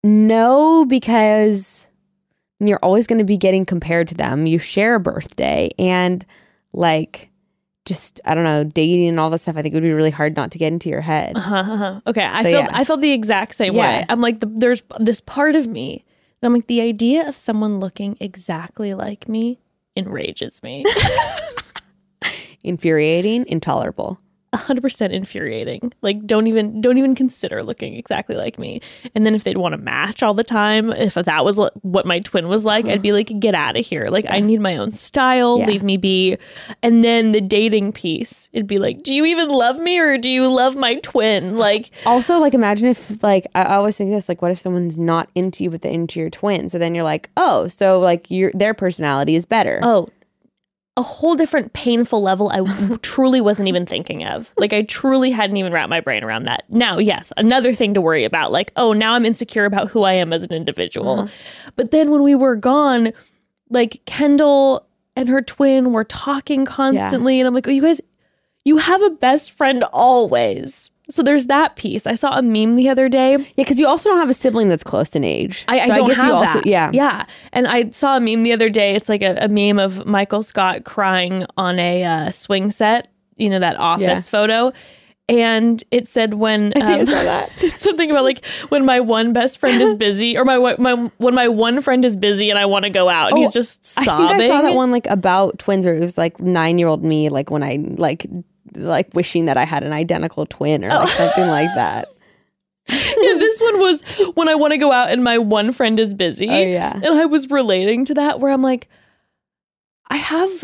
[0.04, 1.89] no, because
[2.68, 4.46] you're always going to be getting compared to them.
[4.48, 6.26] You share a birthday, and
[6.74, 7.30] like,
[7.86, 9.56] just I don't know dating and all that stuff.
[9.58, 11.36] I think it would be really hard not to get into your head.
[12.08, 12.70] Okay, I So, felt yeah.
[12.72, 13.82] I felt the exact same Yeah.
[14.00, 14.06] way.
[14.10, 16.04] I'm like, the, there's this part of me.
[16.42, 19.60] that I'm like, the idea of someone looking exactly like me
[19.96, 20.84] enrages me.
[22.64, 24.20] Infuriating, intolerable.
[24.54, 25.94] 100% infuriating.
[26.02, 28.82] Like, don't even don't even consider looking exactly like me.
[29.16, 32.20] And then if they'd want to match all the time, if that was what my
[32.20, 34.08] twin was like, I'd be like, get out of here.
[34.10, 35.60] Like, I need my own style.
[35.60, 35.68] Yeah.
[35.68, 36.38] Leave me be.
[36.82, 40.32] And then the dating piece, it'd be like, do you even love me or do
[40.32, 41.58] you love my twin?
[41.58, 44.98] Like, Also, like imagine if like I I always think this like what if someone's
[44.98, 46.70] not into you but they're into your twin?
[46.70, 49.80] So then you're like, oh, so like your their personality is better.
[49.84, 50.08] oh
[51.00, 52.62] a whole different painful level I
[53.02, 54.52] truly wasn't even thinking of.
[54.58, 56.66] Like I truly hadn't even wrapped my brain around that.
[56.68, 58.52] Now, yes, another thing to worry about.
[58.52, 61.22] Like, oh, now I'm insecure about who I am as an individual.
[61.22, 61.28] Uh-huh.
[61.78, 63.14] But then when we were gone,
[63.70, 68.02] like Kendall and her twin were talking constantly and I'm like, "Oh, you guys
[68.66, 72.06] you have a best friend always." So there's that piece.
[72.06, 74.70] I saw a meme the other day Yeah, because you also don't have a sibling
[74.70, 75.66] that's close in age.
[75.68, 76.66] I, I So don't guess have you also, that.
[76.66, 77.26] Yeah, yeah.
[77.52, 78.96] And I saw a meme the other day.
[78.96, 83.08] It's like a, a meme of Michael Scott crying on a uh, swing set.
[83.38, 84.20] You know that office Yeah.
[84.22, 84.74] photo.
[85.28, 87.52] And it said when I I um, saw that.
[87.78, 91.48] something about like when my one best friend is busy, or my my when my
[91.48, 94.06] one friend is busy and I want to go out, and he's Oh, just I
[94.06, 94.28] sobbing.
[94.28, 97.04] think I saw that one like about twins or it was like nine year old
[97.04, 98.26] me, like when I like
[98.76, 102.08] like wishing that I had an identical twin or like something like that.
[102.90, 102.96] yeah,
[103.38, 104.02] this one was
[104.36, 106.50] when I want to go out and my one friend is busy.
[106.50, 106.94] Oh, yeah.
[106.96, 108.88] And I was relating to that where I'm like,
[110.10, 110.64] I have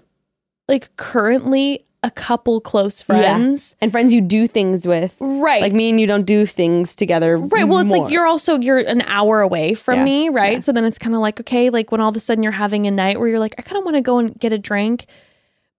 [0.67, 3.75] like currently a couple close friends.
[3.81, 5.15] And friends you do things with.
[5.19, 5.61] Right.
[5.61, 7.37] Like me and you don't do things together.
[7.37, 7.67] Right.
[7.67, 8.05] Well, it's more.
[8.05, 10.53] like you're also you're an hour away from Yeah, me, right?
[10.53, 10.59] yeah.
[10.61, 12.85] So then it's kind of like okay, like when all of a sudden you're having
[12.87, 15.05] a night where you're like, I kind of want to go and get a drink,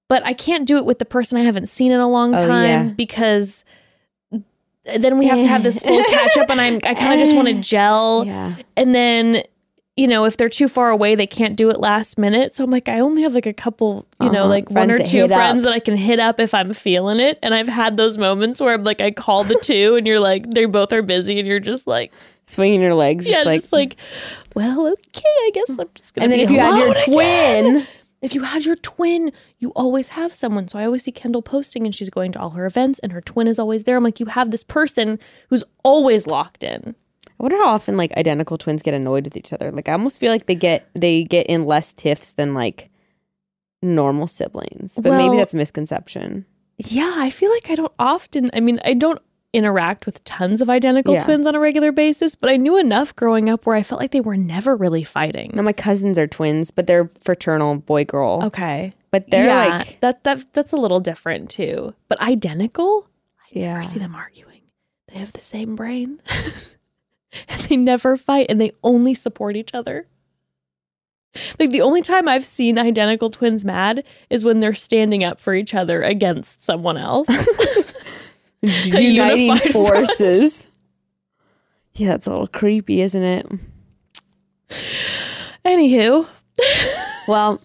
[0.08, 2.38] but I can't do it with the person I haven't seen in a long Oh,
[2.38, 2.92] time yeah.
[2.96, 3.64] because
[4.84, 7.34] then we have to have this full catch up, and I'm I kind of just
[7.34, 8.56] want to gel, Yeah.
[8.76, 9.42] and then.
[9.98, 12.54] You know, if they're too far away, they can't do it last minute.
[12.54, 14.48] So I'm like, I only have like a couple, you know, Uh-huh.
[14.50, 15.38] like one or two hit up.
[15.38, 17.38] friends that I can hit up if I'm feeling it.
[17.42, 20.50] And I've had those moments where I'm like, I call the two, and you're like,
[20.50, 22.12] they both are busy, and you're just like,
[22.44, 23.26] Swinging your legs.
[23.26, 23.96] yeah, just like, just like,
[24.54, 26.24] well, okay, I guess I'm just gonna.
[26.24, 27.86] and then if you had your twin, again.
[28.22, 30.68] if you had your twin, you always have someone.
[30.68, 33.20] So I always see Kendall posting, and she's going to all her events, and her
[33.20, 33.96] twin is always there.
[33.96, 35.18] I'm like, you have this person
[35.48, 36.94] who's always locked in.
[37.38, 39.70] I wonder how often like identical twins get annoyed with each other.
[39.70, 42.90] Like I almost feel like they get they get in less tiffs than like
[43.82, 44.98] normal siblings.
[45.02, 46.46] But maybe that's a misconception.
[46.78, 48.50] Yeah, I feel like I don't often.
[48.54, 49.20] I mean, I don't
[49.56, 51.24] interact with tons of identical Yeah.
[51.24, 54.10] twins on a regular basis, but I knew enough growing up where I felt like
[54.10, 55.50] they were never really fighting.
[55.54, 58.40] Now my cousins are twins, but they're fraternal boy girl.
[58.44, 58.92] Okay.
[59.10, 61.94] But they're yeah, like that that that's a little different too.
[62.08, 63.08] But identical?
[63.50, 63.74] yeah.
[63.74, 64.60] never see them arguing.
[65.08, 66.20] They have the same brain.
[67.48, 70.06] and they never fight and they only support each other.
[71.58, 75.54] Like the only time I've seen identical twins mad is when they're standing up for
[75.54, 77.28] each other against someone else.
[78.66, 79.72] Uniting unified front.
[79.72, 80.66] forces.
[81.94, 83.46] Yeah, that's a little creepy, isn't it?
[85.64, 86.26] Anywho,
[87.28, 87.60] Well,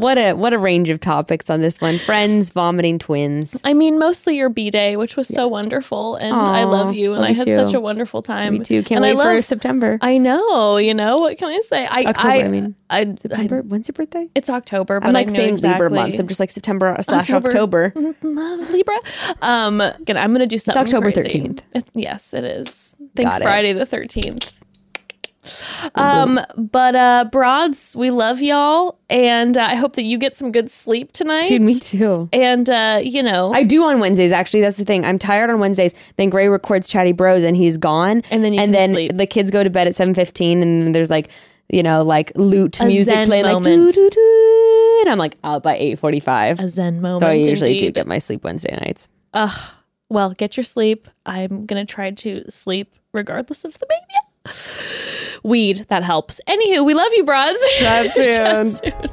[0.00, 1.98] what a what a range of topics on this one.
[1.98, 3.60] Friends, vomiting twins.
[3.64, 7.24] I mean mostly your B day, which was so wonderful, and I love you, and
[7.24, 7.54] I had too.
[7.54, 8.54] such a wonderful time.
[8.54, 8.82] Me too.
[8.82, 9.98] Can't and wait I for September.
[10.00, 11.86] I know, you know what can I say?
[11.86, 12.74] I October, I, I mean.
[12.88, 13.58] I, September.
[13.58, 14.28] I- When's your birthday?
[14.34, 15.86] it's October, but I'm like I saying exactly.
[15.86, 16.18] Libra months.
[16.18, 17.92] I'm just like September slash October.
[17.96, 18.14] October.
[18.72, 18.96] Libra.
[19.42, 20.82] Um, again, I'm gonna do something.
[20.82, 21.28] October crazy.
[21.28, 21.60] 13th.
[21.74, 22.96] It- yes, it is.
[23.14, 23.44] Think Got it.
[23.44, 24.52] Friday the thirteenth.
[25.94, 30.52] Um, but uh, broads, we love y'all, and uh, I hope that you get some
[30.52, 31.48] good sleep tonight.
[31.48, 32.28] Dude, me too.
[32.32, 34.32] And uh, you know, I do on Wednesdays.
[34.32, 35.04] Actually, that's the thing.
[35.04, 35.94] I'm tired on Wednesdays.
[36.16, 38.22] Then Gray records Chatty Bros, and he's gone.
[38.30, 39.16] And then you and then sleep.
[39.16, 41.30] the kids go to bed at 7:15, and then there's like
[41.70, 43.94] you know like lute A music playing like moment.
[43.94, 46.60] doo, doo, doo, and I'm like out by 8:45.
[46.60, 47.20] a zen moment.
[47.20, 49.08] So I usually do get my sleep Wednesday nights.
[49.32, 49.72] Ugh.
[50.10, 51.08] Well, get your sleep.
[51.24, 54.19] I'm gonna try to sleep regardless of the mania.
[55.42, 56.40] Weed that helps.
[56.48, 57.58] Anywho, we love you, broads.
[57.78, 58.92] Chat Chat soon.
[58.92, 59.10] soon.